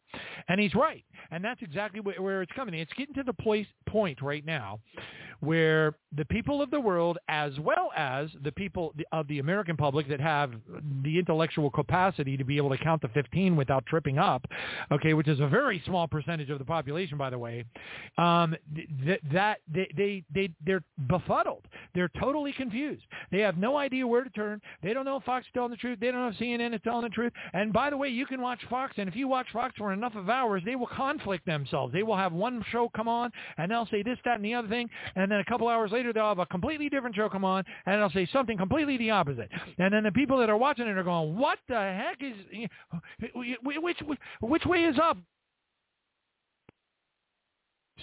[0.48, 1.04] And he's right.
[1.32, 2.76] And that's exactly where it's coming.
[2.76, 4.80] It's getting to the place, point right now
[5.42, 10.08] where the people of the world, as well as the people of the American public
[10.08, 10.54] that have
[11.04, 14.46] the intellectual capacity to be able to count to 15 without tripping up,
[14.92, 17.66] okay, which is a very small percentage of the population, by the way,
[18.18, 18.56] um,
[19.04, 21.66] th- that they, they, they, they're befuddled.
[21.94, 23.04] They're totally confused.
[23.32, 24.62] They have no idea where to turn.
[24.84, 26.00] They don't know if Fox is telling the truth.
[26.00, 27.34] They don't know if CNN is telling the truth.
[27.54, 30.16] And by the way, you can watch Fox, and if you watch Fox for enough
[30.16, 31.92] of hours, they will conflict themselves.
[31.94, 34.68] They will have one show come on, and they'll say this, that, and the other
[34.68, 37.64] thing, and then a couple hours later they'll have a completely different show come on
[37.86, 39.50] and they'll say something completely the opposite.
[39.78, 42.36] And then the people that are watching it are going, "What the heck is
[43.34, 44.02] which
[44.42, 45.18] which way is up?"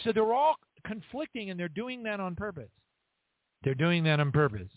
[0.03, 2.71] So they're all conflicting and they're doing that on purpose.
[3.63, 4.69] They're doing that on purpose.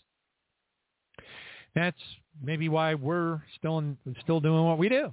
[1.74, 2.00] That's
[2.42, 5.12] maybe why we're still in, still doing what we do,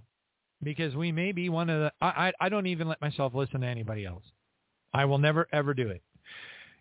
[0.64, 1.92] because we may be one of the.
[2.02, 4.24] I, I I don't even let myself listen to anybody else.
[4.94, 6.02] I will never ever do it.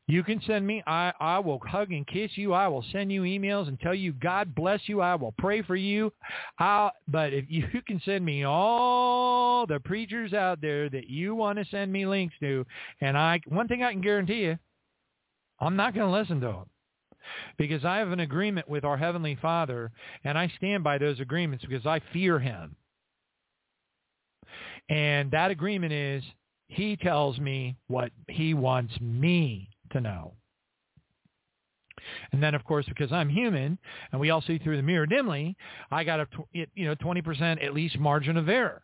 [0.08, 0.82] You can send me.
[0.86, 2.52] I, I will hug and kiss you.
[2.52, 5.00] I will send you emails and tell you God bless you.
[5.00, 6.12] I will pray for you.
[6.58, 11.58] i but if you can send me all the preachers out there that you want
[11.58, 12.66] to send me links to,
[13.00, 14.58] and I one thing I can guarantee you,
[15.60, 16.66] I'm not going to listen to them
[17.56, 19.92] because I have an agreement with our Heavenly Father,
[20.24, 22.74] and I stand by those agreements because I fear Him.
[24.92, 26.22] And that agreement is
[26.68, 30.34] He tells me what He wants me to know.
[32.32, 33.78] And then, of course, because I'm human
[34.10, 35.56] and we all see through the mirror dimly,
[35.90, 38.82] I got a you know 20% at least margin of error.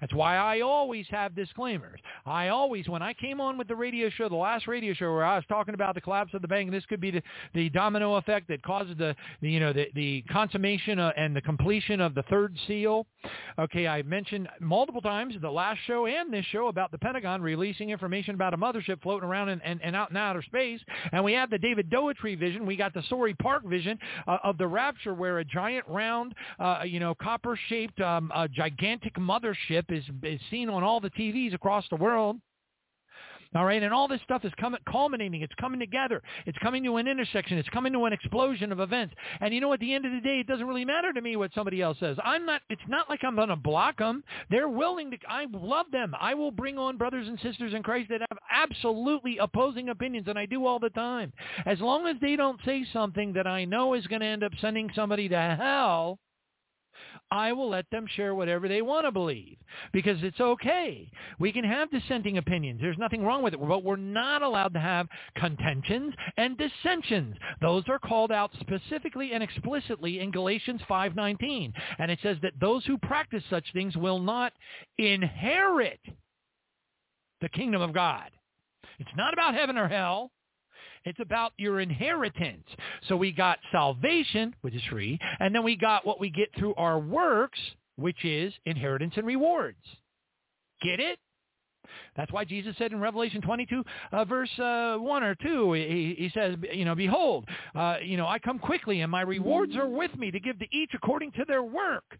[0.00, 2.00] That's why I always have disclaimers.
[2.26, 5.24] I always, when I came on with the radio show, the last radio show where
[5.24, 7.22] I was talking about the collapse of the bank, this could be the,
[7.54, 11.40] the domino effect that causes the, the you know the, the consummation uh, and the
[11.40, 13.06] completion of the third seal.
[13.58, 17.90] Okay, I mentioned multiple times the last show and this show about the Pentagon releasing
[17.90, 20.80] information about a mothership floating around and, and, and out in outer space,
[21.12, 22.64] and we have the David Doetry vision.
[22.64, 26.82] We got the Sory Park vision uh, of the rapture, where a giant round, uh,
[26.84, 31.96] you know, copper-shaped, um, gigantic mothership is is seen on all the TVs across the
[31.96, 32.40] world.
[33.52, 35.42] All right, and all this stuff is coming, culminating.
[35.42, 36.22] It's coming together.
[36.46, 37.58] It's coming to an intersection.
[37.58, 39.12] It's coming to an explosion of events.
[39.40, 41.34] And you know, at the end of the day, it doesn't really matter to me
[41.34, 42.16] what somebody else says.
[42.22, 42.62] I'm not.
[42.70, 44.22] It's not like I'm going to block them.
[44.50, 45.16] They're willing to.
[45.28, 46.14] I love them.
[46.20, 50.38] I will bring on brothers and sisters in Christ that have absolutely opposing opinions, and
[50.38, 51.32] I do all the time.
[51.66, 54.52] As long as they don't say something that I know is going to end up
[54.60, 56.20] sending somebody to hell.
[57.30, 59.56] I will let them share whatever they want to believe
[59.92, 61.10] because it's okay.
[61.38, 62.80] We can have dissenting opinions.
[62.80, 67.36] There's nothing wrong with it, but we're not allowed to have contentions and dissensions.
[67.60, 72.84] Those are called out specifically and explicitly in Galatians 5:19, and it says that those
[72.84, 74.52] who practice such things will not
[74.98, 76.00] inherit
[77.40, 78.30] the kingdom of God.
[78.98, 80.30] It's not about heaven or hell.
[81.04, 82.66] It's about your inheritance.
[83.08, 86.74] So we got salvation, which is free, and then we got what we get through
[86.74, 87.58] our works,
[87.96, 89.78] which is inheritance and rewards.
[90.82, 91.18] Get it?
[92.16, 96.30] That's why Jesus said in Revelation 22, uh, verse uh, 1 or 2, he, he,
[96.34, 100.14] says, you know, behold, uh, you know, I come quickly and my rewards are with
[100.16, 102.18] me to give to each according to their work.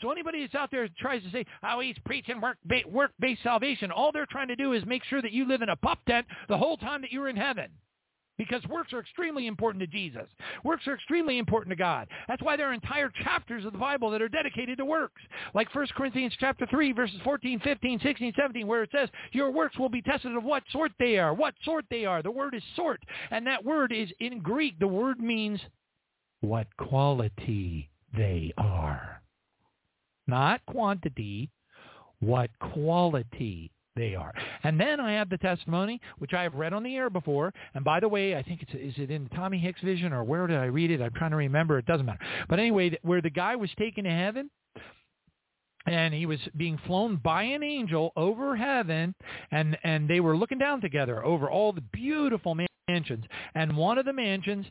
[0.00, 2.58] So anybody that's out there that tries to say, oh, he's preaching work
[2.90, 5.76] work-based salvation, all they're trying to do is make sure that you live in a
[5.76, 7.68] pup tent the whole time that you're in heaven.
[8.36, 10.26] Because works are extremely important to Jesus.
[10.64, 12.08] Works are extremely important to God.
[12.26, 15.22] That's why there are entire chapters of the Bible that are dedicated to works.
[15.54, 19.78] Like 1 Corinthians chapter 3, verses 14, 15, 16, 17, where it says, your works
[19.78, 21.32] will be tested of what sort they are.
[21.32, 22.22] What sort they are.
[22.22, 23.00] The word is sort.
[23.30, 24.80] And that word is in Greek.
[24.80, 25.60] The word means
[26.40, 29.22] what quality they are
[30.26, 31.50] not quantity,
[32.20, 34.32] what quality they are.
[34.62, 37.52] And then I have the testimony, which I have read on the air before.
[37.74, 40.46] And by the way, I think it's is it in Tommy Hicks Vision or where
[40.46, 41.00] did I read it?
[41.00, 41.78] I'm trying to remember.
[41.78, 42.24] It doesn't matter.
[42.48, 44.50] But anyway, where the guy was taken to heaven
[45.86, 49.14] and he was being flown by an angel over heaven
[49.50, 52.56] and and they were looking down together over all the beautiful
[52.88, 53.24] mansions.
[53.54, 54.66] And one of the mansions,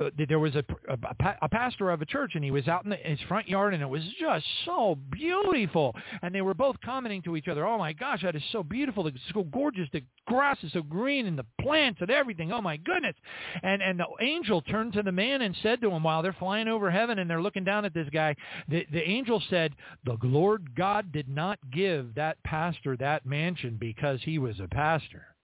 [0.00, 2.90] uh, there was a, a, a pastor of a church, and he was out in,
[2.90, 5.94] the, in his front yard, and it was just so beautiful.
[6.22, 9.06] And they were both commenting to each other, "Oh my gosh, that is so beautiful!
[9.06, 9.88] It's so gorgeous.
[9.92, 12.52] The grass is so green, and the plants and everything.
[12.52, 13.16] Oh my goodness!"
[13.62, 16.68] And and the angel turned to the man and said to him, while they're flying
[16.68, 18.34] over heaven and they're looking down at this guy,
[18.68, 19.74] the the angel said,
[20.04, 25.35] "The Lord God did not give that pastor that mansion because he was a pastor."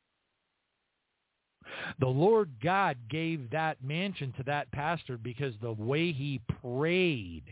[1.98, 7.44] The Lord God gave that mansion to that pastor because the way he prayed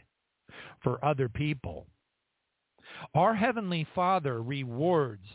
[0.82, 1.86] for other people.
[3.14, 5.26] Our Heavenly Father rewards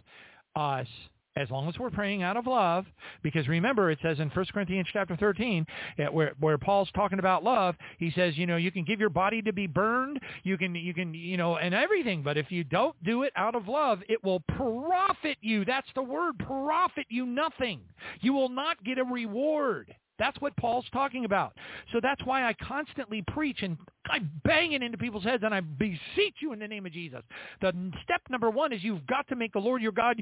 [0.55, 0.87] us
[1.35, 2.85] as long as we're praying out of love,
[3.21, 5.65] because remember it says in 1 Corinthians chapter 13,
[6.11, 9.41] where, where Paul's talking about love, he says, you know, you can give your body
[9.41, 12.95] to be burned, you can, you can, you know, and everything, but if you don't
[13.03, 15.65] do it out of love, it will profit you.
[15.65, 17.81] That's the word, profit you nothing.
[18.21, 19.93] You will not get a reward.
[20.17, 21.53] That's what Paul's talking about.
[21.91, 23.77] So that's why I constantly preach and
[24.09, 27.21] I bang it into people's heads and I beseech you in the name of Jesus.
[27.61, 27.73] The
[28.03, 30.21] step number one is you've got to make the Lord your God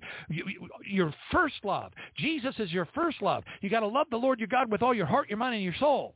[0.83, 1.91] your first love.
[2.17, 3.43] Jesus is your first love.
[3.61, 5.63] You got to love the Lord your God with all your heart, your mind, and
[5.63, 6.15] your soul.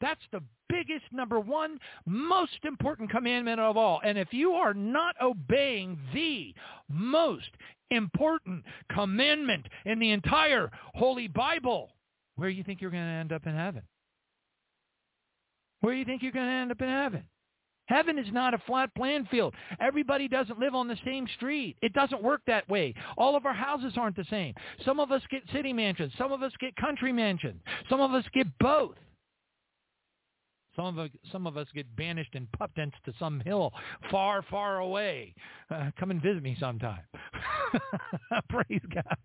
[0.00, 4.00] That's the biggest, number one, most important commandment of all.
[4.04, 6.54] And if you are not obeying the
[6.88, 7.50] most
[7.90, 11.90] important commandment in the entire Holy Bible,
[12.36, 13.82] where do you think you're going to end up in heaven?
[15.80, 17.24] Where do you think you're going to end up in heaven?
[17.86, 19.54] Heaven is not a flat playing field.
[19.80, 21.76] Everybody doesn't live on the same street.
[21.82, 22.94] It doesn't work that way.
[23.18, 24.54] All of our houses aren't the same.
[24.84, 26.12] Some of us get city mansions.
[26.16, 27.60] Some of us get country mansions.
[27.90, 28.96] Some of us get both.
[30.76, 33.72] Some of some of us get banished in pup tents to some hill
[34.10, 35.34] far, far away.
[35.70, 37.00] Uh, come and visit me sometime.
[38.48, 39.16] Praise God.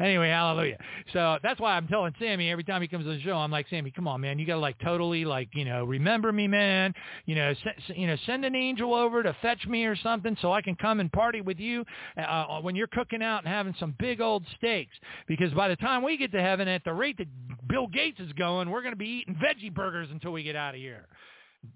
[0.00, 0.78] Anyway, hallelujah.
[1.12, 3.66] So that's why I'm telling Sammy every time he comes to the show, I'm like,
[3.70, 4.38] Sammy, come on, man.
[4.38, 6.92] You got to like totally like, you know, remember me, man.
[7.26, 10.52] You know, se- you know, send an angel over to fetch me or something so
[10.52, 11.84] I can come and party with you
[12.16, 14.94] uh, when you're cooking out and having some big old steaks.
[15.26, 17.28] Because by the time we get to heaven, at the rate that
[17.68, 20.74] Bill Gates is going, we're going to be eating veggie burgers until we get out
[20.74, 20.83] of here,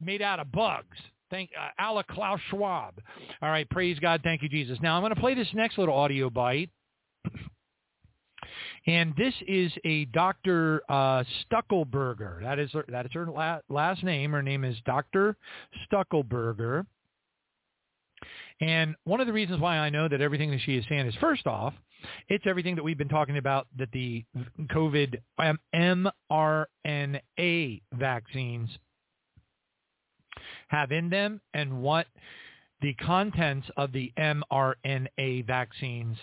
[0.01, 0.97] made out of bugs.
[1.31, 2.95] Thank uh, Allah Klaus Schwab.
[3.43, 4.21] All right, praise God.
[4.25, 4.79] Thank you, Jesus.
[4.83, 6.71] Now I'm going to play this next little audio bite.
[8.87, 10.81] And this is a Dr.
[10.89, 12.43] Uh, Stuckelberger.
[12.43, 14.33] That is her, that is her la- last name.
[14.33, 15.37] Her name is Dr.
[15.87, 16.87] Stuckelberger.
[18.61, 21.15] And one of the reasons why I know that everything that she is saying is,
[21.21, 21.75] first off,
[22.29, 24.25] it's everything that we've been talking about that the
[24.71, 25.19] COVID
[25.75, 26.13] mRNA
[27.93, 28.71] vaccines
[30.69, 32.07] have in them and what
[32.81, 36.17] the contents of the mRNA vaccines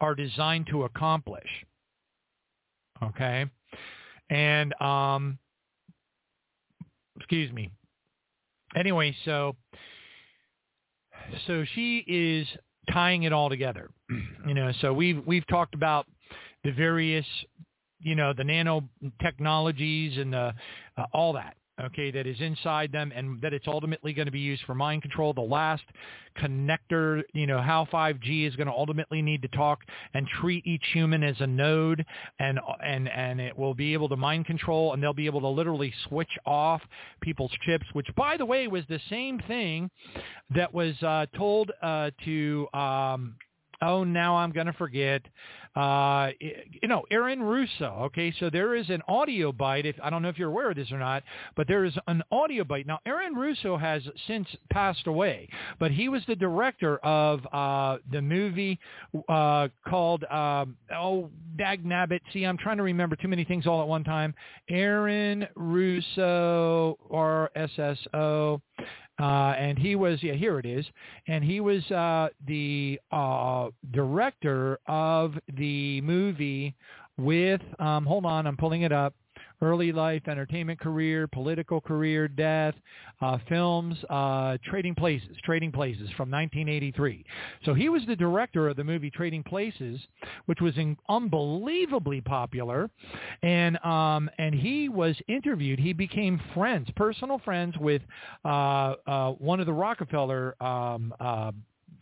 [0.00, 1.48] are designed to accomplish.
[3.02, 3.46] Okay?
[4.30, 5.38] And, um,
[7.16, 7.70] excuse me.
[8.74, 9.54] Anyway, so,
[11.46, 12.46] so she is
[12.90, 13.90] tying it all together.
[14.46, 16.06] you know, so we've, we've talked about
[16.64, 17.26] the various,
[18.00, 20.54] you know, the nanotechnologies and the,
[20.96, 24.40] uh, all that okay, that is inside them and that it's ultimately going to be
[24.40, 25.32] used for mind control.
[25.32, 25.82] The last
[26.38, 29.80] connector, you know, how 5G is going to ultimately need to talk
[30.14, 32.04] and treat each human as a node
[32.38, 35.48] and, and, and it will be able to mind control and they'll be able to
[35.48, 36.82] literally switch off
[37.20, 39.90] people's chips, which by the way was the same thing
[40.54, 43.34] that was uh, told uh, to, um,
[43.82, 45.22] oh, now I'm going to forget,
[45.74, 48.04] uh, you know, Aaron Russo.
[48.04, 49.84] Okay, so there is an audio bite.
[49.84, 51.22] If I don't know if you're aware of this or not,
[51.56, 52.86] but there is an audio bite.
[52.86, 55.48] Now, Aaron Russo has since passed away,
[55.78, 58.78] but he was the director of uh, the movie
[59.28, 62.20] uh, called um, Oh Dag Nabbit.
[62.32, 64.34] See, I'm trying to remember too many things all at one time.
[64.68, 68.60] Aaron Russo or SSO.
[69.22, 70.84] Uh, and he was, yeah, here it is.
[71.28, 76.74] And he was uh, the uh, director of the movie
[77.16, 79.14] with, um, hold on, I'm pulling it up,
[79.62, 82.74] early life, entertainment career, political career, death,
[83.20, 87.24] uh, films, uh, Trading Places, Trading Places from 1983.
[87.64, 90.00] So he was the director of the movie Trading Places,
[90.46, 92.90] which was in, unbelievably popular,
[93.42, 95.78] and um, and he was interviewed.
[95.78, 98.02] He became friends, personal friends with
[98.44, 101.52] uh, uh, one of the Rockefeller um, uh,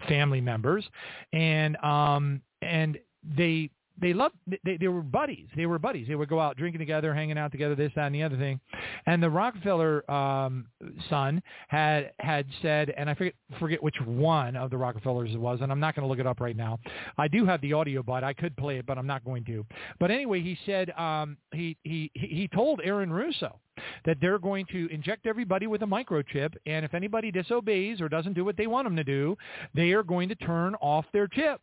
[0.08, 0.88] family members,
[1.32, 2.98] and um, and
[3.36, 3.70] they
[4.00, 5.48] they loved they, they were buddies.
[5.56, 6.08] They were buddies.
[6.08, 8.60] They would go out drinking together hanging out together this that and the other thing.
[9.06, 10.66] And the rockefeller um
[11.08, 15.60] son had had said and i forget forget which one of the rockefellers it was
[15.60, 16.78] and i'm not going to look it up right now.
[17.18, 19.64] I do have the audio but i could play it but i'm not going to.
[19.98, 23.58] But anyway he said um he he he told aaron russo
[24.04, 28.34] that they're going to inject everybody with a microchip and if anybody disobeys or doesn't
[28.34, 29.36] do what they want them to do
[29.74, 31.60] they are going to turn off their chip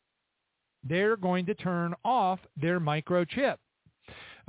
[0.84, 3.58] they're going to turn off their microchip.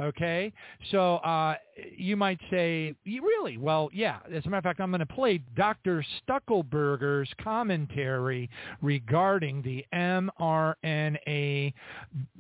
[0.01, 0.53] Okay,
[0.93, 1.57] so uh,
[1.97, 3.59] you might say, really?
[3.59, 4.19] Well, yeah.
[4.33, 6.05] As a matter of fact, I'm going to play Dr.
[6.29, 8.51] Stuckelberger's commentary
[8.83, 11.73] regarding the mRNA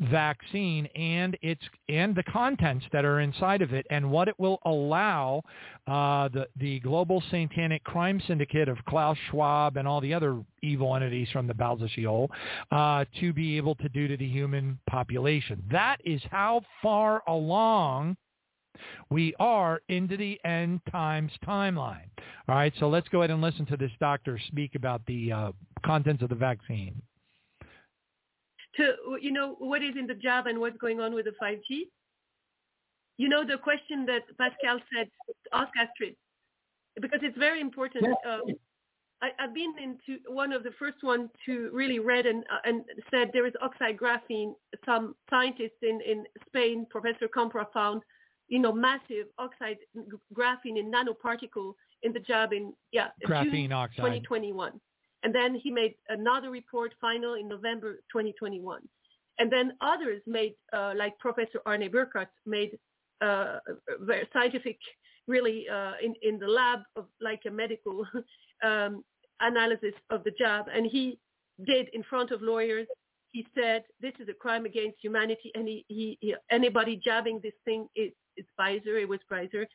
[0.00, 4.58] vaccine and its and the contents that are inside of it and what it will
[4.64, 5.42] allow
[5.86, 10.94] uh, the the global satanic crime syndicate of Klaus Schwab and all the other evil
[10.94, 12.30] entities from the bowels of Sheol
[12.70, 15.62] uh, to be able to do to the human population.
[15.70, 18.16] That is how far along
[19.10, 22.08] we are into the end times timeline.
[22.48, 25.52] All right, so let's go ahead and listen to this doctor speak about the uh,
[25.84, 27.00] contents of the vaccine.
[28.76, 31.88] To you know what is in the jab and what's going on with the 5G.
[33.16, 35.08] You know the question that Pascal said,
[35.52, 36.14] ask Astrid,
[37.00, 38.06] because it's very important.
[38.24, 38.42] Um,
[39.20, 42.84] I, have been into one of the first ones to really read and, uh, and
[43.10, 44.54] said there is oxide graphene.
[44.84, 48.02] Some scientists in, in Spain, Professor Campra, found
[48.48, 49.78] you know, massive oxide
[50.34, 51.72] graphene in nanoparticle
[52.02, 54.80] in the jab in yeah graphene June oxide 2021,
[55.22, 58.80] and then he made another report final in November 2021,
[59.38, 62.78] and then others made uh, like Professor Arne Burkhardt made
[63.20, 63.58] uh,
[64.32, 64.78] scientific,
[65.26, 68.06] really uh, in in the lab of like a medical
[68.64, 69.04] um,
[69.40, 71.18] analysis of the jab, and he
[71.66, 72.86] did in front of lawyers.
[73.32, 77.52] He said this is a crime against humanity and he, he, he, anybody jabbing this
[77.66, 79.66] thing is it's Pfizer, it was Pfizer,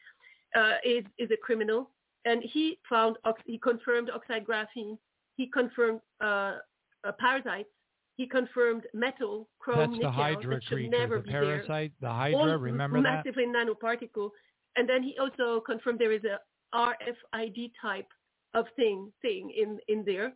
[0.56, 1.90] uh, is, is a criminal.
[2.26, 4.98] And he found, he confirmed oxide graphene.
[5.36, 6.58] He confirmed uh,
[7.06, 7.70] uh, parasites.
[8.16, 11.92] He confirmed metal, chrome, That's nickel, the Hydra that should creature, never the be parasite,
[12.00, 12.10] there.
[12.10, 13.26] the Hydra, All remember that?
[13.26, 14.30] massively nanoparticle.
[14.78, 16.40] And then he also confirmed there is a
[16.76, 18.08] RFID type
[18.54, 20.34] of thing thing in, in there.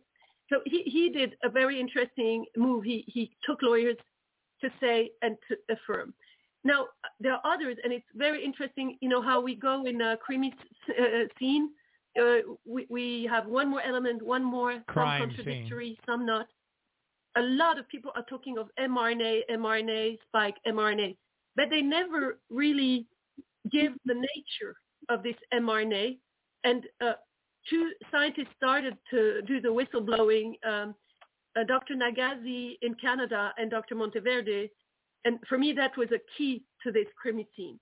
[0.50, 2.84] So he, he did a very interesting move.
[2.84, 3.96] He, he took lawyers
[4.60, 6.12] to say and to affirm.
[6.64, 6.86] Now,
[7.20, 10.52] there are others, and it's very interesting, you know, how we go in a creamy
[10.90, 11.70] uh, scene
[12.18, 15.96] uh, we, we have one more element, one more, Crime some contradictory, scene.
[16.06, 16.46] some not.
[17.36, 21.16] A lot of people are talking of mRNA, mRNA, spike, mRNA,
[21.56, 23.06] but they never really
[23.70, 24.74] give the nature
[25.08, 26.18] of this mRNA.
[26.64, 27.12] And uh,
[27.68, 30.94] two scientists started to do the whistleblowing, um,
[31.56, 31.94] uh, Dr.
[31.94, 33.94] Nagase in Canada and Dr.
[33.94, 34.70] Monteverde.
[35.24, 37.78] And for me, that was a key to this crime scene.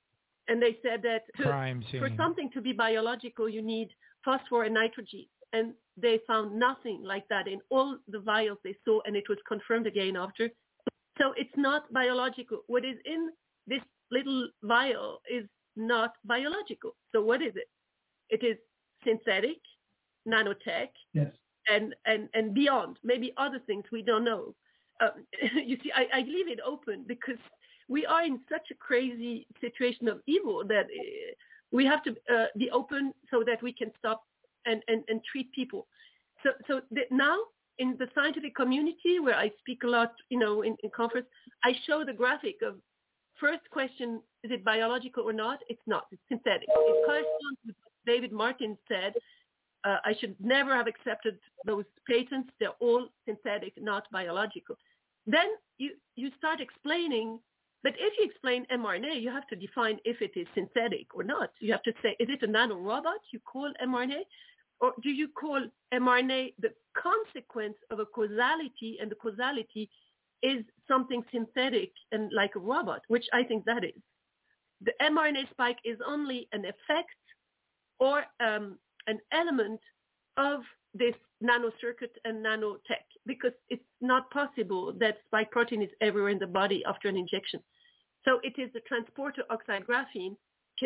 [0.48, 3.88] And they said that to, for something to be biological, you need
[4.24, 5.26] phosphor and nitrogen.
[5.52, 9.38] And they found nothing like that in all the vials they saw, and it was
[9.48, 10.50] confirmed again after.
[11.18, 12.60] So it's not biological.
[12.66, 13.30] What is in
[13.66, 13.80] this
[14.10, 15.44] little vial is
[15.76, 16.96] not biological.
[17.12, 17.68] So what is it?
[18.28, 18.56] It is
[19.04, 19.58] synthetic,
[20.28, 21.32] nanotech, yes.
[21.68, 24.54] and, and, and beyond, maybe other things we don't know.
[25.00, 25.26] Um,
[25.64, 27.38] you see, I, I leave it open because
[27.88, 31.32] we are in such a crazy situation of evil that uh,
[31.72, 34.22] we have to uh, be open so that we can stop
[34.64, 35.86] and, and, and treat people.
[36.42, 37.36] So, so now
[37.78, 41.26] in the scientific community where I speak a lot, you know, in, in conference,
[41.64, 42.76] I show the graphic of
[43.38, 45.60] first question, is it biological or not?
[45.68, 46.06] It's not.
[46.10, 46.68] It's synthetic.
[46.68, 49.12] It corresponds with what David Martin said.
[49.86, 52.50] Uh, I should never have accepted those patents.
[52.58, 54.76] They're all synthetic, not biological.
[55.26, 55.48] Then
[55.78, 57.38] you, you start explaining
[57.86, 61.50] but if you explain mRNA, you have to define if it is synthetic or not.
[61.60, 64.22] You have to say, is it a nanorobot you call mRNA?
[64.80, 65.64] Or do you call
[65.94, 69.88] mRNA the consequence of a causality and the causality
[70.42, 74.02] is something synthetic and like a robot, which I think that is.
[74.82, 77.22] The mRNA spike is only an effect
[78.00, 79.80] or um, an element
[80.36, 80.60] of
[80.94, 86.46] this nanocircuit and nanotech because it's not possible that spike protein is everywhere in the
[86.46, 87.60] body after an injection.
[88.24, 90.36] So it is the transporter oxide graphene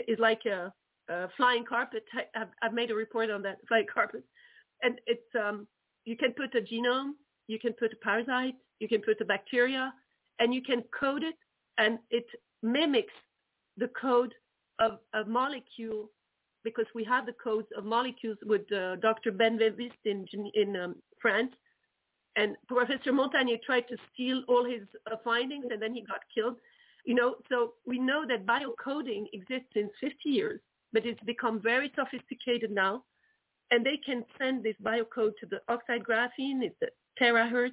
[0.08, 0.72] is like a,
[1.08, 2.04] a flying carpet.
[2.34, 4.24] I've, I've, made a report on that flying carpet,
[4.82, 5.66] and it's um,
[6.04, 7.12] you can put a genome,
[7.46, 9.92] you can put a parasite, you can put a bacteria,
[10.38, 11.36] and you can code it,
[11.78, 12.26] and it
[12.62, 13.14] mimics
[13.76, 14.34] the code
[14.78, 16.10] of a molecule
[16.64, 19.32] because we have the codes of molecules with uh, Dr.
[19.32, 21.52] Benveniste in, in um, France.
[22.36, 26.56] And Professor Montagnier tried to steal all his uh, findings and then he got killed.
[27.04, 30.60] You know, so we know that biocoding exists since 50 years,
[30.92, 33.04] but it's become very sophisticated now.
[33.70, 37.72] And they can send this biocode to the oxide graphene, it's a terahertz.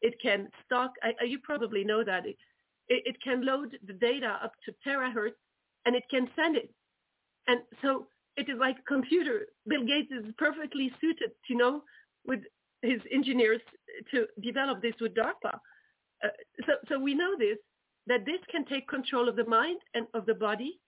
[0.00, 2.24] It can stock, I, you probably know that.
[2.26, 2.36] It,
[2.88, 5.34] it, it can load the data up to terahertz
[5.86, 6.70] and it can send it.
[7.48, 8.06] And so
[8.36, 9.46] it is like a computer.
[9.66, 11.82] Bill Gates is perfectly suited, you know,
[12.26, 12.40] with
[12.82, 13.60] his engineers
[14.12, 15.58] to develop this with DARPA.
[16.22, 16.28] Uh,
[16.66, 17.58] so, so we know this,
[18.06, 20.78] that this can take control of the mind and of the body.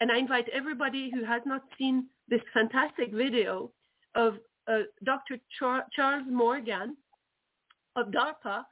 [0.00, 3.70] And I invite everybody who has not seen this fantastic video
[4.14, 4.34] of
[4.68, 5.38] uh, Dr.
[5.58, 6.96] Char- Charles Morgan
[7.96, 8.64] of DARPA,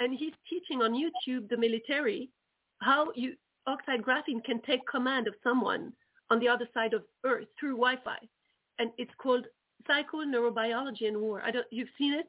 [0.00, 2.30] and he's teaching on YouTube the military
[2.80, 3.34] how you,
[3.66, 5.92] oxide graphene can take command of someone
[6.30, 8.18] on the other side of Earth through Wi-Fi,
[8.78, 9.46] and it's called
[9.88, 11.42] Psychoneurobiology and War.
[11.44, 12.28] I don't, you've seen it?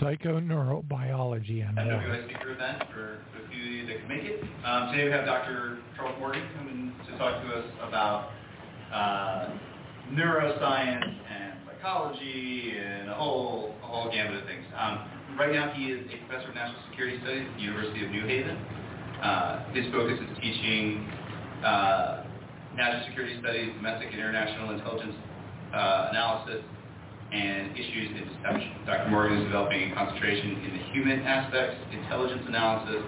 [0.00, 2.02] Psychoneurobiology and War.
[2.06, 4.42] WI speaker event for a few that can make it.
[4.64, 5.78] Um, today we have Dr.
[5.96, 8.30] Charles Morgan coming to talk to us about
[8.92, 9.50] uh,
[10.12, 14.64] neuroscience and psychology and a whole a whole gamut of things.
[14.78, 18.10] Um, right now he is a professor of national security studies at the University of
[18.10, 18.56] New Haven.
[19.22, 21.04] Uh, his focus is teaching
[21.64, 22.24] uh,
[22.74, 25.14] national security studies, domestic and international intelligence
[25.74, 26.64] uh, analysis,
[27.32, 28.72] and issues in deception.
[28.86, 29.10] Dr.
[29.10, 33.04] Morgan is developing a concentration in the human aspects, intelligence analysis,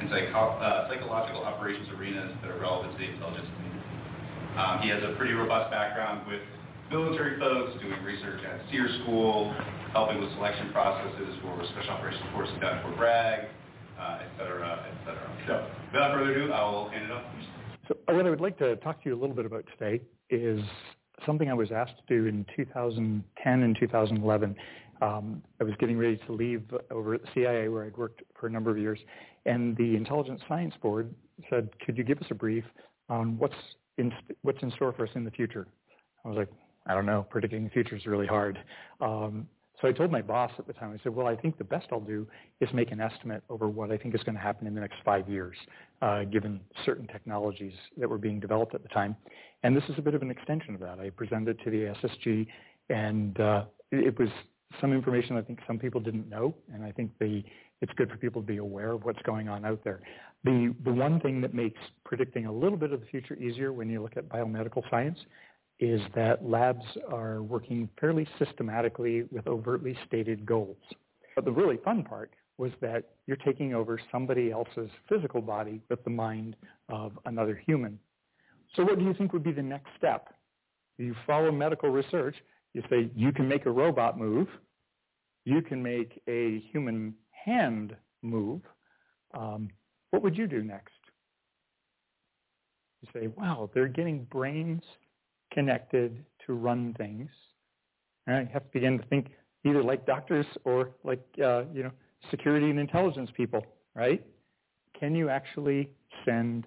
[0.00, 3.86] and psycho- uh, psychological operations arenas that are relevant to the intelligence community.
[4.58, 6.42] Um, he has a pretty robust background with
[6.90, 9.54] military folks, doing research at SERE School,
[9.92, 13.48] helping with selection processes for Special Operations Forces down at Fort Bragg,
[14.22, 15.32] et cetera, et cetera.
[15.46, 17.24] So without further ado, I will hand it off.
[17.88, 20.60] So what I would like to talk to you a little bit about today is
[21.26, 24.56] something I was asked to do in 2010 and 2011.
[25.00, 28.46] Um, I was getting ready to leave over at the CIA where I'd worked for
[28.46, 29.00] a number of years,
[29.46, 31.12] and the Intelligence Science Board
[31.50, 32.64] said, "Could you give us a brief
[33.08, 33.56] on what's
[33.98, 35.66] in what's in store for us in the future?"
[36.24, 36.48] I was like,
[36.86, 37.26] "I don't know.
[37.30, 38.60] Predicting the future is really hard."
[39.00, 39.48] Um,
[39.82, 41.86] so I told my boss at the time, I said, well, I think the best
[41.90, 42.24] I'll do
[42.60, 44.96] is make an estimate over what I think is going to happen in the next
[45.04, 45.56] five years,
[46.00, 49.16] uh, given certain technologies that were being developed at the time.
[49.64, 51.00] And this is a bit of an extension of that.
[51.00, 52.46] I presented to the SSG,
[52.90, 54.28] and uh, it was
[54.80, 57.42] some information I think some people didn't know, and I think the
[57.80, 60.00] it's good for people to be aware of what's going on out there.
[60.44, 63.90] The the one thing that makes predicting a little bit of the future easier when
[63.90, 65.18] you look at biomedical science
[65.80, 70.76] is that labs are working fairly systematically with overtly stated goals.
[71.34, 76.04] But the really fun part was that you're taking over somebody else's physical body with
[76.04, 76.54] the mind
[76.88, 77.98] of another human.
[78.74, 80.34] So what do you think would be the next step?
[80.98, 82.36] You follow medical research,
[82.74, 84.48] you say you can make a robot move,
[85.44, 88.60] you can make a human hand move.
[89.34, 89.68] Um,
[90.10, 90.92] what would you do next?
[93.00, 94.82] You say, wow, they're getting brains
[95.52, 97.28] connected to run things.
[98.28, 99.28] All right, you have to begin to think
[99.64, 101.92] either like doctors or like uh, you know
[102.30, 103.64] security and intelligence people,
[103.94, 104.24] right?
[104.98, 105.88] Can you actually
[106.24, 106.66] send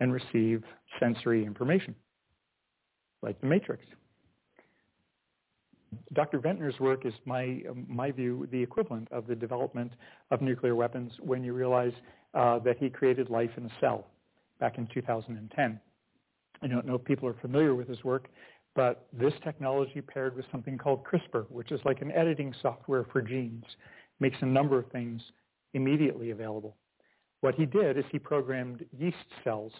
[0.00, 0.62] and receive
[1.00, 1.94] sensory information,
[3.22, 3.84] like the Matrix?
[6.12, 6.38] Dr.
[6.38, 9.92] Venter's work is my my view the equivalent of the development
[10.30, 11.92] of nuclear weapons when you realize
[12.34, 14.06] uh, that he created life in a cell
[14.60, 15.80] back in 2010.
[16.62, 18.28] I don't know if people are familiar with his work,
[18.74, 23.22] but this technology paired with something called CRISPR, which is like an editing software for
[23.22, 23.64] genes,
[24.20, 25.22] makes a number of things
[25.74, 26.76] immediately available.
[27.40, 29.72] What he did is he programmed yeast cells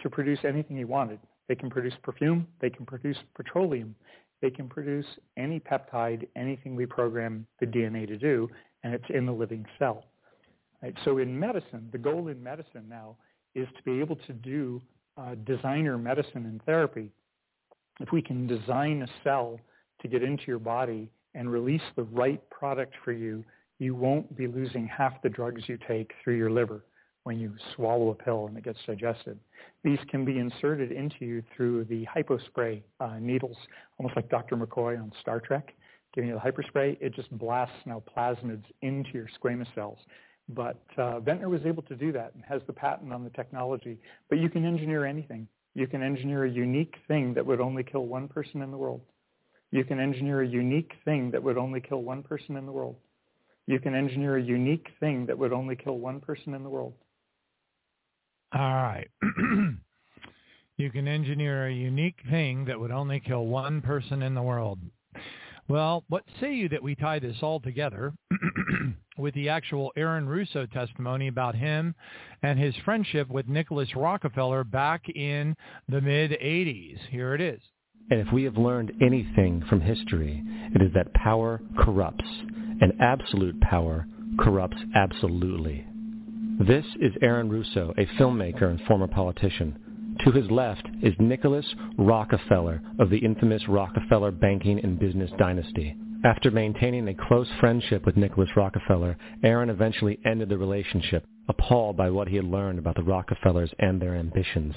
[0.00, 1.18] to produce anything he wanted.
[1.48, 3.94] They can produce perfume, they can produce petroleum,
[4.42, 5.06] they can produce
[5.36, 8.48] any peptide, anything we program the DNA to do,
[8.82, 10.04] and it's in the living cell.
[10.82, 10.94] Right?
[11.04, 13.16] So in medicine, the goal in medicine now
[13.54, 14.82] is to be able to do
[15.16, 17.10] uh, designer medicine and therapy,
[18.00, 19.58] if we can design a cell
[20.02, 23.44] to get into your body and release the right product for you,
[23.78, 26.84] you won't be losing half the drugs you take through your liver
[27.24, 29.38] when you swallow a pill and it gets digested.
[29.82, 33.56] These can be inserted into you through the hypospray uh, needles,
[33.98, 34.56] almost like Dr.
[34.56, 35.74] McCoy on Star Trek,
[36.14, 36.96] giving you the hyperspray.
[37.00, 39.98] It just blasts now plasmids into your squamous cells.
[40.48, 43.98] But uh, Venter was able to do that and has the patent on the technology.
[44.28, 45.48] But you can engineer anything.
[45.74, 49.00] You can engineer a unique thing that would only kill one person in the world.
[49.72, 52.96] You can engineer a unique thing that would only kill one person in the world.
[53.66, 56.94] You can engineer a unique thing that would only kill one person in the world.
[58.54, 59.08] All right.
[60.76, 64.78] you can engineer a unique thing that would only kill one person in the world.
[65.68, 68.14] Well, what say you that we tie this all together
[69.18, 71.94] with the actual Aaron Russo testimony about him
[72.42, 75.56] and his friendship with Nicholas Rockefeller back in
[75.88, 76.98] the mid-80s?
[77.10, 77.60] Here it is.
[78.10, 80.42] And if we have learned anything from history,
[80.74, 82.28] it is that power corrupts,
[82.80, 84.06] and absolute power
[84.38, 85.84] corrupts absolutely.
[86.60, 90.16] This is Aaron Russo, a filmmaker and former politician.
[90.24, 91.66] To his left is Nicholas
[91.98, 95.96] Rockefeller of the infamous Rockefeller banking and business dynasty.
[96.26, 102.10] After maintaining a close friendship with Nicholas Rockefeller, Aaron eventually ended the relationship, appalled by
[102.10, 104.74] what he had learned about the Rockefellers and their ambitions.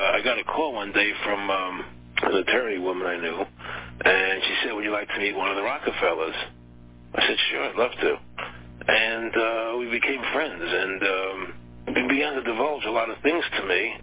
[0.00, 1.84] Uh, I got a call one day from um,
[2.22, 3.44] an attorney woman I knew,
[4.06, 6.34] and she said, would you like to meet one of the Rockefellers?
[7.14, 8.16] I said, sure, I'd love to.
[8.88, 11.54] And uh, we became friends, and um,
[11.88, 13.96] he began to divulge a lot of things to me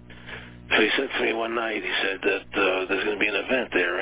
[0.71, 3.27] so he said to me one night, he said that uh, there's going to be
[3.27, 3.99] an event there,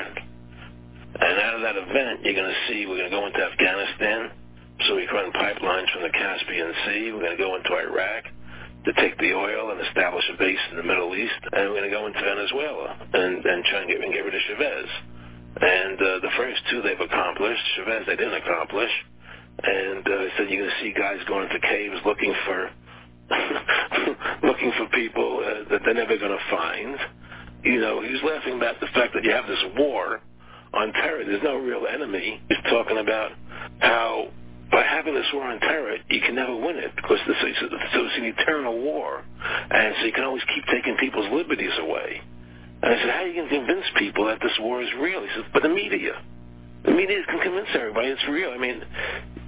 [1.20, 4.30] and, out of that event, you're going to see we're going to go into Afghanistan,
[4.86, 7.12] so we run pipelines from the Caspian Sea.
[7.12, 8.24] We're going to go into Iraq
[8.84, 11.90] to take the oil and establish a base in the Middle East, and we're going
[11.90, 14.88] to go into Venezuela and, and try and get, and get rid of Chavez.
[15.60, 17.62] And uh, the first two they've accomplished.
[17.76, 18.90] Chavez they didn't accomplish.
[19.62, 22.70] And uh, said you're going to see guys going into caves looking for
[24.42, 26.96] looking for people uh, that they're never going to find.
[27.62, 30.20] You know, he's laughing about the fact that you have this war
[30.72, 31.24] on terror.
[31.24, 32.40] There's no real enemy.
[32.48, 33.32] He's talking about
[33.78, 34.28] how
[34.70, 38.04] by having this war on terror, you can never win it because this is, so
[38.04, 39.24] it's an eternal war,
[39.70, 42.22] and so you can always keep taking people's liberties away.
[42.82, 45.20] And I said, how are you going to convince people that this war is real?
[45.22, 46.22] He says, but the media.
[46.84, 48.50] The media can convince everybody it's real.
[48.50, 48.82] I mean,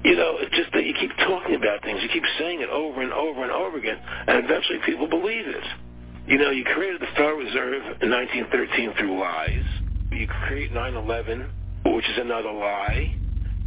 [0.04, 2.00] you know, it's just that you keep talking about things.
[2.02, 5.64] You keep saying it over and over and over again, and eventually people believe it.
[6.26, 9.64] You know, you created the Federal Reserve in 1913 through lies.
[10.12, 11.48] You create 9/11,
[11.86, 13.14] which is another lie.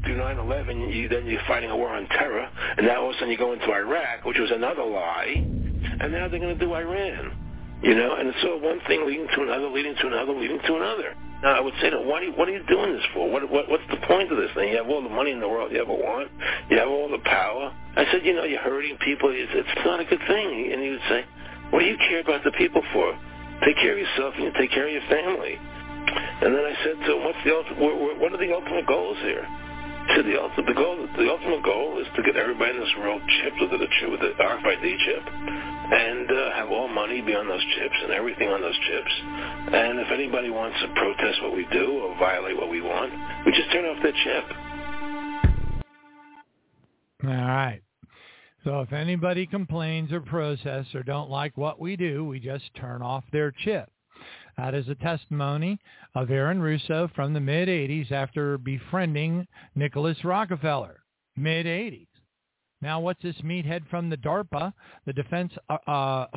[0.03, 2.47] Through 9/11, you then you're fighting a war on terror,
[2.77, 6.11] and now all of a sudden you go into Iraq, which was another lie, and
[6.11, 7.31] now they're going to do Iran.
[7.81, 10.75] You know, and it's all one thing leading to another, leading to another, leading to
[10.75, 11.15] another.
[11.43, 13.29] Now, I would say to what are, you, what are you doing this for?
[13.29, 14.69] What, what, what's the point of this thing?
[14.69, 16.31] You have all the money in the world you ever want.
[16.69, 17.75] You have all the power.
[17.95, 19.29] I said, you know, you're hurting people.
[19.29, 20.71] It's, it's not a good thing.
[20.71, 21.25] And he would say,
[21.69, 23.13] what do you care about the people for?
[23.65, 25.59] Take care of yourself and you take care of your family.
[26.41, 29.47] And then I said to him, what's the ultimate, what are the ultimate goals here?
[30.13, 33.21] So the ultimate, the goal, the ultimate goal is to get everybody in this world
[33.41, 37.47] chipped with the chip, with the RFID chip, and uh, have all money be on
[37.47, 39.11] those chips and everything on those chips.
[39.73, 43.11] And if anybody wants to protest what we do or violate what we want,
[43.45, 44.43] we just turn off that chip.
[47.23, 47.81] All right.
[48.63, 53.01] So if anybody complains or protests or don't like what we do, we just turn
[53.01, 53.89] off their chip.
[54.57, 55.79] That is a testimony
[56.13, 61.03] of Aaron Russo from the mid-'80s after befriending Nicholas Rockefeller.
[61.35, 62.07] Mid-'80s.
[62.81, 64.73] Now, what's this meathead from the DARPA,
[65.05, 66.27] the Defense uh, uh,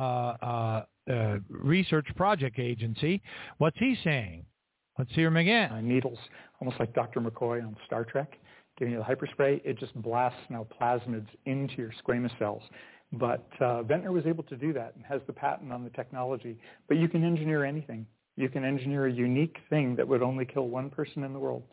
[0.41, 3.21] uh, uh, Research Project Agency?
[3.57, 4.45] What's he saying?
[4.97, 5.71] Let's hear him again.
[5.71, 6.19] Uh, needles,
[6.59, 7.21] almost like Dr.
[7.21, 8.37] McCoy on Star Trek,
[8.77, 9.61] giving you the hyperspray.
[9.63, 12.63] It just blasts now plasmids into your squamous cells.
[13.11, 16.57] But uh, Venter was able to do that and has the patent on the technology.
[16.87, 18.05] But you can engineer anything.
[18.35, 21.63] You can engineer a unique thing that would only kill one person in the world.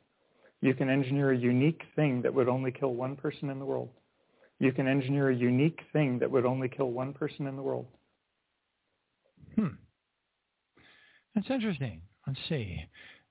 [0.63, 3.91] You can engineer a unique thing that would only kill one person in the world.
[4.59, 7.87] You can engineer a unique thing that would only kill one person in the world.
[9.55, 9.77] Hmm.
[11.35, 12.01] That's interesting.
[12.27, 12.83] Let's see.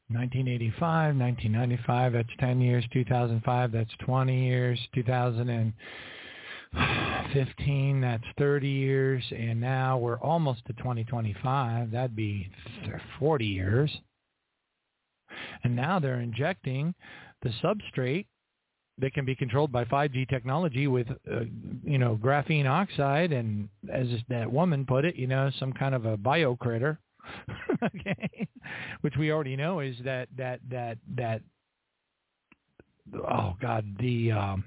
[0.09, 2.85] 1985, 1995, that's 10 years.
[2.93, 4.79] 2005, that's 20 years.
[7.35, 9.23] 2015, that's 30 years.
[9.31, 11.91] And now we're almost to 2025.
[11.91, 12.49] That'd be
[13.19, 13.91] 40 years.
[15.63, 16.93] And now they're injecting
[17.41, 18.27] the substrate
[18.99, 21.41] that can be controlled by 5G technology with, uh,
[21.83, 26.05] you know, graphene oxide and, as that woman put it, you know, some kind of
[26.05, 26.99] a bio critter,
[27.83, 28.47] okay,
[29.01, 31.41] which we already know is that that that that.
[33.13, 34.31] Oh God, the.
[34.31, 34.63] Um,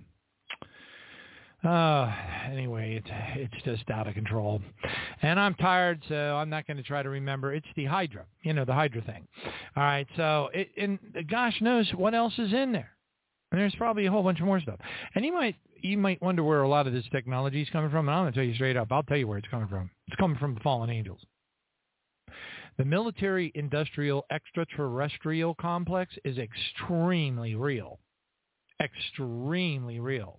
[1.64, 2.12] uh,
[2.51, 4.62] anyway, it's it's just out of control,
[5.22, 7.52] and I'm tired, so I'm not going to try to remember.
[7.52, 9.26] It's the Hydra, you know, the Hydra thing.
[9.76, 10.98] All right, so it, and
[11.28, 12.90] gosh knows what else is in there.
[13.51, 14.78] And there's probably a whole bunch more stuff.
[15.14, 18.09] And you might you might wonder where a lot of this technology is coming from.
[18.09, 18.89] And I'm going to tell you straight up.
[18.90, 19.90] I'll tell you where it's coming from.
[20.06, 21.20] It's coming from the fallen angels.
[22.76, 27.98] The military industrial extraterrestrial complex is extremely real
[28.80, 30.38] extremely real.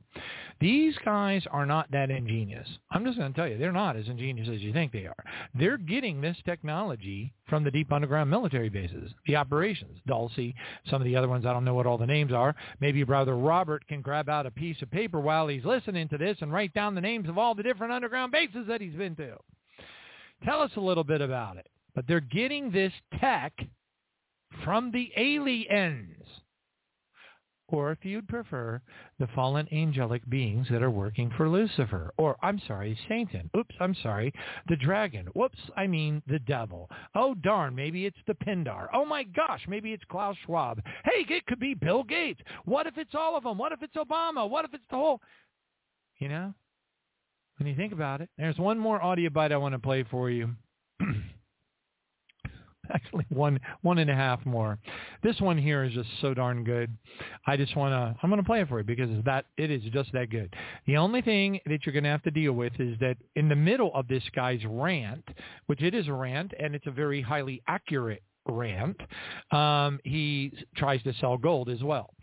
[0.60, 2.68] These guys are not that ingenious.
[2.92, 5.24] I'm just going to tell you, they're not as ingenious as you think they are.
[5.54, 10.54] They're getting this technology from the deep underground military bases, the operations, Dulce,
[10.90, 12.56] some of the other ones, I don't know what all the names are.
[12.80, 16.38] Maybe brother Robert can grab out a piece of paper while he's listening to this
[16.42, 19.38] and write down the names of all the different underground bases that he's been to.
[20.44, 21.68] Tell us a little bit about it.
[21.96, 23.54] But they're getting this tech
[24.64, 26.24] from the aliens
[27.72, 28.82] or if you'd prefer,
[29.20, 33.50] the fallen angelic beings that are working for Lucifer, or I'm sorry, Satan.
[33.58, 34.34] Oops, I'm sorry,
[34.68, 35.28] the dragon.
[35.36, 36.90] Whoops, I mean the devil.
[37.16, 38.88] Oh darn, maybe it's the Pindar.
[38.94, 40.82] Oh my gosh, maybe it's Klaus Schwab.
[41.06, 42.42] Hey, it could be Bill Gates.
[42.66, 43.58] What if it's all of them?
[43.58, 44.50] What if it's Obama?
[44.50, 45.22] What if it's the whole?
[46.18, 46.54] You know,
[47.58, 50.30] when you think about it, there's one more audio bite I want to play for
[50.30, 50.56] you.
[52.94, 54.78] actually one one and a half more.
[55.24, 56.96] This one here is just so darn good.
[57.48, 60.12] I just want to I'm to play it for you because that it is just
[60.14, 60.56] that good.
[60.88, 63.56] The only thing that you're going to have to deal with is that in the
[63.56, 65.28] middle of this guy's rant,
[65.68, 68.98] which it is a rant and it's a very highly accurate rant,
[69.52, 72.14] um, he tries to sell gold as well.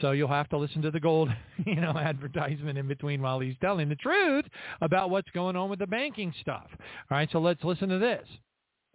[0.00, 1.28] So you'll have to listen to the gold,
[1.66, 4.44] you know, advertisement in between while he's telling the truth
[4.80, 6.66] about what's going on with the banking stuff.
[6.70, 8.26] All right, so let's listen to this.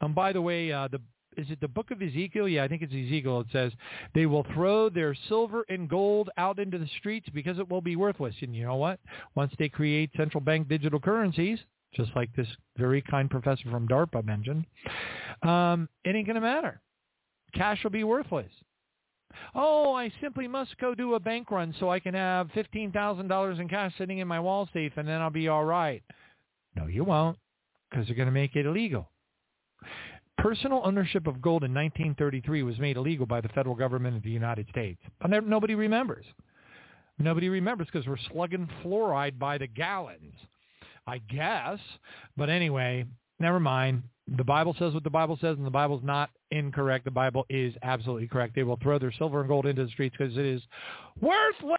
[0.02, 1.00] And by the way, uh, the
[1.38, 2.48] is it the book of Ezekiel?
[2.48, 3.42] Yeah, I think it's Ezekiel.
[3.42, 3.72] It says
[4.14, 7.96] they will throw their silver and gold out into the streets because it will be
[7.96, 8.36] worthless.
[8.42, 9.00] And you know what?
[9.36, 11.60] Once they create central bank digital currencies,
[11.96, 12.48] just like this
[12.78, 14.66] very kind professor from DARPA mentioned,
[15.44, 16.82] um, it ain't going to matter.
[17.54, 18.52] Cash will be worthless.
[19.56, 23.70] Oh, I simply must go do a bank run so I can have $15,000 in
[23.70, 26.04] cash sitting in my wall safe and then I'll be all right.
[26.76, 27.38] No, you won't
[27.90, 29.10] because they're going to make it illegal.
[30.42, 34.32] Personal ownership of gold in 1933 was made illegal by the federal government of the
[34.32, 35.00] United States.
[35.22, 36.26] But nobody remembers.
[37.20, 40.34] Nobody remembers because we're slugging fluoride by the gallons,
[41.06, 41.78] I guess.
[42.36, 43.06] But anyway,
[43.40, 44.02] never mind.
[44.36, 47.06] The Bible says what the Bible says, and the Bible's not incorrect.
[47.06, 48.56] The Bible is absolutely correct.
[48.56, 50.62] They will throw their silver and gold into the streets because it is
[51.20, 51.78] worthless.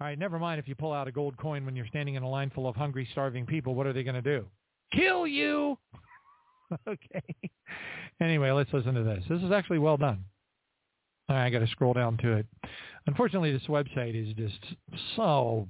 [0.00, 2.22] All right, never mind if you pull out a gold coin when you're standing in
[2.22, 3.74] a line full of hungry, starving people.
[3.74, 4.46] What are they going to do?
[4.92, 5.78] Kill you.
[6.88, 7.22] okay.
[8.20, 9.24] Anyway, let's listen to this.
[9.28, 10.24] This is actually well done.
[11.28, 12.46] I got to scroll down to it.
[13.06, 14.74] Unfortunately, this website is just
[15.16, 15.68] so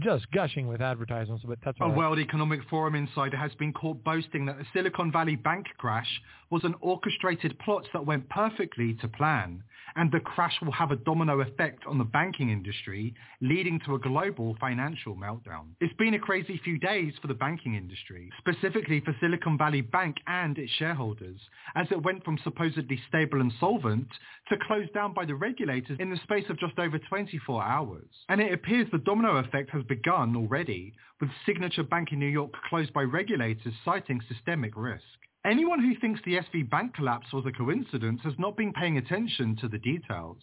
[0.00, 1.96] just gushing with advertisements, but that's A right.
[1.96, 6.20] World Economic Forum insider has been caught boasting that the Silicon Valley bank crash
[6.50, 9.62] was an orchestrated plot that went perfectly to plan,
[9.96, 13.98] and the crash will have a domino effect on the banking industry, leading to a
[13.98, 15.66] global financial meltdown.
[15.80, 20.16] It's been a crazy few days for the banking industry, specifically for Silicon Valley Bank
[20.26, 21.38] and its shareholders,
[21.74, 24.08] as it went from supposedly stable and solvent
[24.48, 28.08] to closed down by the regulators in the space of just over 24 hours.
[28.28, 32.52] And it appears the domino effect has begun already, with Signature Bank in New York
[32.68, 35.04] closed by regulators citing systemic risk.
[35.44, 39.56] Anyone who thinks the SV Bank collapse was a coincidence has not been paying attention
[39.56, 40.38] to the details.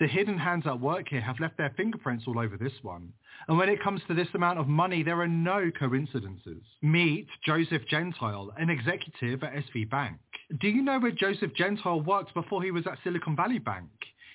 [0.00, 3.12] The hidden hands at work here have left their fingerprints all over this one.
[3.46, 6.62] And when it comes to this amount of money, there are no coincidences.
[6.80, 10.18] Meet Joseph Gentile, an executive at SV Bank.
[10.60, 13.90] Do you know where Joseph Gentile worked before he was at Silicon Valley Bank?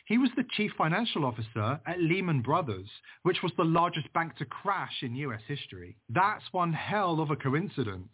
[0.08, 2.88] He was the chief financial officer at Lehman Brothers,
[3.24, 5.98] which was the largest bank to crash in US history.
[6.08, 8.08] That's one hell of a coincidence.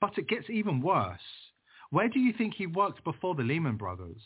[0.00, 1.20] But it gets even worse.
[1.90, 4.22] Where do you think he worked before the Lehman Brothers?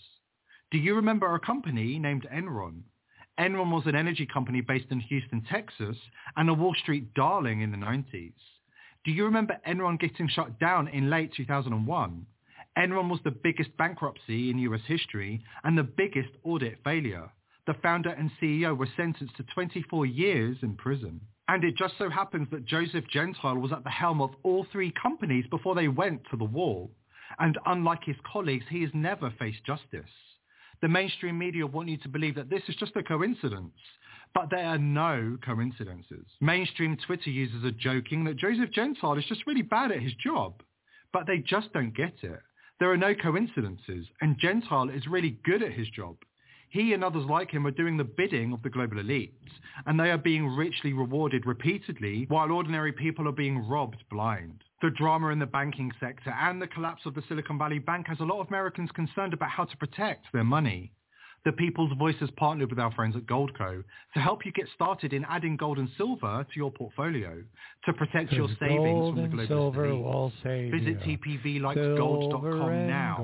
[0.70, 2.82] Do you remember a company named Enron?
[3.40, 5.96] Enron was an energy company based in Houston, Texas,
[6.36, 8.34] and a Wall Street darling in the 90s.
[9.06, 12.26] Do you remember Enron getting shut down in late 2001?
[12.76, 17.30] Enron was the biggest bankruptcy in US history and the biggest audit failure.
[17.66, 21.20] The founder and CEO were sentenced to 24 years in prison.
[21.48, 24.92] And it just so happens that Joseph Gentile was at the helm of all three
[25.00, 26.90] companies before they went to the wall.
[27.38, 30.10] And unlike his colleagues, he has never faced justice.
[30.82, 33.74] The mainstream media want you to believe that this is just a coincidence.
[34.34, 36.26] But there are no coincidences.
[36.40, 40.62] Mainstream Twitter users are joking that Joseph Gentile is just really bad at his job.
[41.12, 42.40] But they just don't get it.
[42.78, 46.16] There are no coincidences, and Gentile is really good at his job.
[46.68, 49.32] He and others like him are doing the bidding of the global elites,
[49.86, 54.62] and they are being richly rewarded repeatedly while ordinary people are being robbed blind.
[54.82, 58.20] The drama in the banking sector and the collapse of the Silicon Valley Bank has
[58.20, 60.92] a lot of Americans concerned about how to protect their money.
[61.46, 65.12] The People's Voice has partnered with our friends at Goldco to help you get started
[65.12, 67.40] in adding gold and silver to your portfolio
[67.84, 73.14] to protect your savings from the global silver will save Visit tpvlikesgold.com now.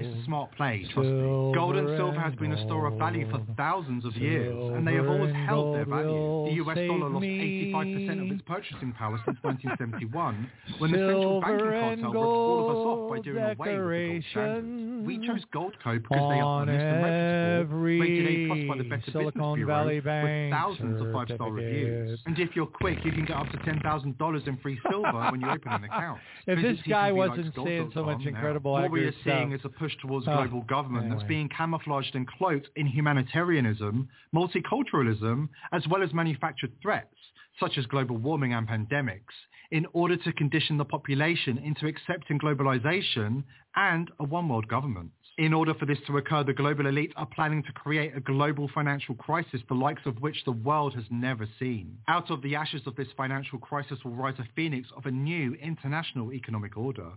[0.00, 1.52] It's a smart play, trust me.
[1.54, 4.94] Gold and silver has been a store of value for thousands of years, and they
[4.94, 6.46] have always held their value.
[6.50, 11.58] The US dollar lost 85% of its purchasing power since 1971, when the central banking
[11.58, 15.06] cartel ripped all of us off by doing away with the gold standard.
[15.06, 18.76] We chose Goldco because they are on honest and reputable, every rated A plus by
[18.78, 22.20] the Better Silicon Business Bureau, Valley with thousands of five-star reviews.
[22.26, 25.50] And if you're quick, you can get up to $10,000 in free silver when you
[25.50, 26.20] open an account.
[26.46, 29.71] If Visit this guy wasn't saying so much incredible What we are seeing is a
[29.78, 36.02] push towards Oh, global government that's being camouflaged and cloaked in humanitarianism, multiculturalism, as well
[36.02, 37.16] as manufactured threats,
[37.60, 39.34] such as global warming and pandemics,
[39.70, 43.42] in order to condition the population into accepting globalization
[43.76, 45.10] and a one-world government.
[45.38, 48.68] In order for this to occur, the global elite are planning to create a global
[48.74, 51.96] financial crisis, the likes of which the world has never seen.
[52.06, 55.54] Out of the ashes of this financial crisis will rise a phoenix of a new
[55.54, 57.12] international economic order.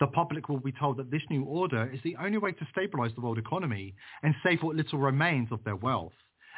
[0.00, 3.12] The public will be told that this new order is the only way to stabilize
[3.14, 6.12] the world economy and save what little remains of their wealth.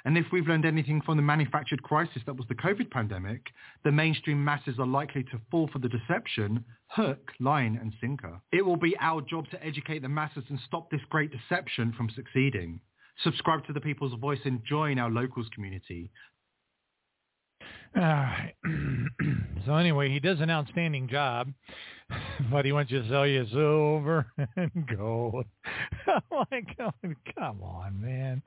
[0.06, 3.46] And if we've learned anything from the manufactured crisis that was the COVID pandemic,
[3.84, 8.38] the mainstream masses are likely to fall for the deception, hook, line, and sinker.
[8.52, 12.10] It will be our job to educate the masses and stop this great deception from
[12.10, 12.80] succeeding.
[13.22, 16.10] Subscribe to the People's Voice and join our locals community.
[17.96, 18.54] All right.
[19.66, 21.52] so anyway, he does an outstanding job,
[22.50, 24.26] but he wants you to sell you silver
[24.56, 25.44] and gold.
[26.30, 28.42] like, come on, man.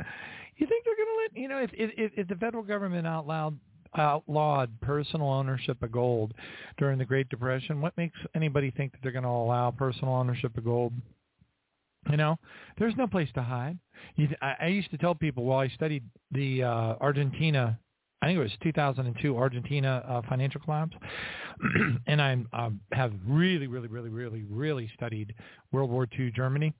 [0.58, 3.58] You think they're going to let you know if, if if the federal government outlawed
[3.96, 6.34] outlawed personal ownership of gold
[6.78, 7.82] during the Great Depression?
[7.82, 10.94] What makes anybody think that they're going to allow personal ownership of gold?
[12.10, 12.38] You know,
[12.78, 13.78] there's no place to hide.
[14.42, 17.78] I, I used to tell people while I studied the uh, Argentina
[18.22, 20.96] I think it was 2002 Argentina uh, financial collapse,
[22.08, 25.36] and I um, have really, really, really, really, really studied
[25.72, 26.74] World War II Germany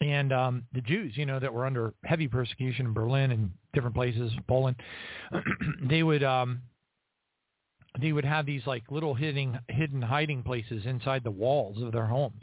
[0.00, 3.94] and um, the Jews, you know, that were under heavy persecution in Berlin and different
[3.94, 4.76] places, Poland.
[5.88, 6.62] they would um,
[8.00, 12.06] they would have these like little hidden hidden hiding places inside the walls of their
[12.06, 12.42] homes,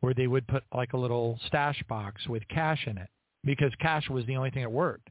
[0.00, 3.08] where they would put like a little stash box with cash in it
[3.44, 5.08] because cash was the only thing that worked.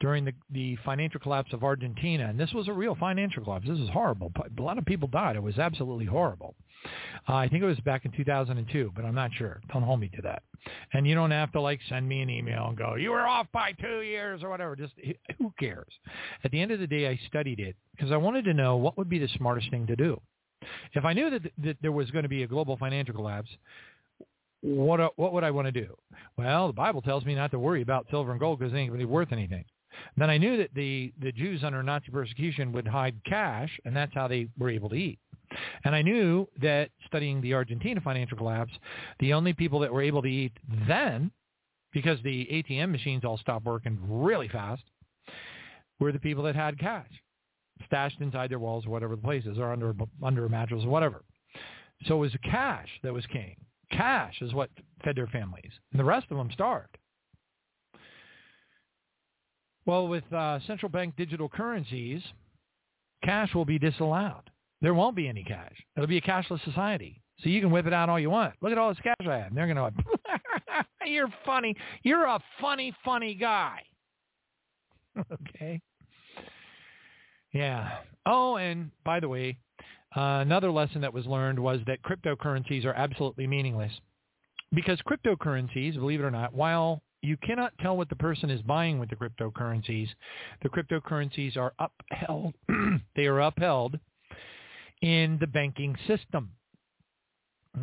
[0.00, 3.66] During the, the financial collapse of Argentina, and this was a real financial collapse.
[3.66, 4.32] This is horrible.
[4.36, 5.36] A lot of people died.
[5.36, 6.54] It was absolutely horrible.
[7.28, 9.60] Uh, I think it was back in 2002, but I'm not sure.
[9.72, 10.42] Don't hold me to that.
[10.92, 13.46] And you don't have to like send me an email and go, you were off
[13.52, 14.76] by two years or whatever.
[14.76, 14.94] Just
[15.38, 15.92] who cares?
[16.44, 18.98] At the end of the day, I studied it because I wanted to know what
[18.98, 20.20] would be the smartest thing to do.
[20.94, 23.50] If I knew that, that there was going to be a global financial collapse,
[24.62, 25.94] what uh, what would I want to do?
[26.36, 28.92] Well, the Bible tells me not to worry about silver and gold because they ain't
[28.92, 29.64] really worth anything.
[30.16, 34.14] Then I knew that the the Jews under Nazi persecution would hide cash, and that's
[34.14, 35.18] how they were able to eat.
[35.84, 38.72] And I knew that studying the Argentina financial collapse,
[39.20, 40.52] the only people that were able to eat
[40.88, 41.30] then,
[41.92, 44.82] because the ATM machines all stopped working really fast,
[46.00, 47.10] were the people that had cash
[47.86, 51.24] stashed inside their walls or whatever the places, or under under a mattress or whatever.
[52.06, 53.56] So it was cash that was king.
[53.92, 54.70] Cash is what
[55.04, 56.96] fed their families, and the rest of them starved.
[59.84, 62.22] Well, with uh, central bank digital currencies,
[63.24, 64.50] cash will be disallowed.
[64.80, 65.74] There won't be any cash.
[65.96, 67.20] It'll be a cashless society.
[67.40, 68.54] So you can whip it out all you want.
[68.60, 69.46] Look at all this cash I have.
[69.48, 69.92] And they're going to,
[71.06, 71.74] you're funny.
[72.02, 73.80] You're a funny, funny guy.
[75.32, 75.80] okay.
[77.52, 77.98] Yeah.
[78.24, 79.58] Oh, and by the way,
[80.14, 83.92] another lesson that was learned was that cryptocurrencies are absolutely meaningless.
[84.74, 88.98] Because cryptocurrencies, believe it or not, while you cannot tell what the person is buying
[88.98, 90.08] with the cryptocurrencies,
[90.62, 92.54] the cryptocurrencies are upheld.
[93.16, 93.98] they are upheld
[95.02, 96.50] in the banking system.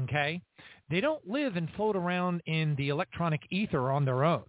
[0.04, 0.42] Okay?
[0.90, 4.44] They don't live and float around in the electronic ether on their own.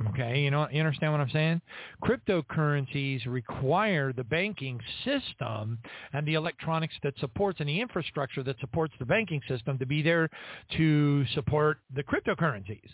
[0.00, 0.08] Mm-hmm.
[0.08, 1.60] Okay, you know, you understand what I'm saying?
[2.02, 5.78] Cryptocurrencies require the banking system
[6.12, 10.02] and the electronics that supports and the infrastructure that supports the banking system to be
[10.02, 10.28] there
[10.76, 12.88] to support the cryptocurrencies.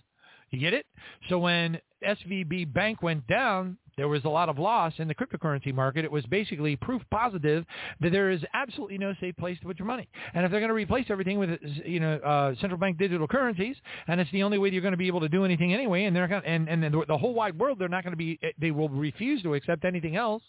[0.50, 0.84] You get it?
[1.28, 5.74] So when SVB Bank went down, there was a lot of loss in the cryptocurrency
[5.74, 6.06] market.
[6.06, 7.66] It was basically proof positive
[8.00, 10.08] that there is absolutely no safe place to put your money.
[10.32, 11.50] And if they're going to replace everything with
[11.84, 13.76] you know uh, central bank digital currencies,
[14.08, 16.16] and it's the only way you're going to be able to do anything anyway, and
[16.16, 18.70] they're going and and the, the whole wide world they're not going to be they
[18.70, 20.42] will refuse to accept anything else.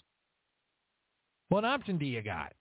[1.50, 2.54] What option do you got?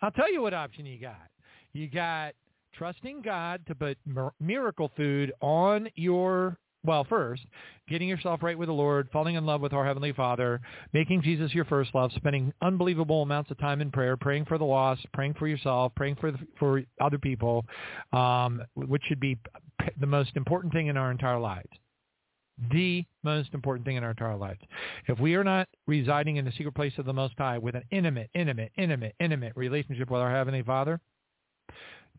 [0.00, 1.28] I'll tell you what option you got.
[1.74, 2.32] You got
[2.72, 3.98] trusting God to put
[4.40, 7.42] miracle food on your well, first,
[7.88, 10.60] getting yourself right with the Lord, falling in love with our Heavenly Father,
[10.94, 14.64] making Jesus your first love, spending unbelievable amounts of time in prayer, praying for the
[14.64, 17.66] lost, praying for yourself, praying for the, for other people,
[18.12, 19.38] um, which should be
[19.98, 21.68] the most important thing in our entire lives.
[22.72, 24.60] The most important thing in our entire lives.
[25.06, 27.84] If we are not residing in the secret place of the Most High with an
[27.90, 31.00] intimate, intimate, intimate, intimate relationship with our Heavenly Father,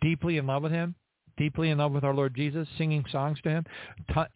[0.01, 0.95] deeply in love with Him,
[1.37, 3.65] deeply in love with our Lord Jesus, singing songs to him,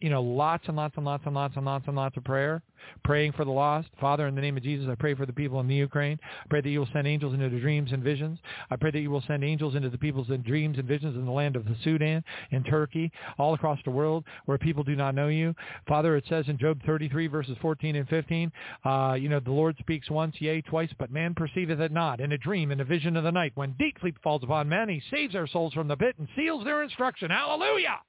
[0.00, 2.62] you know, lots and lots and lots and lots and lots and lots of prayer,
[3.04, 3.88] praying for the lost.
[4.00, 6.18] Father, in the name of Jesus, I pray for the people in the Ukraine.
[6.22, 8.38] I pray that you will send angels into the dreams and visions.
[8.70, 11.32] I pray that you will send angels into the people's dreams and visions in the
[11.32, 15.28] land of the Sudan, in Turkey, all across the world where people do not know
[15.28, 15.54] you.
[15.88, 18.52] Father, it says in Job 33 verses 14 and 15,
[18.84, 22.20] uh, you know, the Lord speaks once, yea, twice, but man perceiveth it not.
[22.20, 24.88] In a dream, in a vision of the night, when deep sleep falls upon man,
[24.88, 27.30] he saves our souls from the pit and seals their instruction.
[27.30, 28.00] Hallelujah!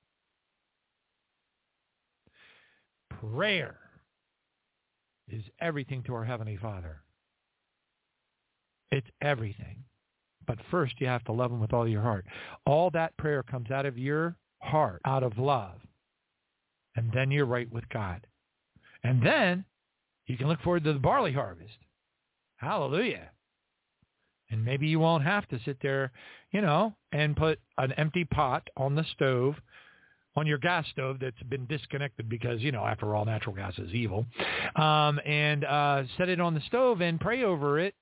[3.09, 3.77] Prayer
[5.29, 7.01] is everything to our Heavenly Father.
[8.91, 9.83] It's everything.
[10.45, 12.25] But first you have to love him with all your heart.
[12.65, 15.75] All that prayer comes out of your heart, out of love.
[16.95, 18.25] And then you're right with God.
[19.03, 19.65] And then
[20.25, 21.77] you can look forward to the barley harvest.
[22.57, 23.29] Hallelujah.
[24.49, 26.11] And maybe you won't have to sit there,
[26.51, 29.55] you know, and put an empty pot on the stove
[30.37, 33.91] on your gas stove that's been disconnected because, you know, after all, natural gas is
[33.91, 34.23] evil,
[34.75, 37.95] um, and uh, set it on the stove and pray over it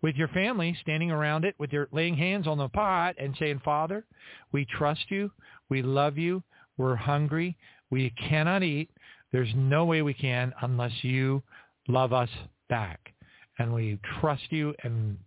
[0.00, 3.60] with your family, standing around it with your laying hands on the pot and saying,
[3.64, 4.04] Father,
[4.52, 5.32] we trust you.
[5.68, 6.44] We love you.
[6.78, 7.56] We're hungry.
[7.90, 8.88] We cannot eat.
[9.32, 11.42] There's no way we can unless you
[11.88, 12.30] love us
[12.68, 13.12] back.
[13.58, 15.18] And we trust you and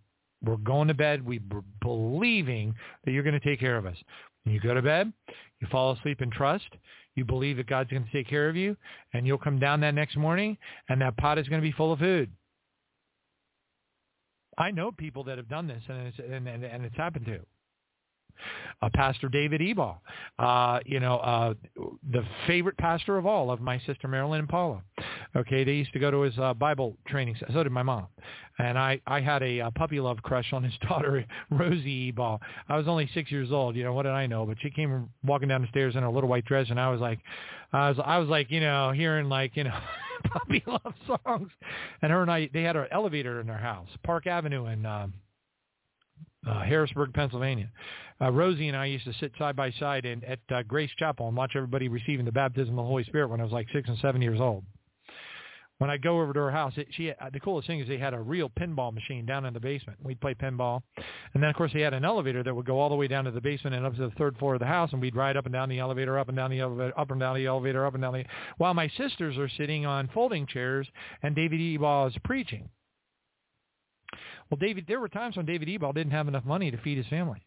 [0.44, 1.24] we're going to bed.
[1.24, 1.40] We're
[1.80, 3.96] believing that you're going to take care of us.
[4.44, 5.12] You go to bed,
[5.60, 6.68] you fall asleep in trust,
[7.14, 8.76] you believe that God's going to take care of you,
[9.14, 10.58] and you'll come down that next morning,
[10.88, 12.30] and that pot is going to be full of food.
[14.58, 17.40] I know people that have done this, and it's, and, and, and it's happened to
[18.82, 20.00] uh, Pastor David Ebal,
[20.38, 21.54] uh, you know, uh,
[22.12, 24.82] the favorite pastor of all of my sister Marilyn and Paula.
[25.36, 27.36] Okay, they used to go to his uh, Bible training.
[27.52, 28.06] So did my mom,
[28.58, 32.40] and I I had a, a puppy love crush on his daughter Rosie Ebal.
[32.68, 33.76] I was only six years old.
[33.76, 34.46] You know what did I know?
[34.46, 37.00] But she came walking down the stairs in her little white dress, and I was
[37.00, 37.18] like,
[37.72, 39.78] I was I was like, you know, hearing like you know.
[40.32, 41.50] puppy love songs
[42.00, 45.12] and her and I they had an elevator in their house Park Avenue and um
[46.46, 47.70] uh, Harrisburg, Pennsylvania.
[48.20, 51.28] Uh, Rosie and I used to sit side by side in, at uh, Grace Chapel
[51.28, 53.88] and watch everybody receiving the baptism of the Holy Spirit when I was like six
[53.88, 54.64] and seven years old.
[55.78, 57.98] When I go over to her house, it, she uh, the coolest thing is they
[57.98, 59.98] had a real pinball machine down in the basement.
[60.04, 60.82] We'd play pinball,
[61.34, 63.24] and then of course they had an elevator that would go all the way down
[63.24, 65.36] to the basement and up to the third floor of the house, and we'd ride
[65.36, 67.84] up and down the elevator, up and down the elevator, up and down the elevator,
[67.84, 68.24] up and down the.
[68.56, 70.86] While my sisters are sitting on folding chairs
[71.24, 72.68] and David Ebal is preaching.
[74.50, 77.06] Well, David, there were times when David Ebal didn't have enough money to feed his
[77.06, 77.46] family.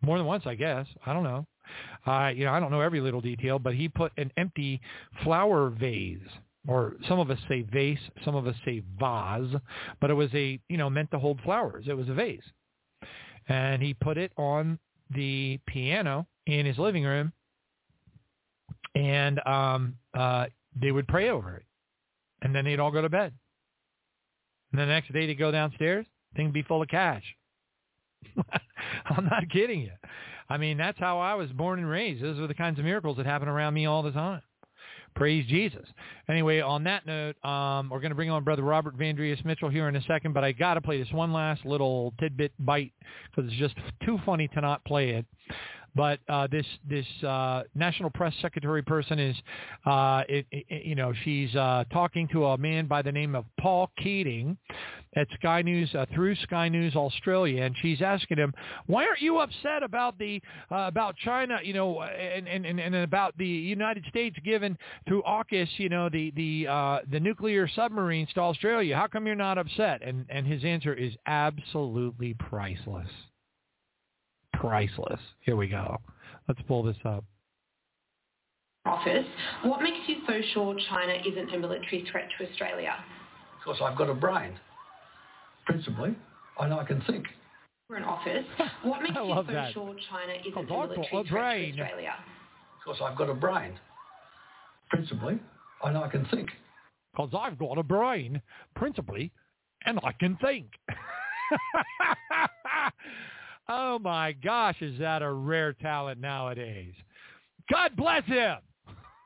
[0.00, 0.86] More than once, I guess.
[1.06, 1.46] I don't know.
[2.06, 4.80] Uh, you know, I don't know every little detail, but he put an empty
[5.22, 6.18] flower vase,
[6.66, 9.54] or some of us say vase, some of us say vase,
[10.00, 11.84] but it was a, you know, meant to hold flowers.
[11.88, 12.42] It was a vase.
[13.48, 14.78] And he put it on
[15.10, 17.32] the piano in his living room,
[18.94, 20.46] and um, uh,
[20.80, 21.64] they would pray over it.
[22.42, 23.32] And then they'd all go to bed.
[24.72, 27.24] And the next day they'd go downstairs, thing would be full of cash.
[29.06, 29.92] I'm not kidding you.
[30.48, 32.22] I mean, that's how I was born and raised.
[32.22, 34.42] Those are the kinds of miracles that happen around me all the time.
[35.14, 35.86] Praise Jesus.
[36.28, 39.88] Anyway, on that note, um, we're going to bring on Brother Robert Vandriest Mitchell here
[39.88, 42.92] in a second, but I got to play this one last little tidbit bite
[43.30, 43.74] because it's just
[44.04, 45.26] too funny to not play it.
[45.94, 49.36] But uh, this this uh, national press secretary person is,
[49.84, 53.44] uh, it, it, you know, she's uh, talking to a man by the name of
[53.60, 54.56] Paul Keating
[55.16, 58.54] at Sky News uh, through Sky News Australia, and she's asking him,
[58.86, 60.40] "Why aren't you upset about the
[60.70, 65.68] uh, about China, you know, and, and and about the United States giving through AUKUS,
[65.76, 68.96] you know, the the uh, the nuclear submarines to Australia?
[68.96, 73.08] How come you're not upset?" And and his answer is absolutely priceless
[74.62, 75.20] priceless.
[75.40, 75.98] Here we go.
[76.46, 77.24] Let's pull this up.
[78.86, 79.26] Office,
[79.64, 82.94] what makes you so sure China isn't a military threat to Australia?
[83.58, 84.52] Because I've got a brain,
[85.66, 86.14] principally,
[86.60, 87.26] and I can think.
[87.88, 88.44] We're in office.
[88.84, 89.72] What makes you so that.
[89.72, 91.76] sure China isn't a I've military got a threat brain.
[91.76, 92.14] to Australia?
[92.84, 93.72] Because I've got a brain,
[94.90, 95.38] principally,
[95.84, 96.50] and I can think.
[97.12, 98.40] Because I've got a brain,
[98.76, 99.32] principally,
[99.86, 100.66] and I can think.
[103.68, 106.94] Oh my gosh, is that a rare talent nowadays?
[107.70, 108.56] God bless him.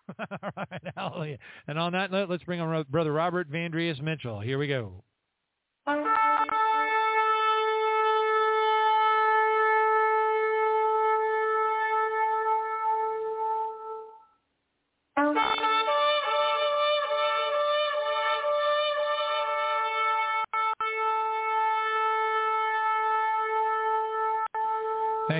[0.18, 1.38] All right, hallelujah.
[1.66, 4.40] And on that note, let's bring on Brother Robert Vandriest Mitchell.
[4.40, 5.02] Here we go.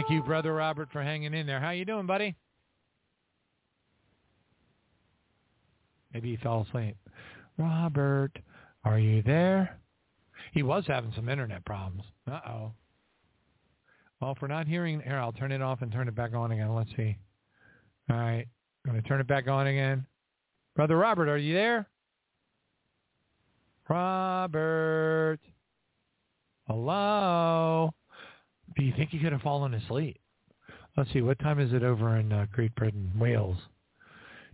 [0.07, 1.59] Thank you, Brother Robert, for hanging in there.
[1.59, 2.37] How you doing, buddy?
[6.15, 6.97] Maybe he fell asleep.
[7.59, 8.31] Robert,
[8.85, 9.81] are you there?
[10.53, 12.05] He was having some internet problems.
[12.31, 12.71] Uh-oh.
[14.21, 16.53] Well, if we're not hearing, here, I'll turn it off and turn it back on
[16.53, 16.73] again.
[16.73, 17.17] Let's see.
[18.09, 18.47] All right.
[18.85, 20.07] I'm going to turn it back on again.
[20.77, 21.89] Brother Robert, are you there?
[23.89, 25.41] Robert.
[26.69, 27.93] Hello.
[28.77, 30.19] Do you think he could have fallen asleep?
[30.97, 31.21] Let's see.
[31.21, 33.59] What time is it over in uh, Great Britain, Wales?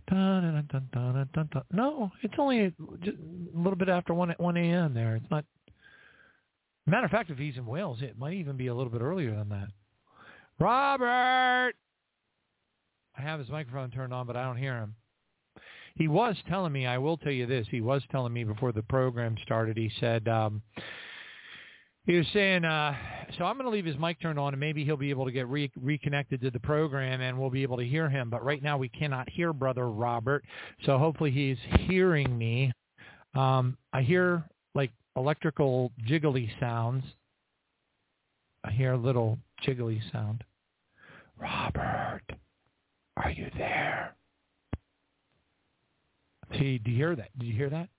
[0.09, 1.63] Dun, dun, dun.
[1.71, 4.93] No, it's only just a little bit after 1, at 1 a.m.
[4.93, 5.15] there.
[5.15, 5.45] It's not.
[6.85, 9.33] Matter of fact, if he's in Wales, it might even be a little bit earlier
[9.33, 9.69] than that.
[10.59, 11.73] Robert!
[13.17, 14.95] I have his microphone turned on, but I don't hear him.
[15.95, 18.81] He was telling me, I will tell you this, he was telling me before the
[18.81, 20.61] program started, he said, um,
[22.05, 22.95] he was saying, uh,
[23.37, 25.31] so I'm going to leave his mic turned on, and maybe he'll be able to
[25.31, 28.29] get re- reconnected to the program, and we'll be able to hear him.
[28.29, 30.43] But right now, we cannot hear Brother Robert,
[30.85, 31.57] so hopefully he's
[31.87, 32.73] hearing me.
[33.35, 34.43] Um, I hear
[34.75, 37.03] like electrical jiggly sounds.
[38.65, 40.43] I hear a little jiggly sound.
[41.39, 42.23] Robert,
[43.17, 44.15] are you there?
[46.59, 47.37] See, do you hear that?
[47.39, 47.89] Did you hear that?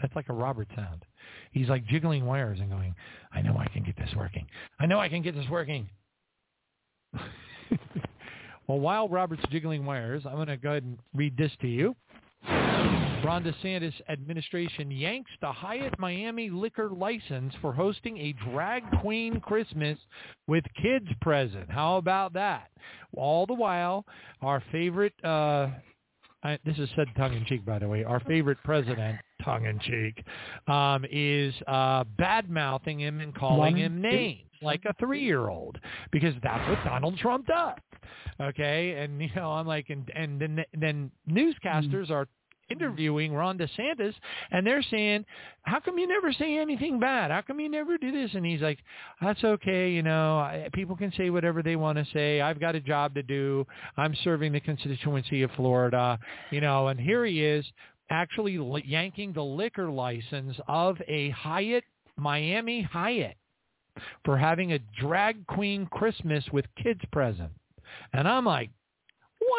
[0.00, 1.04] That's like a Robert sound.
[1.52, 2.94] He's like jiggling wires and going,
[3.32, 4.46] I know I can get this working.
[4.78, 5.88] I know I can get this working.
[8.66, 11.96] well, while Robert's jiggling wires, I'm going to go ahead and read this to you.
[13.22, 19.98] Ron DeSantis administration yanks the Hyatt Miami liquor license for hosting a drag queen Christmas
[20.46, 21.70] with kids present.
[21.70, 22.70] How about that?
[23.14, 24.06] All the while,
[24.40, 25.68] our favorite, uh,
[26.42, 30.24] I, this is said tongue-in-cheek, by the way, our favorite president, tongue-in-cheek,
[30.68, 35.78] um, is uh, bad-mouthing him and calling him names like a three-year-old
[36.12, 37.78] because that's what Donald Trump does.
[38.40, 42.26] Okay, and you know I'm like, and and then then newscasters are
[42.70, 44.14] interviewing Ron DeSantis,
[44.50, 45.24] and they're saying,
[45.62, 47.30] "How come you never say anything bad?
[47.30, 48.78] How come you never do this?" And he's like,
[49.20, 50.38] "That's okay, you know.
[50.38, 52.40] I, people can say whatever they want to say.
[52.40, 53.66] I've got a job to do.
[53.96, 56.18] I'm serving the constituency of Florida,
[56.50, 57.64] you know." And here he is,
[58.10, 61.84] actually yanking the liquor license of a Hyatt
[62.16, 63.36] Miami Hyatt
[64.24, 67.50] for having a drag queen Christmas with kids present.
[68.12, 68.70] And I'm like,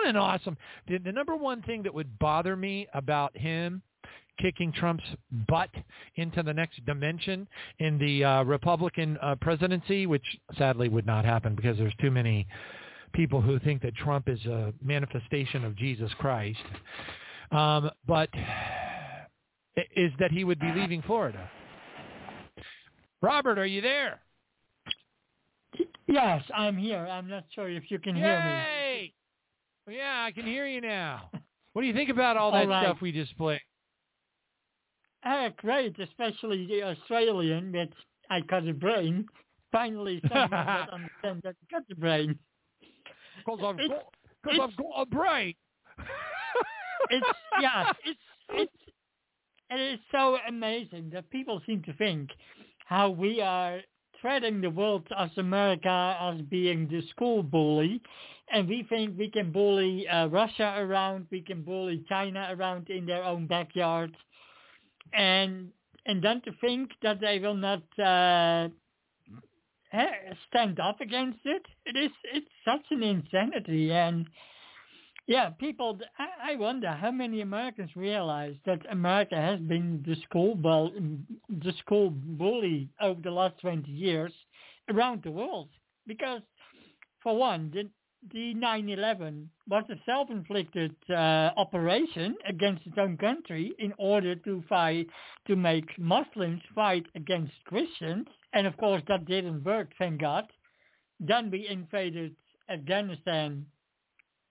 [0.05, 0.57] an awesome.
[0.87, 3.81] The, the number one thing that would bother me about him
[4.39, 5.03] kicking Trump's
[5.47, 5.69] butt
[6.15, 7.47] into the next dimension
[7.79, 10.25] in the uh, Republican uh, presidency, which
[10.57, 12.47] sadly would not happen because there's too many
[13.13, 16.59] people who think that Trump is a manifestation of Jesus Christ.
[17.51, 18.29] Um, but
[19.95, 21.49] is that he would be leaving Florida.
[23.21, 24.19] Robert, are you there?
[26.07, 27.07] Yes, I'm here.
[27.07, 28.80] I'm not sure if you can hear me.
[29.91, 31.29] Yeah, I can hear you now.
[31.73, 32.83] What do you think about all that All right.
[32.85, 33.59] stuff we just played?
[35.23, 37.89] Ah, great, especially the Australian that
[38.29, 39.25] I got a brain.
[39.71, 42.39] Finally, someone that understands that I got a brain.
[43.37, 44.13] Because I've It's- got,
[44.43, 45.53] cause I've got a brain.
[47.09, 47.25] it's
[47.61, 48.19] yeah, it's
[48.53, 48.71] it's
[49.69, 52.29] it is so amazing that people seem to think
[52.85, 53.79] how we are
[54.21, 58.01] treating the world as America as being the school bully,
[58.53, 63.05] and we think we can bully uh, Russia around, we can bully China around in
[63.05, 64.15] their own backyard,
[65.13, 65.69] and
[66.05, 68.69] and then to think that they will not uh,
[69.93, 70.05] eh,
[70.49, 73.91] stand up against it, it is it's such an insanity.
[73.91, 74.27] And.
[75.31, 75.97] Yeah, people.
[76.43, 80.91] I, wonder how many Americans realize that America has been the school bull,
[81.47, 84.33] the school bully over the last twenty years
[84.89, 85.69] around the world.
[86.05, 86.41] Because,
[87.23, 87.89] for one, the
[88.33, 95.07] the 9/11 was a self-inflicted uh, operation against its own country in order to fight
[95.47, 99.87] to make Muslims fight against Christians, and of course that didn't work.
[99.97, 100.45] Thank God.
[101.21, 102.35] Then we invaded
[102.69, 103.65] Afghanistan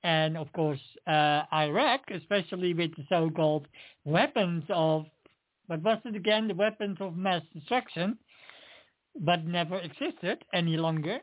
[0.02, 3.66] and of course uh, Iraq, especially with the so-called
[4.04, 5.06] weapons of,
[5.66, 8.18] what was it again, the weapons of mass destruction,
[9.20, 11.18] but never existed any longer.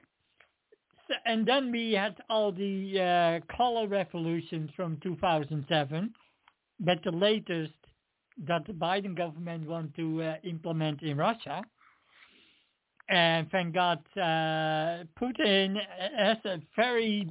[1.07, 6.13] So, and then we had all the uh, color revolutions from 2007,
[6.79, 7.73] but the latest
[8.45, 11.63] that the Biden government want to uh, implement in Russia.
[13.09, 15.77] And thank God, uh, Putin
[16.17, 17.29] has a very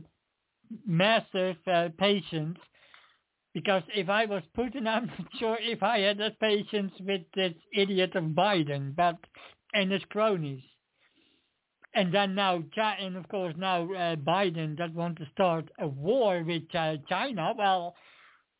[0.86, 2.58] massive uh, patience
[3.56, 7.54] because if I was Putin, I'm not sure if I had that patience with this
[7.72, 9.16] idiot of Biden, but
[9.72, 10.62] and his cronies.
[11.94, 16.42] And then now, and of course now uh, Biden that want to start a war
[16.46, 17.54] with uh, China.
[17.56, 17.94] Well,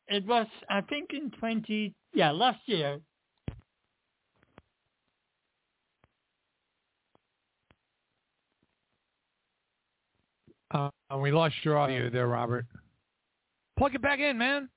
[0.08, 3.00] it was I think in 20 yeah last year.
[11.12, 12.66] Uh, we lost your audio there, Robert.
[13.78, 14.68] Plug it back in, man.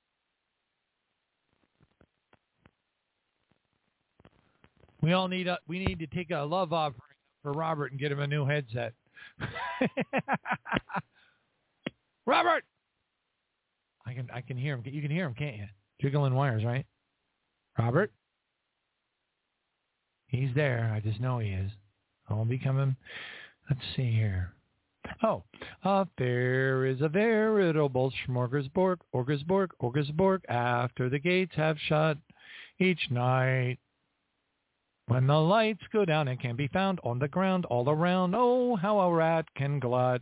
[5.02, 7.02] We all need a, we need to take a love offering
[7.42, 8.94] for Robert and get him a new headset.
[12.26, 12.64] Robert,
[14.06, 14.84] I can I can hear him.
[14.86, 15.68] You can hear him, can't you?
[16.02, 16.86] Jiggling wires, right?
[17.78, 18.12] Robert,
[20.28, 20.92] he's there.
[20.94, 21.72] I just know he is.
[22.30, 22.96] I'll be coming.
[23.70, 24.52] Let's see here.
[25.24, 25.44] Oh,
[25.84, 32.18] uh, there is a veritable smorgasbord, orgasborg, orgasborg, after the gates have shut
[32.80, 33.78] each night.
[35.08, 38.76] When the lights go down and can be found on the ground all around, oh,
[38.76, 40.22] how a rat can glut.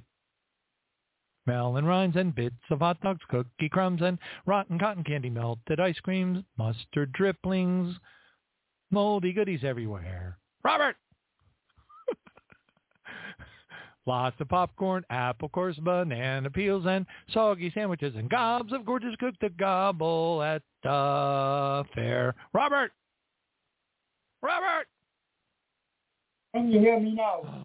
[1.46, 6.00] Melon rinds and bits of hot dogs, cookie crumbs and rotten cotton candy, melted ice
[6.00, 7.96] creams, mustard dripplings,
[8.92, 10.38] moldy goodies everywhere.
[10.64, 10.98] Robert!
[14.08, 19.42] Lots of popcorn, apple cores, banana peels, and soggy sandwiches, and gobs of gorgeous cooked
[19.42, 22.34] to gobble at the fair.
[22.54, 22.94] Robert!
[24.42, 24.88] Robert!
[26.56, 27.64] Can you hear me now?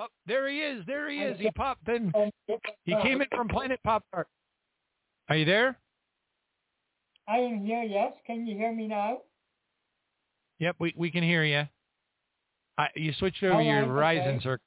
[0.00, 0.84] Oh, there he is.
[0.84, 1.38] There he is.
[1.38, 2.12] He popped in.
[2.82, 4.02] He came in from Planet Pop.
[4.12, 5.78] Are you there?
[7.28, 7.84] I am here.
[7.84, 8.14] Yes.
[8.26, 9.18] Can you hear me now?
[10.58, 11.68] Yep, we we can hear you.
[12.78, 14.42] I, you switched over All your right, Verizon okay.
[14.42, 14.62] circuit.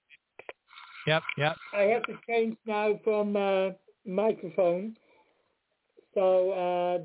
[1.08, 1.56] Yep, yep.
[1.74, 3.70] I have to change now from uh,
[4.06, 4.96] microphone.
[6.14, 6.98] So, uh,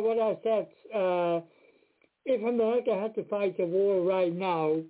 [0.00, 1.40] what I said, uh,
[2.24, 4.80] if America had to fight a war right now,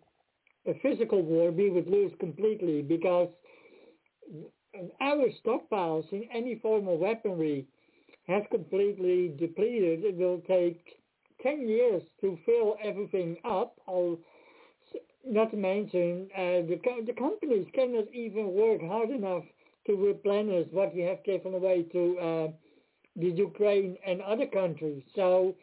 [0.67, 3.29] a physical war, we would lose completely because
[5.01, 7.67] our stockpiles in any form of weaponry
[8.27, 10.05] has completely depleted.
[10.05, 10.83] It will take
[11.43, 13.77] 10 years to fill everything up.
[13.87, 14.19] I'll,
[15.27, 19.45] not to mention, uh, the, the companies cannot even work hard enough
[19.87, 22.49] to replenish what we have given away to uh,
[23.17, 25.03] the Ukraine and other countries.
[25.15, 25.55] So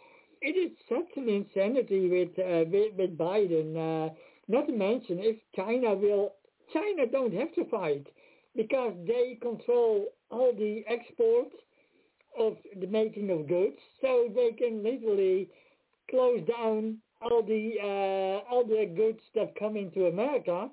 [0.42, 3.70] it is such an insanity with uh, with, with, Biden.
[3.78, 4.14] Uh,
[4.48, 6.34] not to mention, if China will,
[6.74, 8.08] China don't have to fight
[8.56, 11.56] because they control all the exports
[12.38, 15.50] of the making of goods, so they can literally
[16.10, 20.70] close down all the uh, all the goods that come into America.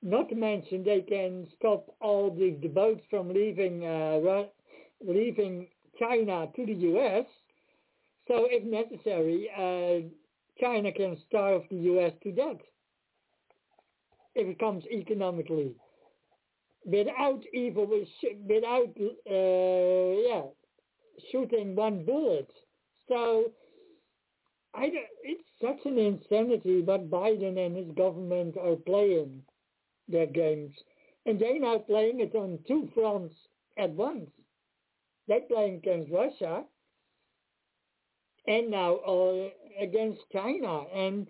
[0.00, 4.44] Not to mention they can stop all the, the boats from leaving uh,
[5.04, 5.66] leaving
[5.98, 7.24] China to the U.S.
[8.28, 10.08] So if necessary, uh,
[10.60, 12.12] China can starve the U.S.
[12.22, 12.60] to death
[14.34, 15.74] if it comes economically
[16.84, 18.94] without evil, without
[19.28, 20.42] uh, yeah,
[21.30, 22.50] shooting one bullet.
[23.08, 23.50] So
[24.78, 24.90] I
[25.24, 29.42] it's such an insanity what Biden and his government are playing
[30.06, 30.72] their games,
[31.26, 33.34] and they're now playing it on two fronts
[33.76, 34.30] at once.
[35.26, 36.62] They're playing against Russia,
[38.46, 39.48] and now uh,
[39.80, 40.84] against China.
[40.94, 41.26] And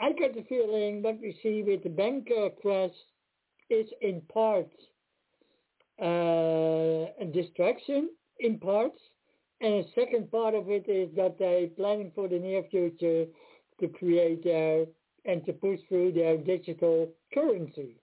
[0.00, 2.96] I get the feeling what we see with the banker crash
[3.70, 4.70] is in part
[6.02, 8.10] uh, a distraction
[8.40, 8.98] in parts,
[9.64, 13.24] and the second part of it is that they're planning for the near future
[13.80, 14.84] to create their
[15.24, 17.96] and to push through their digital currency.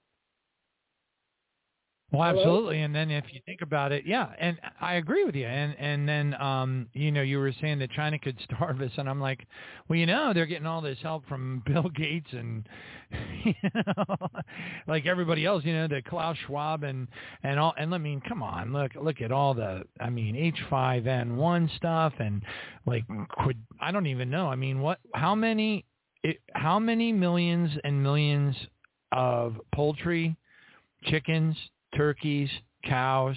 [2.11, 2.81] Well, absolutely.
[2.81, 5.45] And then if you think about it, yeah, and I agree with you.
[5.45, 9.09] And and then um, you know, you were saying that China could starve us, and
[9.09, 9.47] I'm like,
[9.88, 12.67] well, you know, they're getting all this help from Bill Gates and
[13.45, 14.17] you know,
[14.88, 17.07] like everybody else, you know, the Klaus Schwab and
[17.43, 17.73] and all.
[17.77, 20.35] And I mean, come on, look look at all the, I mean,
[20.69, 22.43] H5N1 stuff and
[22.85, 23.05] like,
[23.45, 24.47] could I don't even know.
[24.47, 24.99] I mean, what?
[25.13, 25.85] How many?
[26.23, 28.55] It, how many millions and millions
[29.13, 30.35] of poultry,
[31.05, 31.55] chickens,
[31.95, 32.49] turkeys,
[32.85, 33.35] cows,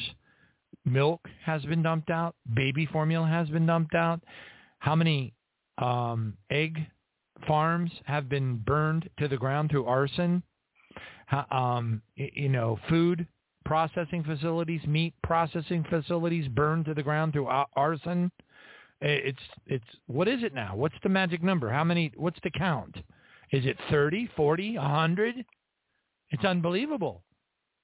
[0.84, 4.20] milk has been dumped out, baby formula has been dumped out.
[4.78, 5.32] How many
[5.78, 6.78] um, egg
[7.46, 10.42] farms have been burned to the ground through arson?
[11.50, 13.26] Um, you know, food
[13.64, 18.30] processing facilities, meat processing facilities burned to the ground through arson.
[19.00, 20.76] It's it's what is it now?
[20.76, 21.70] What's the magic number?
[21.70, 22.12] How many?
[22.16, 22.96] What's the count?
[23.52, 25.44] Is it 30, 40, 100?
[26.30, 27.23] It's unbelievable.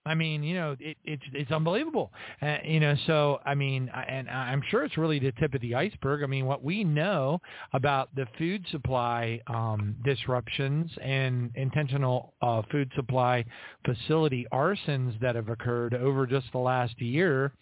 [0.07, 2.11] I mean, you know, it, it's it's unbelievable.
[2.41, 5.75] Uh, you know, so I mean, and I'm sure it's really the tip of the
[5.75, 6.23] iceberg.
[6.23, 7.41] I mean, what we know
[7.75, 13.45] about the food supply um, disruptions and intentional uh, food supply
[13.85, 17.53] facility arsons that have occurred over just the last year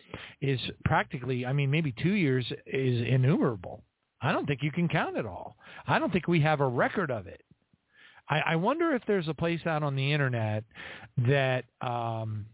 [0.41, 3.83] is practically, I mean, maybe two years is innumerable.
[4.21, 5.57] I don't think you can count it all.
[5.87, 7.41] I don't think we have a record of it.
[8.29, 10.65] I, I wonder if there's a place out on the internet
[11.27, 12.47] that um,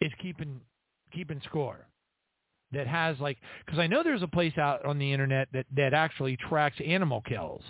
[0.00, 0.60] is keeping
[1.12, 1.86] keeping score
[2.72, 5.94] that has like because I know there's a place out on the internet that that
[5.94, 7.62] actually tracks animal kills.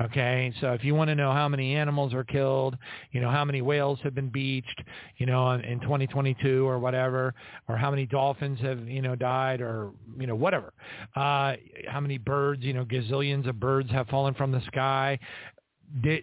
[0.00, 2.76] Okay, so if you want to know how many animals are killed,
[3.12, 4.82] you know how many whales have been beached,
[5.18, 7.34] you know in, in 2022 or whatever,
[7.68, 10.72] or how many dolphins have you know died or you know whatever,
[11.14, 11.54] uh,
[11.86, 15.18] how many birds, you know gazillions of birds have fallen from the sky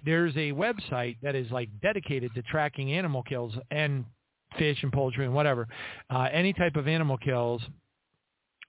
[0.05, 4.05] there's a website that is like dedicated to tracking animal kills and
[4.57, 5.67] fish and poultry and whatever,
[6.09, 7.61] uh, any type of animal kills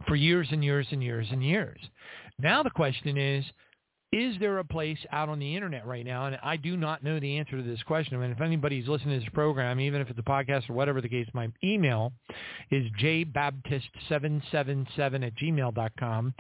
[0.07, 1.79] for years and years and years and years.
[2.39, 3.45] Now the question is,
[4.13, 6.27] is there a place out on the internet right now?
[6.27, 8.17] And I do not know the answer to this question.
[8.17, 11.01] I mean, if anybody's listening to this program, even if it's a podcast or whatever
[11.01, 12.13] the case, my email
[12.73, 16.35] is jbaptist777 at gmail dot com.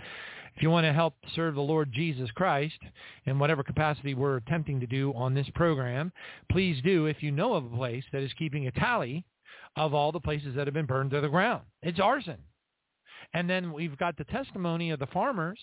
[0.57, 2.79] If you want to help serve the Lord Jesus Christ
[3.27, 6.12] in whatever capacity we're attempting to do on this program,
[6.51, 9.25] please do if you know of a place that is keeping a tally
[9.77, 11.62] of all the places that have been burned to the ground.
[11.83, 12.39] It's arson.
[13.33, 15.59] And then we've got the testimony of the farmers.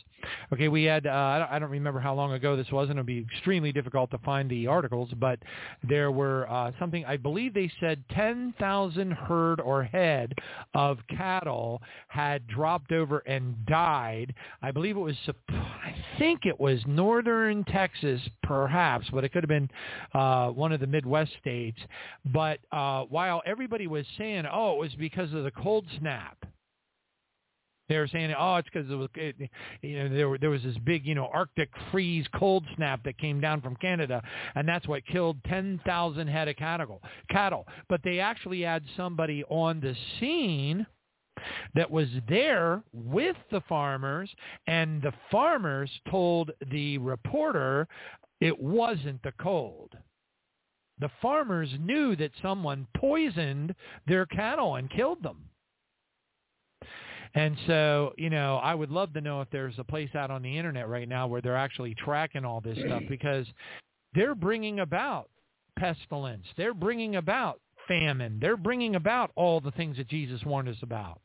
[0.54, 3.20] Okay, we had, uh, I don't remember how long ago this was, and it'll be
[3.20, 5.40] extremely difficult to find the articles, but
[5.88, 10.34] there were uh, something, I believe they said 10,000 herd or head
[10.74, 14.34] of cattle had dropped over and died.
[14.62, 15.18] I believe it was,
[15.50, 19.70] I think it was northern Texas, perhaps, but it could have been
[20.14, 21.80] uh, one of the Midwest states.
[22.34, 26.38] But uh, while everybody was saying, oh, it was because of the cold snap,
[27.90, 29.36] they were saying, oh, it's because it was, it,
[29.82, 33.40] you know, there, there was this big, you know, Arctic freeze cold snap that came
[33.40, 34.22] down from Canada,
[34.56, 37.02] and that's what killed 10,000 head of cattle.
[37.30, 40.86] Cattle, but they actually had somebody on the scene
[41.76, 44.30] that was there with the farmers,
[44.66, 47.88] and the farmers told the reporter
[48.42, 49.94] it wasn't the cold.
[51.00, 53.76] The farmers knew that someone poisoned
[54.08, 55.38] their cattle and killed them.
[57.38, 60.42] And so, you know, I would love to know if there's a place out on
[60.42, 63.46] the internet right now where they're actually tracking all this stuff because
[64.16, 65.30] they're bringing about
[65.78, 66.46] pestilence.
[66.58, 68.40] They're bringing about famine.
[68.42, 71.22] They're bringing about all the things that Jesus warned us about.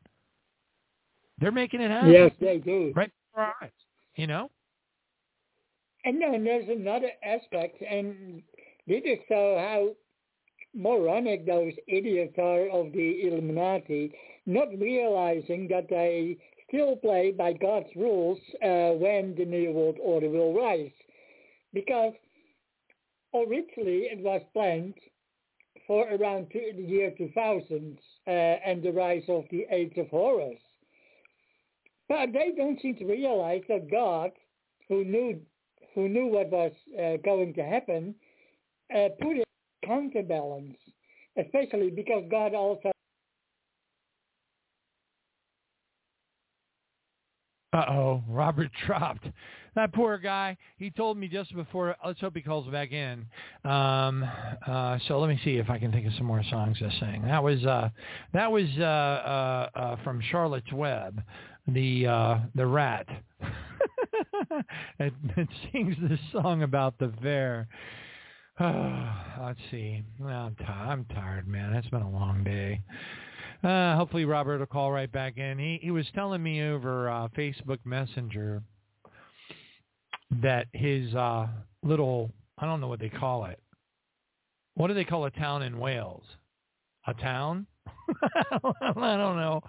[1.39, 2.13] They're making it happen.
[2.13, 2.93] Yes, they do.
[2.95, 3.71] Right before our eyes,
[4.17, 4.51] you know?
[6.05, 8.43] And then there's another aspect, and
[8.87, 9.89] this is so how
[10.75, 14.13] moronic those idiots are of the Illuminati,
[14.47, 16.37] not realizing that they
[16.69, 20.91] still play by God's rules uh, when the New World Order will rise.
[21.75, 22.15] Because
[23.35, 24.95] originally it was planned
[25.87, 30.59] for around two, the year 2000 uh, and the rise of the Age of Horus.
[32.09, 34.31] But they don't seem to realize that God,
[34.89, 35.41] who knew
[35.95, 38.15] who knew what was uh, going to happen,
[38.95, 39.49] uh, put it
[39.85, 40.77] counterbalance,
[41.39, 42.93] especially because God also.
[47.73, 49.27] Uh-oh, Robert dropped.
[49.75, 50.59] That poor guy.
[50.77, 51.97] He told me just before.
[52.05, 53.25] Let's hope he calls back in.
[53.65, 54.29] Um,
[54.67, 57.23] uh, so let me see if I can think of some more songs to sing.
[57.25, 57.89] That was uh,
[58.35, 61.23] that was uh, uh, uh, from Charlotte's Web,
[61.67, 63.07] the uh, the rat.
[64.99, 67.67] it, it sings this song about the bear.
[68.61, 70.03] let's see.
[70.25, 71.73] I'm, t- I'm tired, man.
[71.73, 72.81] It's been a long day.
[73.65, 75.59] Uh, hopefully Robert will call right back in.
[75.59, 78.63] He he was telling me over uh, Facebook Messenger
[80.43, 81.47] that his uh,
[81.83, 83.61] little I don't know what they call it.
[84.75, 86.25] What do they call a town in Wales?
[87.07, 87.67] A town?
[88.23, 89.61] I don't know.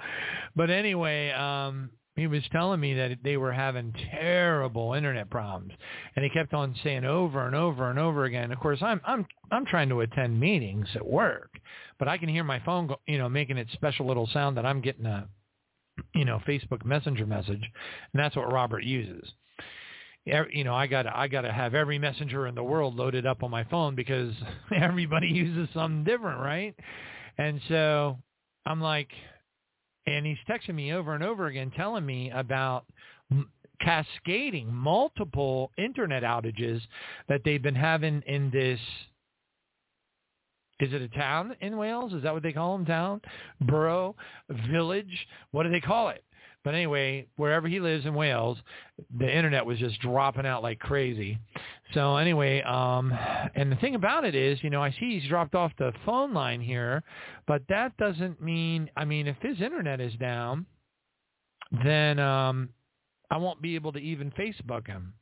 [0.56, 5.74] But anyway, um, he was telling me that they were having terrible internet problems.
[6.16, 8.52] And he kept on saying over and over and over again.
[8.52, 11.52] Of course i'm i'm i'm trying to attend meetings at work
[12.00, 14.66] but i can hear my phone go, you know making its special little sound that
[14.66, 15.28] i'm getting a
[16.14, 17.62] you know facebook messenger message.
[18.14, 19.28] And that's what robert uses.
[20.26, 23.44] You know i got i got to have every messenger in the world loaded up
[23.44, 24.34] on my phone because
[24.76, 26.76] everybody uses something different right?
[27.38, 28.18] And so
[28.66, 29.10] i'm like
[30.06, 32.86] and he's texting me over and over again telling me about
[33.82, 36.82] cascading multiple internet outages
[37.28, 38.80] that they've been having in this
[40.80, 42.14] is it a town in Wales?
[42.14, 42.86] Is that what they call them?
[42.86, 43.22] Town,
[43.62, 44.16] borough,
[44.70, 45.28] village?
[45.52, 46.24] What do they call it?
[46.64, 48.58] But anyway, wherever he lives in Wales,
[49.18, 51.38] the internet was just dropping out like crazy.
[51.94, 53.12] So anyway, um,
[53.56, 56.34] and the thing about it is, you know, I see he's dropped off the phone
[56.34, 57.04] line here,
[57.48, 60.66] but that doesn't mean, I mean, if his internet is down,
[61.84, 62.70] then um,
[63.30, 65.14] I won't be able to even Facebook him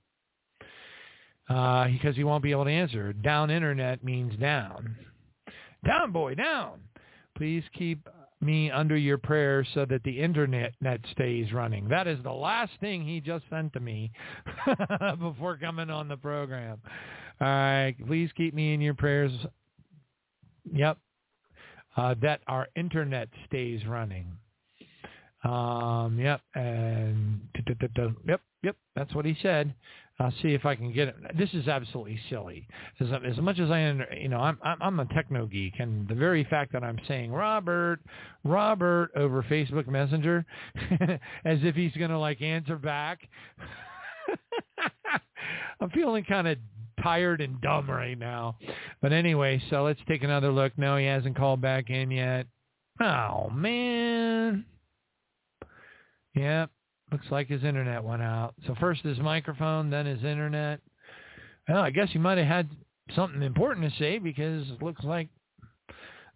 [1.49, 3.13] uh, because he won't be able to answer.
[3.13, 4.95] Down internet means down.
[5.85, 6.81] Down, boy, down.
[7.35, 8.07] Please keep
[8.41, 11.87] me under your prayers so that the internet net stays running.
[11.87, 14.11] That is the last thing he just sent to me
[15.19, 16.79] before coming on the program.
[17.39, 19.31] All right, please keep me in your prayers.
[20.71, 20.97] Yep,
[21.97, 24.27] uh, that our internet stays running.
[25.43, 27.41] Um, yep, and
[28.27, 29.73] yep, yep, that's what he said.
[30.21, 31.15] I'll see if I can get it.
[31.35, 32.67] This is absolutely silly.
[32.99, 36.43] As, as much as I, you know, I'm, I'm a techno geek, and the very
[36.43, 37.99] fact that I'm saying Robert,
[38.43, 40.45] Robert over Facebook Messenger,
[41.45, 43.19] as if he's gonna like answer back.
[45.81, 46.57] I'm feeling kind of
[47.01, 48.57] tired and dumb right now.
[49.01, 50.77] But anyway, so let's take another look.
[50.77, 52.45] No, he hasn't called back in yet.
[52.99, 54.65] Oh man.
[56.35, 56.69] Yep.
[57.11, 58.53] Looks like his internet went out.
[58.65, 60.79] So first his microphone, then his internet.
[61.67, 62.69] Well, I guess he might have had
[63.15, 65.27] something important to say because it looks like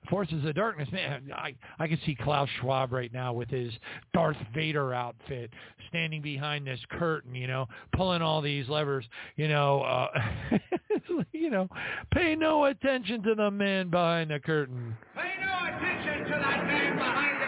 [0.10, 0.90] Forces of Darkness.
[0.92, 3.74] Man, I I can see Klaus Schwab right now with his
[4.14, 5.52] Darth Vader outfit,
[5.90, 9.06] standing behind this curtain, you know, pulling all these levers,
[9.36, 10.08] you know, uh,
[11.32, 11.68] you know,
[12.14, 14.96] pay no attention to the man behind the curtain.
[15.16, 17.48] Pay no attention to that man behind the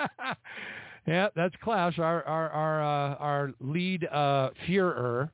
[0.00, 0.36] curtain.
[1.06, 5.30] Yeah, that's Klaus, our our our uh, our lead uh, Führer,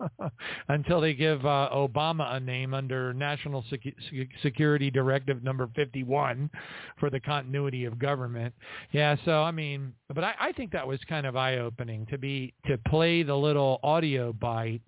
[0.68, 3.94] until they give uh, Obama a name under National Secu-
[4.42, 6.50] Security Directive Number 51
[6.98, 8.54] for the continuity of government.
[8.92, 12.52] Yeah, so I mean, but I, I think that was kind of eye-opening to be
[12.66, 14.82] to play the little audio bite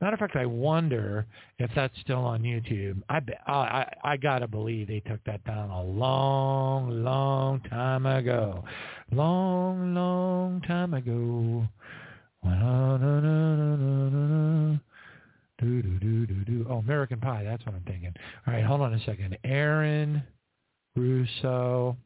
[0.00, 1.26] Matter of fact, I wonder
[1.58, 3.02] if that's still on YouTube.
[3.08, 8.64] I I I, gotta believe they took that down a long, long time ago.
[9.12, 11.68] Long, long time ago.
[16.68, 17.44] Oh, American Pie.
[17.44, 18.12] That's what I'm thinking.
[18.46, 19.38] All right, hold on a second.
[19.44, 20.22] Aaron
[20.96, 21.96] Russo.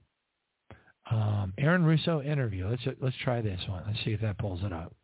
[1.11, 2.69] Um, Aaron Russo interview.
[2.69, 3.83] Let's let's try this one.
[3.87, 4.95] Let's see if that pulls it up.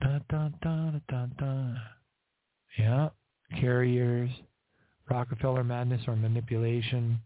[0.00, 1.80] Dun, dun, dun, dun, dun.
[2.78, 3.08] Yeah.
[3.58, 4.30] Carriers.
[5.08, 7.18] Rockefeller madness or manipulation.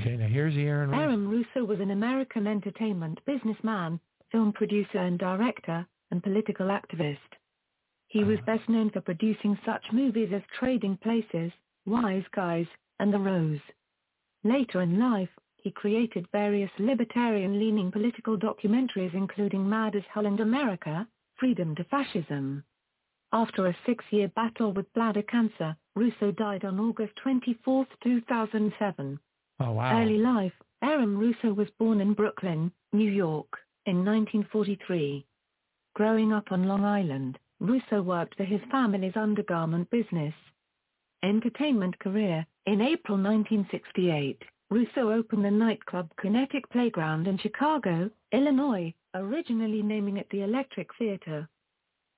[0.00, 0.94] Okay, now here's Aaron.
[0.94, 7.18] Aaron Russo was an American entertainment businessman, film producer and director, and political activist.
[8.06, 8.56] He was uh-huh.
[8.56, 11.50] best known for producing such movies as Trading Places,
[11.84, 12.66] Wise Guys,
[13.00, 13.60] and The Rose.
[14.44, 15.30] Later in life,
[15.62, 22.64] he created various libertarian-leaning political documentaries including Mad as Hell and America, Freedom to Fascism.
[23.32, 29.18] After a six-year battle with bladder cancer, Russo died on August 24, 2007.
[29.60, 30.02] Oh, wow.
[30.02, 33.48] Early life, Aaron Russo was born in Brooklyn, New York,
[33.86, 35.24] in 1943.
[35.94, 40.34] Growing up on Long Island, Russo worked for his family's undergarment business.
[41.22, 49.82] Entertainment career In April 1968, Russo opened the nightclub Kinetic Playground in Chicago, Illinois, originally
[49.82, 51.46] naming it the Electric Theater.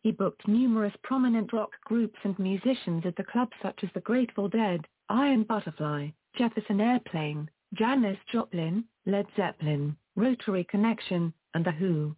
[0.05, 4.49] He booked numerous prominent rock groups and musicians at the club such as the Grateful
[4.49, 12.15] Dead, Iron Butterfly, Jefferson Airplane, Janis Joplin, Led Zeppelin, Rotary Connection, and The Who.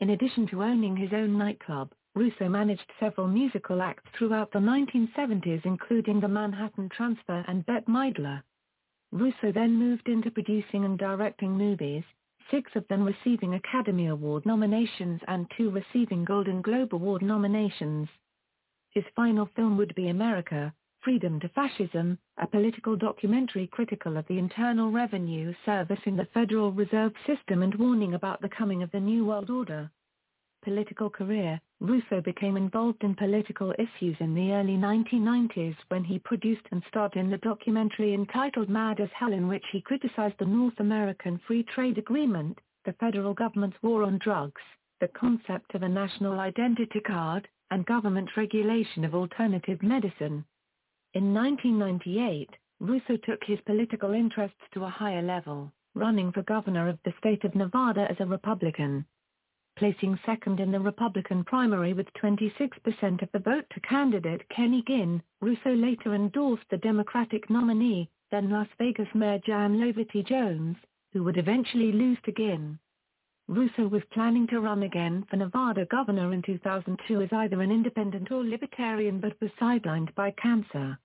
[0.00, 5.64] In addition to owning his own nightclub, Russo managed several musical acts throughout the 1970s
[5.64, 8.42] including the Manhattan Transfer and Bette Midler.
[9.12, 12.04] Russo then moved into producing and directing movies,
[12.50, 18.08] six of them receiving Academy Award nominations and two receiving Golden Globe Award nominations.
[18.90, 24.38] His final film would be America, Freedom to Fascism, a political documentary critical of the
[24.38, 29.00] Internal Revenue Service in the Federal Reserve System and warning about the coming of the
[29.00, 29.90] New World Order.
[30.62, 36.66] Political career Russo became involved in political issues in the early 1990s when he produced
[36.70, 40.78] and starred in the documentary entitled Mad as Hell in which he criticized the North
[40.78, 44.60] American Free Trade Agreement, the federal government's war on drugs,
[45.00, 50.44] the concept of a national identity card, and government regulation of alternative medicine.
[51.14, 52.50] In 1998,
[52.80, 57.42] Russo took his political interests to a higher level, running for governor of the state
[57.44, 59.06] of Nevada as a Republican
[59.80, 65.22] placing second in the Republican primary with 26% of the vote to candidate Kenny Guinn.
[65.40, 70.76] Russo later endorsed the Democratic nominee, then Las Vegas Mayor Jan Laverty Jones,
[71.14, 72.78] who would eventually lose to Guinn.
[73.48, 78.30] Russo was planning to run again for Nevada governor in 2002 as either an independent
[78.30, 80.98] or libertarian but was sidelined by cancer.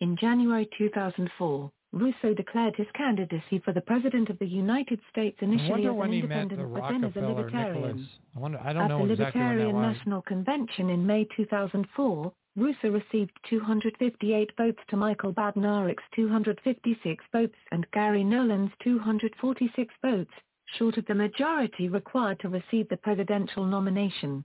[0.00, 5.86] In January 2004, Russo declared his candidacy for the President of the United States initially
[5.86, 8.08] as an independent but then as a libertarian.
[8.34, 8.58] I wonder.
[8.64, 9.96] I don't At know the exactly that Libertarian was.
[9.96, 17.90] National Convention in May 2004, Russo received 258 votes to Michael Badnarik's 256 votes and
[17.92, 20.32] Gary Nolan's 246 votes,
[20.78, 24.44] short of the majority required to receive the presidential nomination.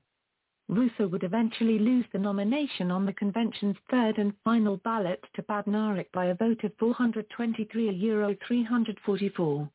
[0.70, 6.12] Russo would eventually lose the nomination on the convention's third and final ballot to Badnarik
[6.12, 9.70] by a vote of 423 euro 344.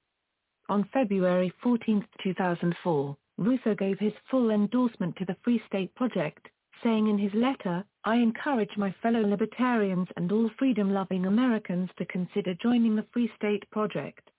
[0.69, 6.49] On February 14, 2004, Russo gave his full endorsement to the Free State Project,
[6.83, 12.55] saying in his letter, I encourage my fellow libertarians and all freedom-loving Americans to consider
[12.55, 14.31] joining the Free State Project.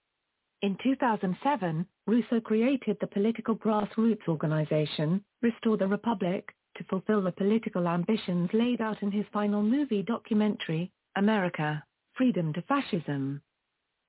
[0.61, 7.87] In 2007, Russo created the political grassroots organization, Restore the Republic, to fulfill the political
[7.87, 11.83] ambitions laid out in his final movie documentary, America,
[12.15, 13.41] Freedom to Fascism.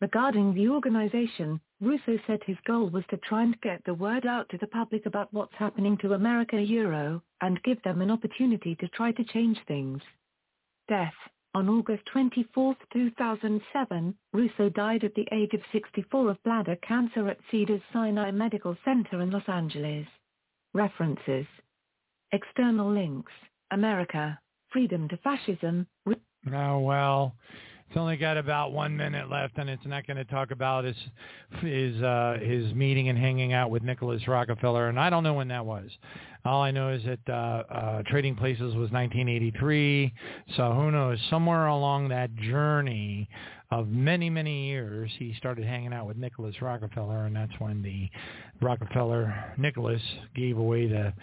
[0.00, 4.48] Regarding the organization, Russo said his goal was to try and get the word out
[4.48, 8.88] to the public about what's happening to America Euro, and give them an opportunity to
[8.88, 10.02] try to change things.
[10.88, 11.14] Death
[11.56, 17.38] On August 24, 2007, Russo died at the age of 64 of bladder cancer at
[17.48, 20.08] Cedars-Sinai Medical Center in Los Angeles.
[20.72, 21.46] References.
[22.32, 23.30] External links.
[23.70, 24.36] America.
[24.72, 25.86] Freedom to Fascism.
[26.52, 27.36] Oh well,
[27.88, 30.96] it's only got about one minute left, and it's not going to talk about his
[31.60, 35.48] his uh, his meeting and hanging out with Nicholas Rockefeller, and I don't know when
[35.48, 35.88] that was.
[36.46, 40.12] All I know is that uh, uh, Trading Places was 1983.
[40.56, 41.18] So who knows?
[41.30, 43.30] Somewhere along that journey
[43.70, 48.10] of many, many years, he started hanging out with Nicholas Rockefeller, and that's when the
[48.60, 50.02] Rockefeller Nicholas
[50.36, 51.14] gave away the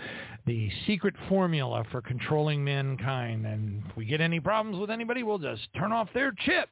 [0.48, 3.46] the secret formula for controlling mankind.
[3.46, 6.68] And if we get any problems with anybody, we'll just turn off their chip.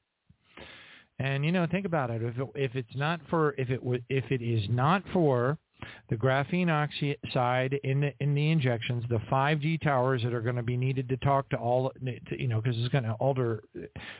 [1.19, 2.23] And you know, think about it.
[2.23, 3.79] If it, if it's not for if it
[4.09, 5.59] if it is not for
[6.09, 10.63] the graphene oxide in the in the injections, the 5G towers that are going to
[10.63, 13.63] be needed to talk to all, to, you know, because it's going to alter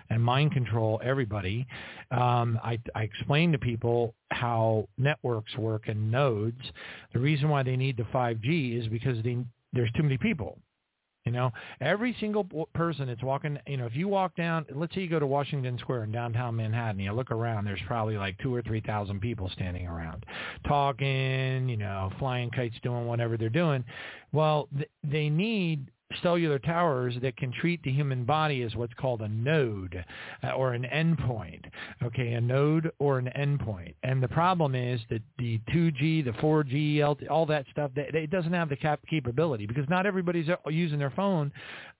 [0.09, 1.65] and mind control everybody.
[2.11, 6.61] Um, I, I explained to people how networks work and nodes.
[7.14, 9.38] The reason why they need the 5G is because they,
[9.73, 10.57] there's too many people.
[11.30, 12.43] You know, every single
[12.74, 15.77] person that's walking, you know, if you walk down, let's say you go to Washington
[15.77, 19.48] Square in downtown Manhattan, you look around, there's probably like two or three thousand people
[19.53, 20.25] standing around,
[20.67, 23.83] talking, you know, flying kites, doing whatever they're doing.
[24.32, 25.91] Well, th- they need
[26.22, 30.04] cellular towers that can treat the human body as what's called a node
[30.44, 31.66] uh, or an endpoint.
[32.04, 33.94] Okay, a node or an endpoint.
[34.04, 38.32] And the problem is that the 2G, the 4G, LT, all that stuff, that, it
[38.32, 41.52] doesn't have the cap- capability because not everybody's uh, using their phone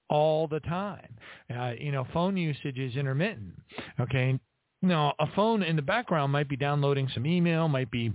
[0.10, 1.16] all the time.
[1.56, 3.54] Uh, you know, phone usage is intermittent.
[4.00, 4.40] Okay,
[4.82, 8.12] now a phone in the background might be downloading some email, might be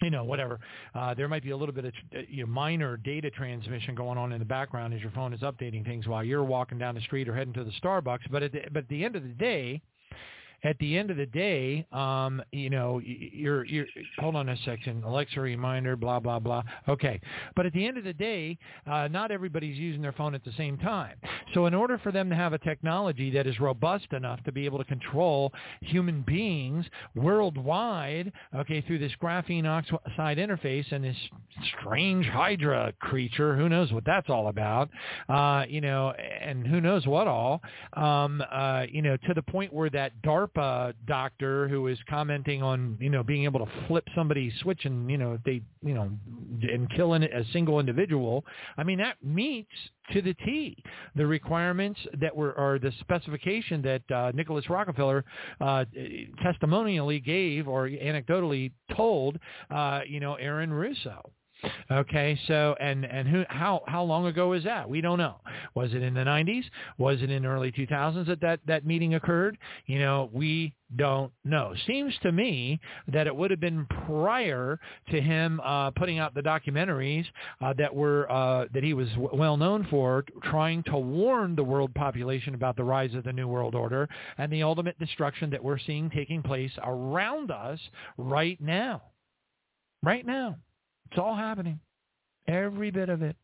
[0.00, 0.60] you know, whatever.
[0.94, 4.18] Uh, there might be a little bit of uh, you know, minor data transmission going
[4.18, 7.00] on in the background as your phone is updating things while you're walking down the
[7.00, 8.30] street or heading to the Starbucks.
[8.30, 9.82] But at the, but at the end of the day,
[10.64, 13.86] at the end of the day, um, you know, you're, you're,
[14.18, 16.62] hold on a second, Alexa reminder, blah, blah, blah.
[16.88, 17.20] Okay.
[17.54, 18.58] But at the end of the day,
[18.90, 21.16] uh, not everybody's using their phone at the same time.
[21.54, 24.64] So in order for them to have a technology that is robust enough to be
[24.64, 31.16] able to control human beings worldwide, okay, through this graphene oxide interface and this
[31.78, 34.90] strange Hydra creature, who knows what that's all about,
[35.28, 37.62] uh, you know, and who knows what all,
[37.92, 42.62] um, uh, you know, to the point where that DARPA DARPA doctor who is commenting
[42.62, 46.10] on, you know, being able to flip somebody's switch and, you know, they, you know,
[46.62, 48.44] and killing a single individual.
[48.76, 49.70] I mean, that meets
[50.12, 50.82] to the T
[51.16, 55.24] the requirements that were, or the specification that uh, Nicholas Rockefeller
[55.60, 55.84] uh,
[56.42, 59.38] testimonially gave or anecdotally told,
[59.70, 61.30] uh, you know, Aaron Russo.
[61.90, 64.88] Okay, so and and who how how long ago was that?
[64.88, 65.40] We don't know.
[65.74, 66.64] Was it in the 90s?
[66.98, 69.58] Was it in early 2000s that that that meeting occurred?
[69.86, 71.74] You know, we don't know.
[71.86, 74.78] Seems to me that it would have been prior
[75.10, 77.24] to him uh, putting out the documentaries
[77.60, 81.64] uh, that were uh, that he was w- well known for, trying to warn the
[81.64, 85.62] world population about the rise of the New World Order and the ultimate destruction that
[85.62, 87.80] we're seeing taking place around us
[88.16, 89.02] right now.
[90.02, 90.56] Right now.
[91.10, 91.80] It's all happening.
[92.46, 93.36] Every bit of it.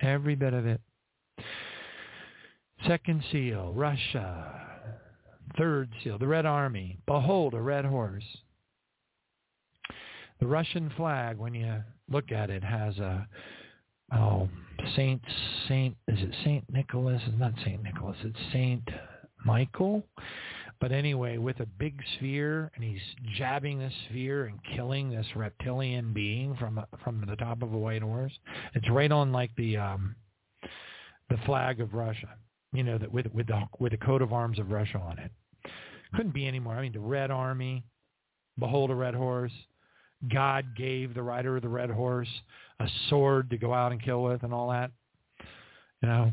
[0.00, 0.80] Every bit of it.
[2.86, 4.62] Second seal, Russia.
[5.56, 6.98] Third seal, the Red Army.
[7.06, 8.24] Behold, a red horse.
[10.40, 13.26] The Russian flag, when you look at it, has a
[14.12, 14.48] oh
[14.94, 15.22] Saint
[15.68, 17.22] Saint is it Saint Nicholas?
[17.26, 18.16] It's not Saint Nicholas.
[18.22, 18.86] It's Saint
[19.44, 20.02] Michael.
[20.80, 23.00] But anyway, with a big sphere, and he's
[23.36, 28.02] jabbing this sphere and killing this reptilian being from from the top of a white
[28.02, 28.32] horse.
[28.74, 30.16] It's right on like the um,
[31.30, 32.28] the flag of Russia,
[32.72, 35.30] you know, that with with the with the coat of arms of Russia on it.
[36.14, 36.74] Couldn't be any more.
[36.74, 37.82] I mean, the Red Army,
[38.58, 39.52] behold a red horse.
[40.32, 42.28] God gave the rider of the red horse
[42.80, 44.90] a sword to go out and kill with, and all that.
[46.02, 46.32] You know,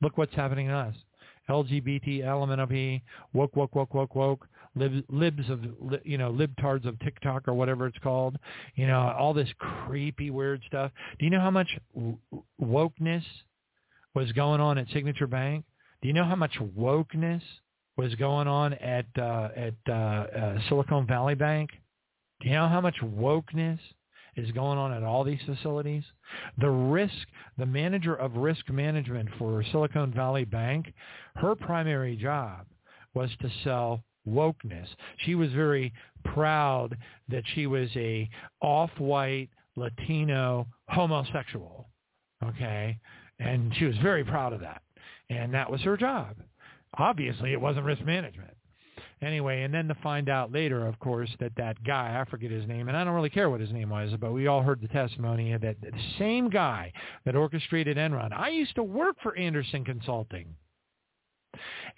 [0.00, 0.94] look what's happening to us.
[1.48, 5.60] LGBT element of he woke woke woke woke woke lib, libs of
[6.04, 8.36] you know libtards of TikTok or whatever it's called.
[8.74, 10.90] You know all this creepy weird stuff.
[11.18, 11.78] Do you know how much
[12.60, 13.24] wokeness
[14.14, 15.64] was going on at Signature Bank?
[16.02, 17.42] Do you know how much wokeness
[17.96, 21.70] was going on at uh, at uh, uh, Silicon Valley Bank?
[22.40, 23.78] Do you know how much wokeness
[24.36, 26.02] is going on at all these facilities.
[26.58, 27.14] The risk,
[27.58, 30.92] the manager of risk management for Silicon Valley Bank,
[31.36, 32.66] her primary job
[33.14, 34.88] was to sell wokeness.
[35.18, 35.92] She was very
[36.24, 36.96] proud
[37.28, 38.28] that she was a
[38.60, 41.88] off-white Latino homosexual.
[42.42, 42.98] Okay?
[43.38, 44.82] And she was very proud of that.
[45.30, 46.36] And that was her job.
[46.96, 48.53] Obviously, it wasn't risk management.
[49.24, 52.66] Anyway, and then to find out later, of course, that that guy, I forget his
[52.66, 54.88] name, and I don't really care what his name was, but we all heard the
[54.88, 56.92] testimony that the same guy
[57.24, 58.32] that orchestrated Enron.
[58.32, 60.54] I used to work for Andersen Consulting.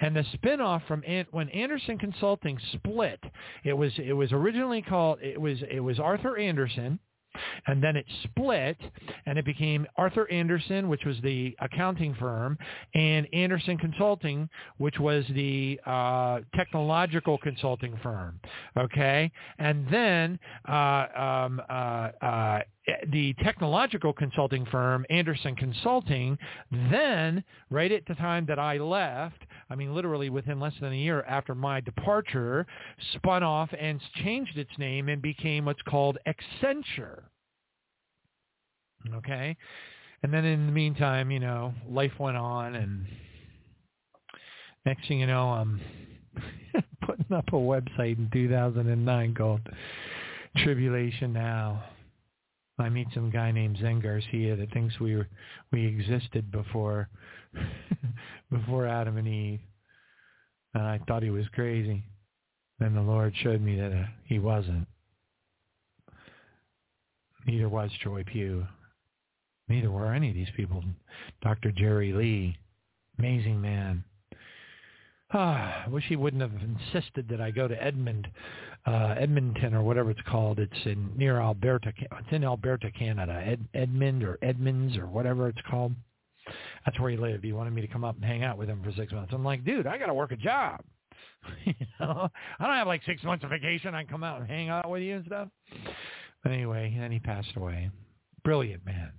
[0.00, 3.22] And the spinoff from when Andersen Consulting split,
[3.64, 6.98] it was it was originally called it was it was Arthur Andersen,
[7.66, 8.78] And then it split
[9.26, 12.58] and it became Arthur Andersen, which was the accounting firm,
[12.94, 14.48] and Andersen Consulting,
[14.78, 18.40] which was the uh, technological consulting firm.
[18.76, 19.30] Okay?
[19.58, 21.72] And then uh, um, uh,
[22.22, 22.60] uh
[23.10, 26.38] the technological consulting firm, Andersen Consulting,
[26.90, 30.96] then, right at the time that I left, I mean, literally within less than a
[30.96, 32.66] year after my departure,
[33.14, 37.22] spun off and changed its name and became what's called Accenture.
[39.14, 39.56] Okay?
[40.22, 43.06] And then in the meantime, you know, life went on and
[44.84, 45.80] next thing you know, I'm
[47.02, 49.60] putting up a website in 2009 called
[50.56, 51.84] Tribulation Now
[52.78, 55.28] I meet some guy named Zen Garcia that thinks we were,
[55.72, 57.08] we existed before
[58.50, 59.60] before Adam and Eve,
[60.74, 62.04] and I thought he was crazy.
[62.78, 64.86] Then the Lord showed me that uh, he wasn't.
[67.46, 68.66] Neither was Joy Pugh.
[69.68, 70.84] Neither were any of these people.
[71.42, 71.72] Dr.
[71.72, 72.58] Jerry Lee,
[73.18, 74.04] amazing man.
[75.32, 78.28] Ah, I wish he wouldn't have insisted that I go to Edmond,
[78.86, 80.58] uh, Edmonton or whatever it's called.
[80.58, 81.92] It's in near Alberta.
[81.98, 83.42] It's in Alberta, Canada.
[83.44, 85.92] Ed, Edmond or Edmonds or whatever it's called.
[86.84, 87.44] That's where he lived.
[87.44, 89.32] He wanted me to come up and hang out with him for six months.
[89.34, 90.80] I'm like, dude, I got to work a job.
[91.64, 92.28] you know,
[92.60, 93.94] I don't have like six months of vacation.
[93.94, 95.48] I can come out and hang out with you and stuff.
[96.42, 97.90] But anyway, then he passed away.
[98.44, 99.12] Brilliant man.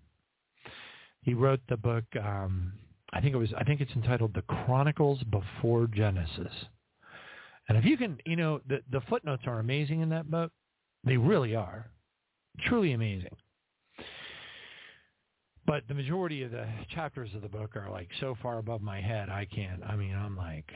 [1.21, 2.05] He wrote the book.
[2.21, 2.73] um
[3.13, 6.53] I think it was I think it's entitled The Chronicles Before Genesis.
[7.69, 10.51] And if you can, you know, the the footnotes are amazing in that book.
[11.03, 11.89] They really are.
[12.61, 13.35] Truly amazing.
[15.65, 16.65] But the majority of the
[16.95, 19.83] chapters of the book are like so far above my head, I can't.
[19.83, 20.71] I mean, I'm like,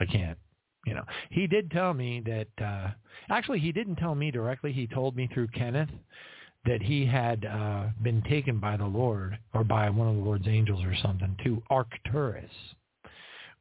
[0.00, 0.38] I can't.
[0.86, 2.64] You know, he did tell me that.
[2.64, 2.90] uh
[3.28, 4.72] Actually, he didn't tell me directly.
[4.72, 5.90] He told me through Kenneth
[6.64, 10.48] that he had uh, been taken by the Lord or by one of the Lord's
[10.48, 12.50] angels or something to Arcturus,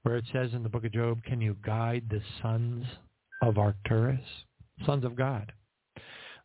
[0.05, 2.85] where it says in the book of Job, can you guide the sons
[3.41, 4.19] of Arcturus?
[4.85, 5.51] Sons of God.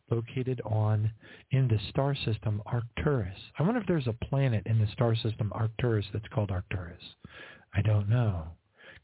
[0.09, 1.11] Located on,
[1.51, 3.37] in the star system, Arcturus.
[3.59, 7.03] I wonder if there's a planet in the star system, Arcturus, that's called Arcturus.
[7.75, 8.45] I don't know.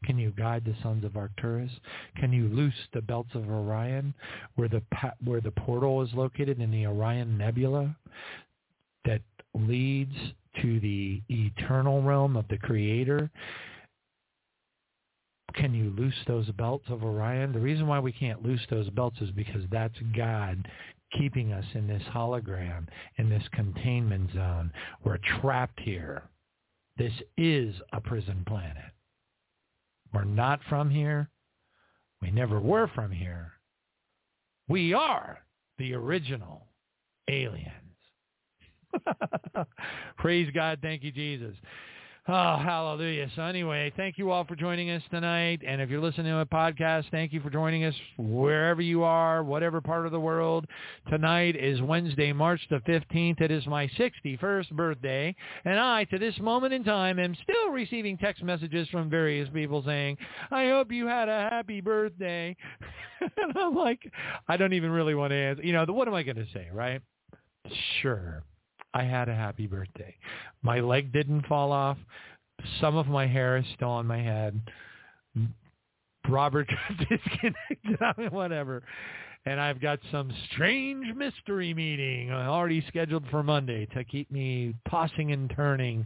[0.05, 1.71] Can you guide the sons of Arcturus?
[2.15, 4.11] Can you loose the belts of Orion,
[4.55, 4.81] where the
[5.23, 7.95] where the portal is located in the Orion Nebula,
[9.05, 9.21] that
[9.53, 10.15] leads
[10.63, 13.29] to the eternal realm of the Creator?
[15.57, 17.51] Can you loose those belts of Orion?
[17.51, 20.67] The reason why we can't loose those belts is because that's God
[21.17, 22.87] keeping us in this hologram,
[23.17, 24.71] in this containment zone.
[25.03, 26.23] We're trapped here.
[26.97, 28.91] This is a prison planet.
[30.13, 31.29] We're not from here.
[32.21, 33.53] We never were from here.
[34.67, 35.39] We are
[35.77, 36.67] the original
[37.29, 37.71] aliens.
[40.17, 40.79] Praise God.
[40.81, 41.55] Thank you, Jesus.
[42.29, 43.31] Oh, hallelujah.
[43.37, 45.61] So anyway, thank you all for joining us tonight.
[45.65, 49.45] And if you're listening to a podcast, thank you for joining us wherever you are,
[49.45, 50.65] whatever part of the world.
[51.09, 53.39] Tonight is Wednesday, March the 15th.
[53.39, 55.33] It is my 61st birthday.
[55.63, 59.81] And I, to this moment in time, am still receiving text messages from various people
[59.85, 60.17] saying,
[60.51, 62.57] I hope you had a happy birthday.
[63.21, 64.01] and I'm like,
[64.49, 65.63] I don't even really want to answer.
[65.63, 67.01] You know, what am I going to say, right?
[68.01, 68.43] Sure.
[68.93, 70.15] I had a happy birthday.
[70.61, 71.97] My leg didn't fall off.
[72.81, 74.59] Some of my hair is still on my head.
[76.27, 76.67] Robert
[77.09, 78.31] disconnected.
[78.31, 78.83] Whatever.
[79.45, 85.31] And I've got some strange mystery meeting already scheduled for Monday to keep me tossing
[85.31, 86.05] and turning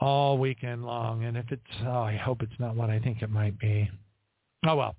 [0.00, 1.24] all weekend long.
[1.24, 3.88] And if it's, oh, I hope it's not what I think it might be.
[4.66, 4.96] Oh, well.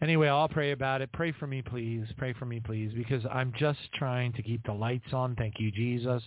[0.00, 1.10] Anyway, I'll pray about it.
[1.12, 2.06] Pray for me, please.
[2.16, 5.34] Pray for me, please, because I'm just trying to keep the lights on.
[5.34, 6.22] Thank you, Jesus,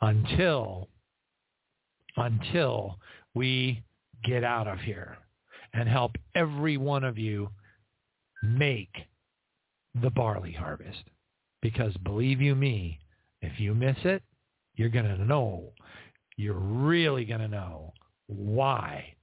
[0.00, 0.88] until
[2.16, 2.98] until
[3.34, 3.82] we
[4.24, 5.16] get out of here
[5.72, 7.48] and help every one of you
[8.42, 8.92] make
[10.02, 11.04] the barley harvest.
[11.62, 12.98] Because believe you me,
[13.40, 14.22] if you miss it,
[14.74, 15.72] you're going to know.
[16.36, 17.92] You're really going to know
[18.26, 19.14] why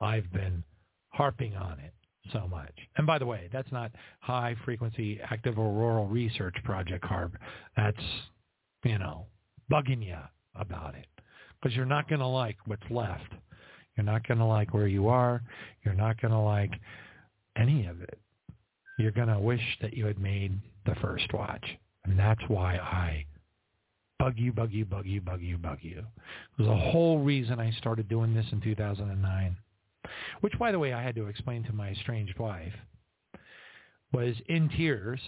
[0.00, 0.64] I've been
[1.10, 1.92] harping on it
[2.32, 2.72] so much.
[2.96, 7.32] And by the way, that's not high frequency active auroral research project, HAARP.
[7.76, 8.02] That's,
[8.84, 9.26] you know,
[9.70, 10.18] bugging you
[10.54, 11.06] about it
[11.60, 13.32] because you're not going to like what's left.
[13.96, 15.42] You're not going to like where you are.
[15.84, 16.72] You're not going to like
[17.56, 18.18] any of it.
[18.98, 21.64] You're going to wish that you had made the first watch.
[22.04, 23.24] And that's why I
[24.18, 26.02] bug you, bug you, bug you, bug you, bug you.
[26.56, 29.56] There's a whole reason I started doing this in 2009
[30.40, 32.72] which, by the way, I had to explain to my estranged wife,
[34.12, 35.20] was in tears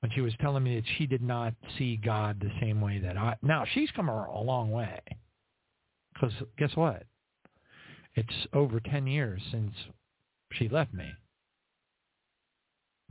[0.00, 3.16] when she was telling me that she did not see God the same way that
[3.16, 3.36] I.
[3.42, 5.00] Now she's come a, long way.
[6.12, 7.04] Because guess what?
[8.14, 9.72] It's over ten years since
[10.52, 11.10] she left me.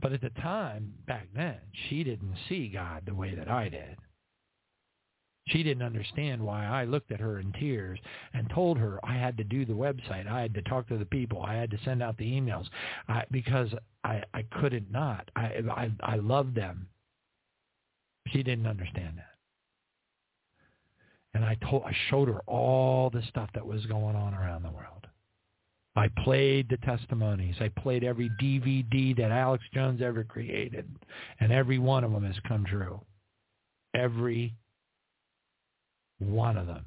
[0.00, 3.96] But at the time, back then, she didn't see God the way that I did.
[5.48, 7.98] She didn't understand why I looked at her in tears
[8.32, 10.28] and told her I had to do the website.
[10.28, 11.42] I had to talk to the people.
[11.42, 12.66] I had to send out the emails
[13.08, 13.68] I, because
[14.04, 15.28] I, I couldn't not.
[15.34, 16.86] I, I, I loved them.
[18.28, 19.26] She didn't understand that.
[21.34, 24.70] And I told, I showed her all the stuff that was going on around the
[24.70, 25.06] world.
[25.96, 27.56] I played the testimonies.
[27.60, 30.88] I played every DVD that Alex Jones ever created,
[31.40, 33.00] and every one of them has come true.
[33.94, 34.54] Every
[36.22, 36.84] one of them.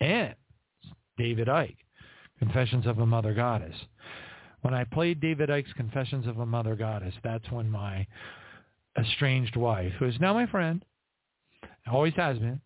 [0.00, 0.34] And
[1.16, 1.76] David Icke,
[2.38, 3.76] Confessions of a Mother Goddess.
[4.62, 8.06] When I played David Icke's Confessions of a Mother Goddess, that's when my
[8.98, 10.84] estranged wife, who is now my friend,
[11.90, 12.60] always has been,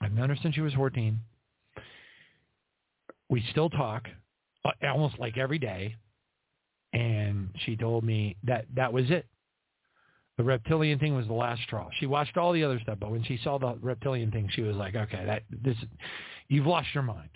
[0.00, 1.18] I've known her since she was 14,
[3.28, 4.06] we still talk
[4.64, 5.96] uh, almost like every day.
[6.92, 9.26] And she told me that that was it.
[10.36, 11.88] The reptilian thing was the last straw.
[11.98, 14.76] She watched all the other stuff, but when she saw the reptilian thing, she was
[14.76, 15.76] like, "Okay, that this,
[16.48, 17.30] you've lost your mind."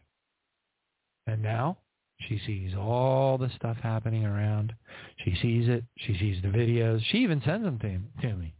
[1.26, 1.78] And now
[2.20, 4.74] she sees all the stuff happening around.
[5.24, 5.84] She sees it.
[5.98, 7.02] She sees the videos.
[7.04, 8.54] She even sends them to, to me.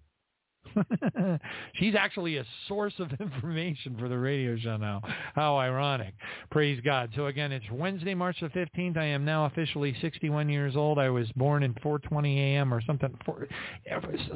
[1.74, 5.02] She's actually a source of information for the radio show now.
[5.34, 6.14] How ironic.
[6.50, 7.10] Praise God.
[7.16, 8.96] So again, it's Wednesday, March the 15th.
[8.96, 10.98] I am now officially 61 years old.
[10.98, 12.72] I was born in 4:20 a.m.
[12.72, 13.16] or something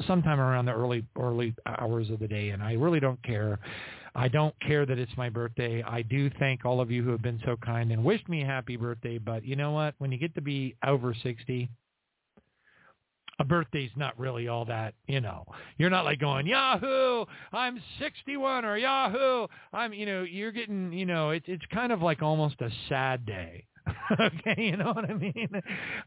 [0.07, 3.59] sometime around the early early hours of the day and I really don't care.
[4.15, 5.81] I don't care that it's my birthday.
[5.81, 8.45] I do thank all of you who have been so kind and wished me a
[8.45, 9.95] happy birthday, but you know what?
[9.97, 11.69] When you get to be over 60,
[13.39, 15.45] a birthday's not really all that, you know.
[15.77, 21.05] You're not like going, Yahoo, I'm 61 or Yahoo, I'm, you know, you're getting, you
[21.05, 23.65] know, it's it's kind of like almost a sad day.
[24.19, 25.49] okay, you know what I mean?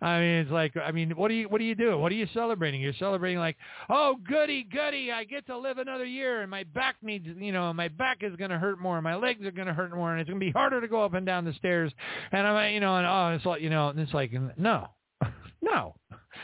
[0.01, 1.99] I mean, it's like, I mean, what do you, what do you do?
[1.99, 2.81] What are you celebrating?
[2.81, 3.57] You're celebrating like,
[3.91, 7.73] oh, goody, goody, I get to live another year, and my back needs, you know,
[7.75, 10.21] my back is going to hurt more, my legs are going to hurt more, and
[10.21, 11.93] it's going to be harder to go up and down the stairs,
[12.33, 14.89] and I'm, you know, and oh, it's like, you know, and it's like, no,
[15.63, 15.95] no.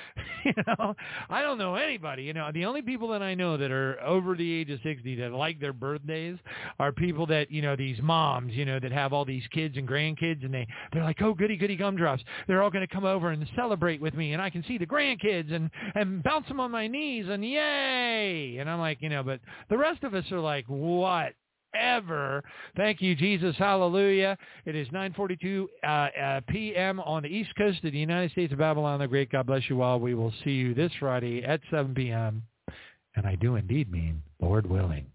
[0.44, 0.94] you know,
[1.28, 2.22] I don't know anybody.
[2.22, 5.16] You know, the only people that I know that are over the age of 60
[5.16, 6.38] that like their birthdays
[6.78, 9.88] are people that, you know, these moms, you know, that have all these kids and
[9.88, 12.22] grandkids and they, they're like, oh, goody, goody gumdrops.
[12.46, 14.86] They're all going to come over and celebrate with me and I can see the
[14.86, 18.56] grandkids and, and bounce them on my knees and yay.
[18.58, 19.40] And I'm like, you know, but
[19.70, 21.34] the rest of us are like, what?
[21.74, 22.42] Ever.
[22.76, 23.54] Thank you, Jesus.
[23.56, 24.36] Hallelujah.
[24.64, 27.00] It is 9.42 uh, uh, p.m.
[27.00, 29.30] on the East Coast of the United States of Babylon the Great.
[29.30, 30.00] God bless you all.
[30.00, 32.42] We will see you this Friday at 7 p.m.
[33.14, 35.11] And I do indeed mean, Lord willing.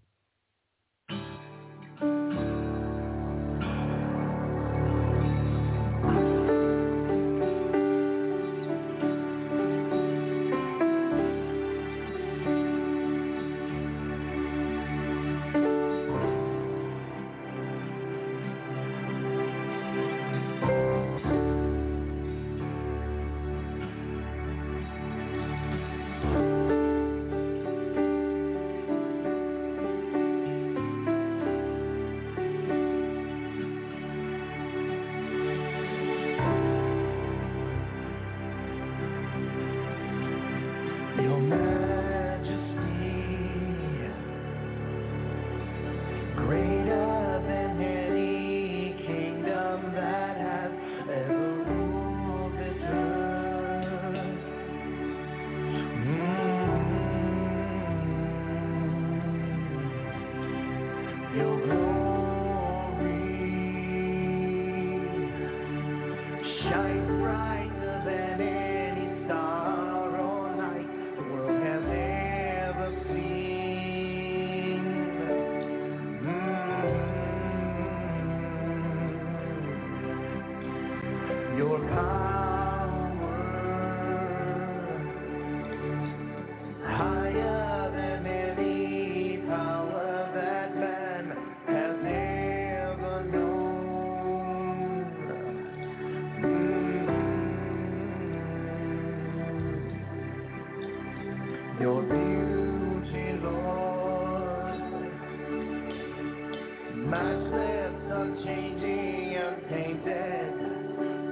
[108.28, 110.54] Unchanging, untainted,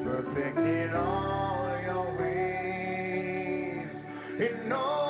[0.05, 3.89] perfect in all your ways.
[4.41, 5.06] in all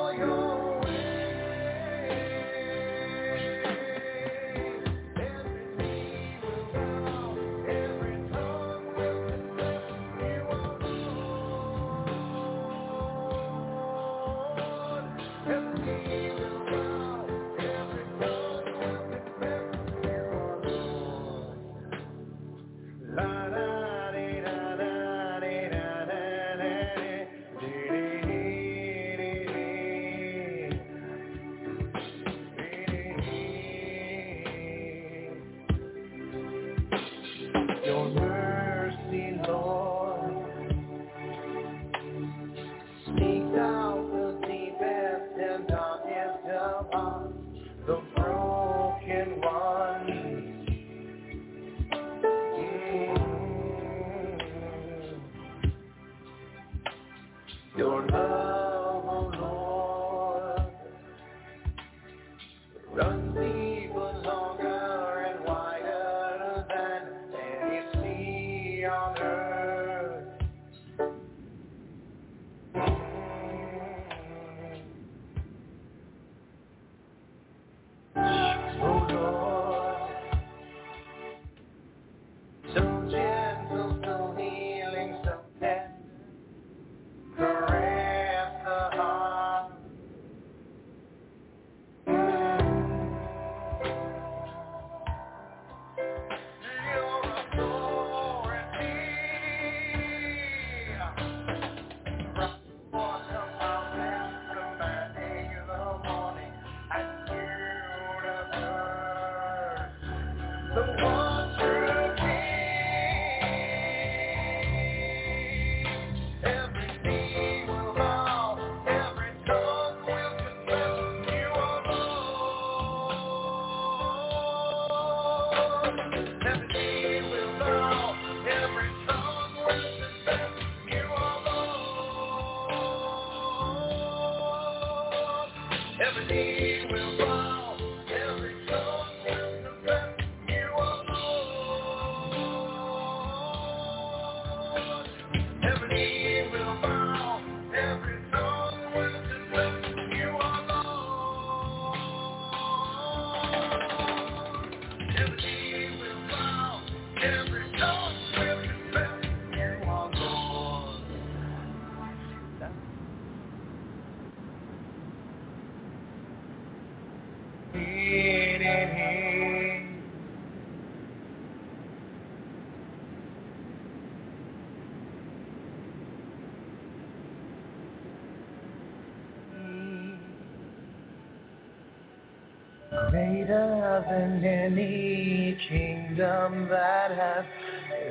[184.09, 187.45] than any kingdom that has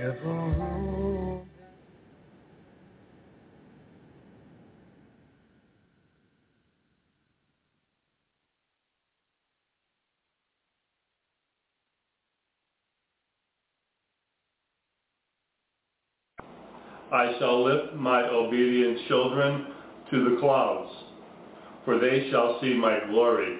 [0.01, 1.45] ever ruled.
[17.11, 19.67] I shall lift my obedient children
[20.11, 20.91] to the clouds,
[21.85, 23.59] for they shall see my glory.